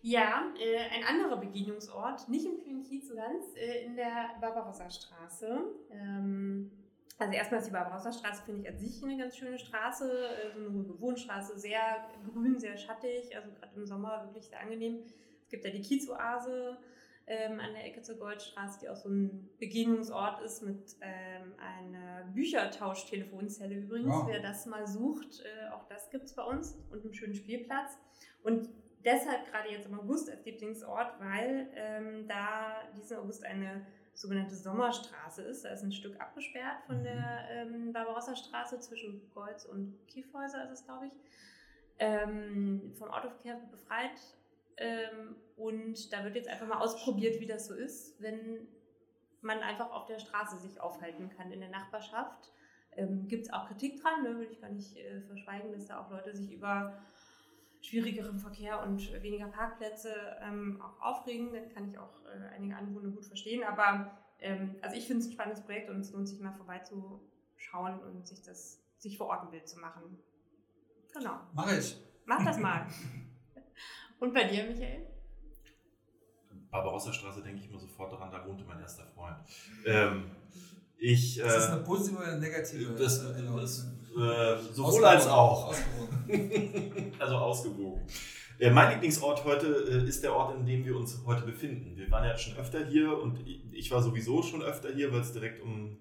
Ja, 0.02 0.44
äh, 0.58 0.96
ein 0.96 1.04
anderer 1.04 1.40
Begegnungsort, 1.40 2.28
nicht 2.28 2.46
im 2.46 2.58
kühlen 2.62 2.82
Kiez 2.84 3.08
so 3.08 3.16
ganz, 3.16 3.44
äh, 3.56 3.84
in 3.84 3.96
der 3.96 4.30
Barbarossa-Straße. 4.40 5.60
Ähm, 5.90 6.70
also 7.18 7.32
erstmal 7.32 7.60
ist 7.60 7.66
die 7.66 7.72
Barbarossa-Straße, 7.72 8.42
finde 8.44 8.62
ich, 8.62 8.68
an 8.68 8.78
sich 8.78 9.02
eine 9.02 9.18
ganz 9.18 9.36
schöne 9.36 9.58
Straße, 9.58 10.10
äh, 10.10 10.52
so 10.52 10.58
eine 10.60 10.68
ruhige 10.68 11.00
Wohnstraße, 11.00 11.58
sehr 11.58 12.08
grün, 12.32 12.58
sehr 12.58 12.76
schattig, 12.76 13.34
also 13.36 13.50
gerade 13.50 13.74
im 13.76 13.86
Sommer 13.86 14.24
wirklich 14.24 14.46
sehr 14.46 14.60
angenehm. 14.60 15.02
Es 15.42 15.48
gibt 15.48 15.64
ja 15.64 15.70
die 15.70 15.80
Kiezoase, 15.80 16.78
ähm, 17.28 17.60
an 17.60 17.74
der 17.74 17.84
Ecke 17.84 18.02
zur 18.02 18.16
Goldstraße, 18.16 18.80
die 18.80 18.88
auch 18.88 18.96
so 18.96 19.08
ein 19.10 19.50
Begegnungsort 19.58 20.40
ist 20.42 20.62
mit 20.62 20.96
ähm, 21.02 21.54
einer 21.58 22.24
Büchertausch-Telefonzelle 22.32 23.74
übrigens. 23.74 24.14
Wow. 24.14 24.28
Wer 24.28 24.40
das 24.40 24.64
mal 24.66 24.86
sucht, 24.86 25.42
äh, 25.44 25.68
auch 25.70 25.84
das 25.88 26.10
gibt 26.10 26.24
es 26.24 26.34
bei 26.34 26.42
uns 26.42 26.78
und 26.90 27.04
einen 27.04 27.14
schönen 27.14 27.34
Spielplatz. 27.34 27.98
Und 28.42 28.70
deshalb 29.04 29.46
gerade 29.50 29.68
jetzt 29.68 29.86
im 29.86 29.98
August 29.98 30.30
als 30.30 30.44
Lieblingsort, 30.46 31.20
weil 31.20 31.68
ähm, 31.74 32.26
da 32.26 32.76
diesen 32.96 33.18
August 33.18 33.44
eine 33.44 33.86
sogenannte 34.18 34.56
Sommerstraße 34.56 35.42
ist. 35.42 35.64
Da 35.64 35.68
ist 35.70 35.84
ein 35.84 35.92
Stück 35.92 36.20
abgesperrt 36.20 36.82
von 36.86 37.04
der 37.04 37.64
mhm. 37.64 37.74
ähm, 37.74 37.92
Barbarossa-Straße 37.92 38.80
zwischen 38.80 39.30
Golz 39.32 39.64
und 39.64 39.96
Kiefhäuser 40.08 40.64
ist 40.64 40.80
es, 40.80 40.84
glaube 40.84 41.06
ich. 41.06 41.12
Ähm, 42.00 42.92
vom 42.96 43.10
Autoverkehr 43.10 43.60
befreit 43.70 44.20
ähm, 44.76 45.36
und 45.56 46.12
da 46.12 46.24
wird 46.24 46.34
jetzt 46.34 46.48
einfach 46.48 46.66
mal 46.66 46.78
ausprobiert, 46.78 47.40
wie 47.40 47.46
das 47.46 47.66
so 47.66 47.74
ist, 47.74 48.20
wenn 48.20 48.66
man 49.40 49.58
einfach 49.60 49.90
auf 49.92 50.06
der 50.06 50.18
Straße 50.18 50.58
sich 50.58 50.80
aufhalten 50.80 51.30
kann 51.30 51.52
in 51.52 51.60
der 51.60 51.70
Nachbarschaft. 51.70 52.52
Ähm, 52.96 53.28
Gibt 53.28 53.46
es 53.46 53.52
auch 53.52 53.68
Kritik 53.68 54.00
dran, 54.02 54.24
ne? 54.24 54.38
will 54.38 54.48
ich 54.50 54.60
gar 54.60 54.70
nicht 54.70 54.96
äh, 54.96 55.20
verschweigen, 55.22 55.72
dass 55.72 55.86
da 55.86 56.00
auch 56.00 56.10
Leute 56.10 56.34
sich 56.34 56.50
über 56.50 57.00
schwierigeren 57.88 58.38
Verkehr 58.38 58.82
und 58.82 59.12
weniger 59.22 59.46
Parkplätze 59.46 60.10
ähm, 60.42 60.80
auch 60.82 61.00
aufregen. 61.00 61.52
Das 61.52 61.72
kann 61.72 61.88
ich 61.88 61.98
auch 61.98 62.24
äh, 62.26 62.54
einige 62.54 62.76
Anwohner 62.76 63.10
gut 63.10 63.24
verstehen. 63.24 63.64
Aber 63.64 64.10
ähm, 64.40 64.76
also 64.82 64.96
ich 64.96 65.06
finde 65.06 65.22
es 65.22 65.28
ein 65.28 65.32
spannendes 65.32 65.64
Projekt 65.64 65.90
und 65.90 66.00
es 66.00 66.12
lohnt 66.12 66.28
sich 66.28 66.40
mal 66.40 66.52
vorbeizuschauen 66.52 68.00
und 68.00 68.26
sich 68.26 68.42
das 68.42 68.82
sich 68.98 69.16
vor 69.16 69.28
Ort 69.28 69.44
ein 69.44 69.50
Bild 69.50 69.68
zu 69.68 69.78
machen. 69.78 70.18
Genau. 71.12 71.40
Mach 71.54 71.72
ich. 71.72 71.96
Mach 72.26 72.44
das 72.44 72.58
mal. 72.58 72.86
Und 74.20 74.34
bei 74.34 74.44
dir, 74.44 74.64
Michael? 74.64 75.06
Barbarossa-Straße 76.70 77.40
denke 77.42 77.60
ich 77.60 77.70
immer 77.70 77.78
sofort 77.78 78.12
daran, 78.12 78.32
da 78.32 78.44
wohnte 78.44 78.64
mein 78.64 78.80
erster 78.80 79.06
Freund. 79.06 79.38
Ähm, 79.86 80.24
ich, 80.98 81.38
äh, 81.38 81.46
ist 81.46 81.54
das 81.54 81.70
eine 81.70 81.82
positive 81.82 82.18
oder 82.18 82.32
eine 82.32 82.40
negative? 82.40 82.94
Das, 82.94 83.22
das, 83.22 83.86
äh, 84.18 84.58
sowohl 84.72 85.04
als 85.04 85.26
auch. 85.26 85.74
also 87.18 87.34
ausgewogen. 87.36 88.02
Äh, 88.58 88.70
mein 88.70 88.92
Lieblingsort 88.92 89.44
heute 89.44 89.66
äh, 89.66 90.08
ist 90.08 90.22
der 90.24 90.34
Ort, 90.34 90.56
in 90.56 90.66
dem 90.66 90.84
wir 90.84 90.96
uns 90.96 91.22
heute 91.26 91.42
befinden. 91.42 91.96
Wir 91.96 92.10
waren 92.10 92.24
ja 92.24 92.36
schon 92.36 92.56
öfter 92.56 92.84
hier 92.86 93.16
und 93.16 93.38
ich 93.72 93.90
war 93.90 94.02
sowieso 94.02 94.42
schon 94.42 94.62
öfter 94.62 94.92
hier, 94.92 95.12
weil 95.12 95.20
es 95.20 95.32
direkt 95.32 95.62
um 95.62 95.98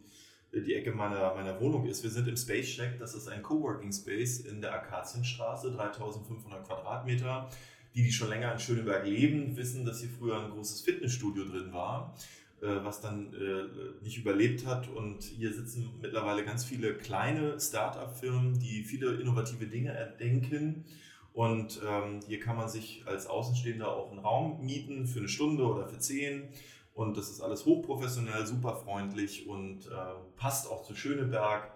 die 0.54 0.74
Ecke 0.74 0.92
meiner, 0.92 1.34
meiner 1.36 1.60
Wohnung 1.60 1.86
ist. 1.86 2.04
Wir 2.04 2.10
sind 2.10 2.28
im 2.28 2.38
Space 2.38 2.70
Shack, 2.70 2.98
das 3.00 3.14
ist 3.14 3.28
ein 3.28 3.44
Coworking 3.44 3.92
Space 3.92 4.40
in 4.40 4.62
der 4.62 4.74
Akazienstraße, 4.74 5.72
3500 5.72 6.66
Quadratmeter 6.66 7.50
Die, 7.94 8.04
die 8.04 8.12
schon 8.12 8.30
länger 8.30 8.54
in 8.54 8.60
Schöneberg 8.60 9.06
leben, 9.06 9.56
wissen, 9.58 9.86
dass 9.86 10.00
hier 10.00 10.10
früher 10.10 10.42
ein 10.42 10.52
großes 10.52 10.82
Fitnessstudio 10.82 11.46
drin 11.46 11.74
war, 11.74 12.16
äh, 12.16 12.47
was 12.66 13.02
dann 13.02 13.34
äh, 13.34 14.04
nicht 14.04 14.18
überlebt 14.18 14.66
hat. 14.66 14.88
Und 14.88 15.24
hier 15.24 15.54
sitzen 15.54 15.92
mittlerweile 16.02 16.44
ganz 16.44 16.66
viele 16.66 16.96
kleine 16.96 17.60
Start-up-Firmen, 17.60 18.60
die 18.60 18.84
viele 18.84 19.16
innovative 19.16 19.68
Dinge 19.68 19.92
erdenken. 19.92 20.86
Und 21.34 21.82
ähm, 21.88 22.20
hier 22.28 22.40
kann 22.40 22.58
man 22.58 22.68
sich 22.68 23.04
als 23.06 23.28
Außenstehender 23.28 23.96
auch 23.96 24.10
einen 24.10 24.20
Raum 24.20 24.66
mieten 24.66 25.06
für 25.06 25.20
eine 25.20 25.30
Stunde 25.30 25.66
oder 25.66 25.88
für 25.88 26.00
zehn. 26.00 26.50
Und 26.96 27.16
das 27.16 27.30
ist 27.30 27.42
alles 27.42 27.64
hochprofessionell, 27.66 28.48
super 28.48 28.76
freundlich 28.76 29.48
und 29.48 29.86
äh, 29.86 29.92
passt 30.36 30.68
auch 30.68 30.84
zu 30.84 30.96
Schöneberg. 30.96 31.72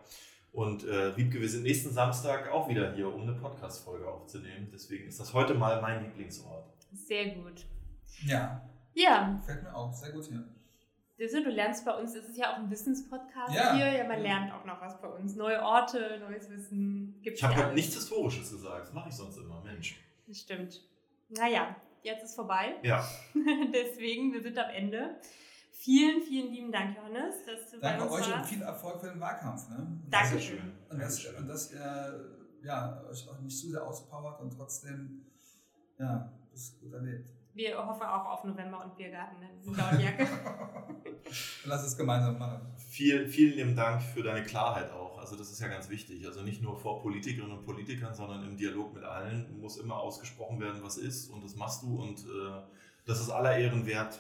Und 0.52 0.84
äh, 0.84 1.16
Wiebke, 1.16 1.40
wir 1.40 1.48
sind 1.48 1.62
nächsten 1.62 1.94
Samstag 1.94 2.52
auch 2.52 2.68
wieder 2.68 2.94
hier, 2.94 3.14
um 3.14 3.22
eine 3.22 3.34
Podcast-Folge 3.34 4.08
aufzunehmen. 4.08 4.68
Deswegen 4.74 5.08
ist 5.08 5.20
das 5.20 5.32
heute 5.34 5.54
mal 5.54 5.80
mein 5.80 6.06
Lieblingsort. 6.06 6.66
Sehr 6.92 7.36
gut. 7.36 7.68
Ja. 8.26 8.68
Ja. 8.96 9.40
Fällt 9.46 9.62
mir 9.62 9.76
auch 9.76 9.94
sehr 9.94 10.12
gut 10.12 10.26
hier. 10.26 10.44
Du 11.28 11.50
lernst 11.50 11.86
bei 11.86 11.94
uns, 11.96 12.16
es 12.16 12.26
ist 12.30 12.38
ja 12.38 12.52
auch 12.54 12.58
ein 12.58 12.70
Wissens-Podcast 12.72 13.54
Ja. 13.54 13.76
hier. 13.76 13.92
Ja, 13.94 14.08
man 14.08 14.22
lernt 14.22 14.52
auch 14.54 14.66
noch 14.66 14.82
was 14.82 15.00
bei 15.00 15.08
uns. 15.08 15.36
Neue 15.36 15.62
Orte, 15.62 16.20
neues 16.20 16.50
Wissen. 16.50 17.20
Gibt's 17.22 17.40
Ich 17.40 17.44
habe 17.44 17.54
ja 17.54 17.60
heute 17.60 17.68
alles. 17.68 17.76
nichts 17.76 17.96
Historisches 17.96 18.52
gesagt. 18.52 18.88
Das 18.88 18.94
mache 18.94 19.10
ich 19.10 19.16
sonst 19.16 19.38
immer, 19.38 19.62
Mensch. 19.62 20.00
Das 20.28 20.40
stimmt. 20.40 20.82
Naja, 21.30 21.76
jetzt 22.02 22.24
ist 22.24 22.36
vorbei. 22.36 22.76
Ja, 22.82 23.08
Deswegen, 23.74 24.34
wir 24.34 24.42
sind 24.42 24.58
am 24.58 24.70
Ende. 24.72 25.18
Vielen, 25.74 26.22
vielen 26.22 26.52
lieben 26.54 26.72
Dank, 26.72 26.96
Johannes, 26.96 27.36
dass 27.46 27.70
du 27.72 27.80
Danke 27.80 28.00
bei 28.06 28.10
uns 28.10 28.14
euch 28.22 28.28
und 28.28 28.34
warst. 28.40 28.50
viel 28.50 28.62
Erfolg 28.62 29.00
für 29.02 29.10
den 29.10 29.20
Wahlkampf. 29.20 29.70
Ne? 29.70 29.76
Und 29.78 30.04
Danke. 30.10 30.10
dass- 30.12 30.30
sehr 30.30 30.40
schön. 30.40 30.72
Und 30.90 31.00
dass, 31.00 31.16
Dankeschön. 31.24 31.36
und 31.42 31.48
dass 31.48 31.72
ihr 31.72 32.38
ja, 32.64 33.04
euch 33.10 33.30
auch 33.30 33.40
nicht 33.40 33.58
zu 33.58 33.70
sehr 33.70 33.84
auspowert 33.84 34.40
und 34.42 34.52
trotzdem 34.54 35.26
ja, 36.00 36.32
das 36.52 36.78
gut 36.80 36.94
erlebt. 36.94 37.30
Wir 37.54 37.78
hoffen 37.78 38.04
auch 38.04 38.26
auf 38.26 38.44
November 38.44 38.84
und 38.84 38.96
Biergarten 38.96 39.38
in 39.42 39.76
Lautjacke. 39.76 40.28
Lass 41.66 41.86
es 41.86 41.98
gemeinsam 41.98 42.38
machen. 42.38 42.62
Viel, 42.78 43.28
vielen 43.28 43.56
lieben 43.56 43.76
Dank 43.76 44.02
für 44.02 44.24
deine 44.24 44.44
Klarheit 44.44 44.92
auch. 44.92 45.18
Also 45.20 45.36
das 45.36 45.52
ist 45.52 45.60
ja 45.60 45.68
ganz 45.68 45.90
wichtig. 45.90 46.26
Also 46.26 46.42
nicht 46.42 46.62
nur 46.62 46.78
vor 46.78 47.02
Politikerinnen 47.02 47.58
und 47.58 47.66
Politikern, 47.66 48.14
sondern 48.14 48.44
im 48.44 48.58
Dialog 48.58 48.94
mit 48.94 49.04
allen 49.04 49.60
muss 49.60 49.78
immer 49.78 49.98
ausgesprochen 49.98 50.60
werden, 50.60 50.82
was 50.84 50.98
ist. 50.98 51.30
Und 51.30 51.44
das 51.44 51.56
machst 51.56 51.84
du 51.84 52.02
und 52.02 52.20
äh, 52.20 52.62
das 53.06 53.20
ist 53.20 53.30
aller 53.30 53.58
Ehren 53.58 53.86
wert. 53.86 54.20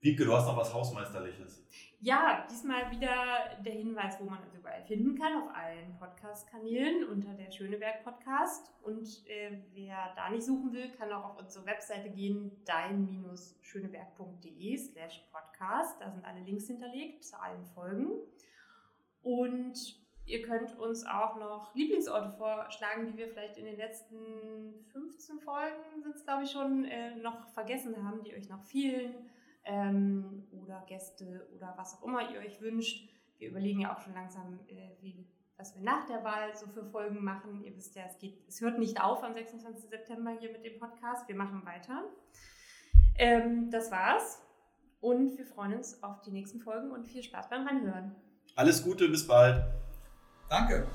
Wiebke, 0.00 0.24
du 0.24 0.36
hast 0.36 0.46
noch 0.46 0.56
was 0.56 0.72
Hausmeisterliches. 0.72 1.64
Ja, 2.00 2.46
diesmal 2.50 2.90
wieder 2.90 3.56
der 3.64 3.72
Hinweis, 3.72 4.20
wo 4.20 4.24
man 4.24 4.42
uns 4.42 4.54
überall 4.54 4.82
finden 4.82 5.18
kann, 5.18 5.42
auf 5.42 5.48
allen 5.54 5.96
Podcast-Kanälen 5.98 7.08
unter 7.08 7.32
der 7.32 7.50
Schöneberg 7.50 8.04
Podcast. 8.04 8.70
Und 8.82 9.26
äh, 9.26 9.62
wer 9.72 10.12
da 10.14 10.28
nicht 10.28 10.44
suchen 10.44 10.74
will, 10.74 10.90
kann 10.90 11.10
auch 11.10 11.24
auf 11.24 11.38
unsere 11.38 11.64
Webseite 11.64 12.10
gehen, 12.10 12.52
dein-schöneberg.de 12.66 14.76
slash 14.76 15.26
podcast. 15.32 15.98
Da 15.98 16.10
sind 16.10 16.22
alle 16.26 16.40
Links 16.40 16.66
hinterlegt 16.66 17.24
zu 17.24 17.40
allen 17.40 17.64
Folgen. 17.64 18.10
Und 19.22 19.98
ihr 20.26 20.42
könnt 20.42 20.78
uns 20.78 21.06
auch 21.06 21.36
noch 21.36 21.74
Lieblingsorte 21.74 22.32
vorschlagen, 22.36 23.06
die 23.06 23.16
wir 23.16 23.28
vielleicht 23.28 23.56
in 23.56 23.64
den 23.64 23.78
letzten 23.78 24.84
15 24.92 25.40
Folgen, 25.40 26.02
sind 26.02 26.14
es 26.14 26.24
glaube 26.24 26.44
ich 26.44 26.50
schon, 26.50 26.84
äh, 26.84 27.16
noch 27.16 27.48
vergessen 27.48 28.06
haben, 28.06 28.22
die 28.22 28.34
euch 28.34 28.50
noch 28.50 28.64
fehlen 28.64 29.30
ähm, 29.66 30.44
oder 30.52 30.84
Gäste 30.86 31.46
oder 31.54 31.74
was 31.76 31.94
auch 31.94 32.04
immer 32.04 32.30
ihr 32.30 32.40
euch 32.40 32.60
wünscht. 32.60 33.08
Wir 33.38 33.50
überlegen 33.50 33.80
ja 33.80 33.94
auch 33.94 34.00
schon 34.00 34.14
langsam, 34.14 34.60
äh, 34.68 35.02
wie, 35.02 35.26
was 35.56 35.74
wir 35.74 35.82
nach 35.82 36.06
der 36.06 36.24
Wahl 36.24 36.56
so 36.56 36.66
für 36.68 36.84
Folgen 36.84 37.22
machen. 37.22 37.62
Ihr 37.62 37.76
wisst 37.76 37.94
ja, 37.94 38.04
es, 38.06 38.18
geht, 38.18 38.38
es 38.48 38.60
hört 38.60 38.78
nicht 38.78 39.02
auf 39.02 39.22
am 39.22 39.34
26. 39.34 39.90
September 39.90 40.30
hier 40.38 40.52
mit 40.52 40.64
dem 40.64 40.78
Podcast. 40.78 41.28
Wir 41.28 41.36
machen 41.36 41.64
weiter. 41.66 42.04
Ähm, 43.18 43.70
das 43.70 43.90
war's. 43.90 44.42
Und 45.00 45.36
wir 45.36 45.46
freuen 45.46 45.74
uns 45.74 46.02
auf 46.02 46.22
die 46.22 46.30
nächsten 46.30 46.60
Folgen 46.60 46.90
und 46.90 47.06
viel 47.06 47.22
Spaß 47.22 47.50
beim 47.50 47.66
Ranhören. 47.66 48.14
Alles 48.54 48.82
Gute, 48.82 49.08
bis 49.08 49.26
bald. 49.26 49.62
Danke. 50.48 50.86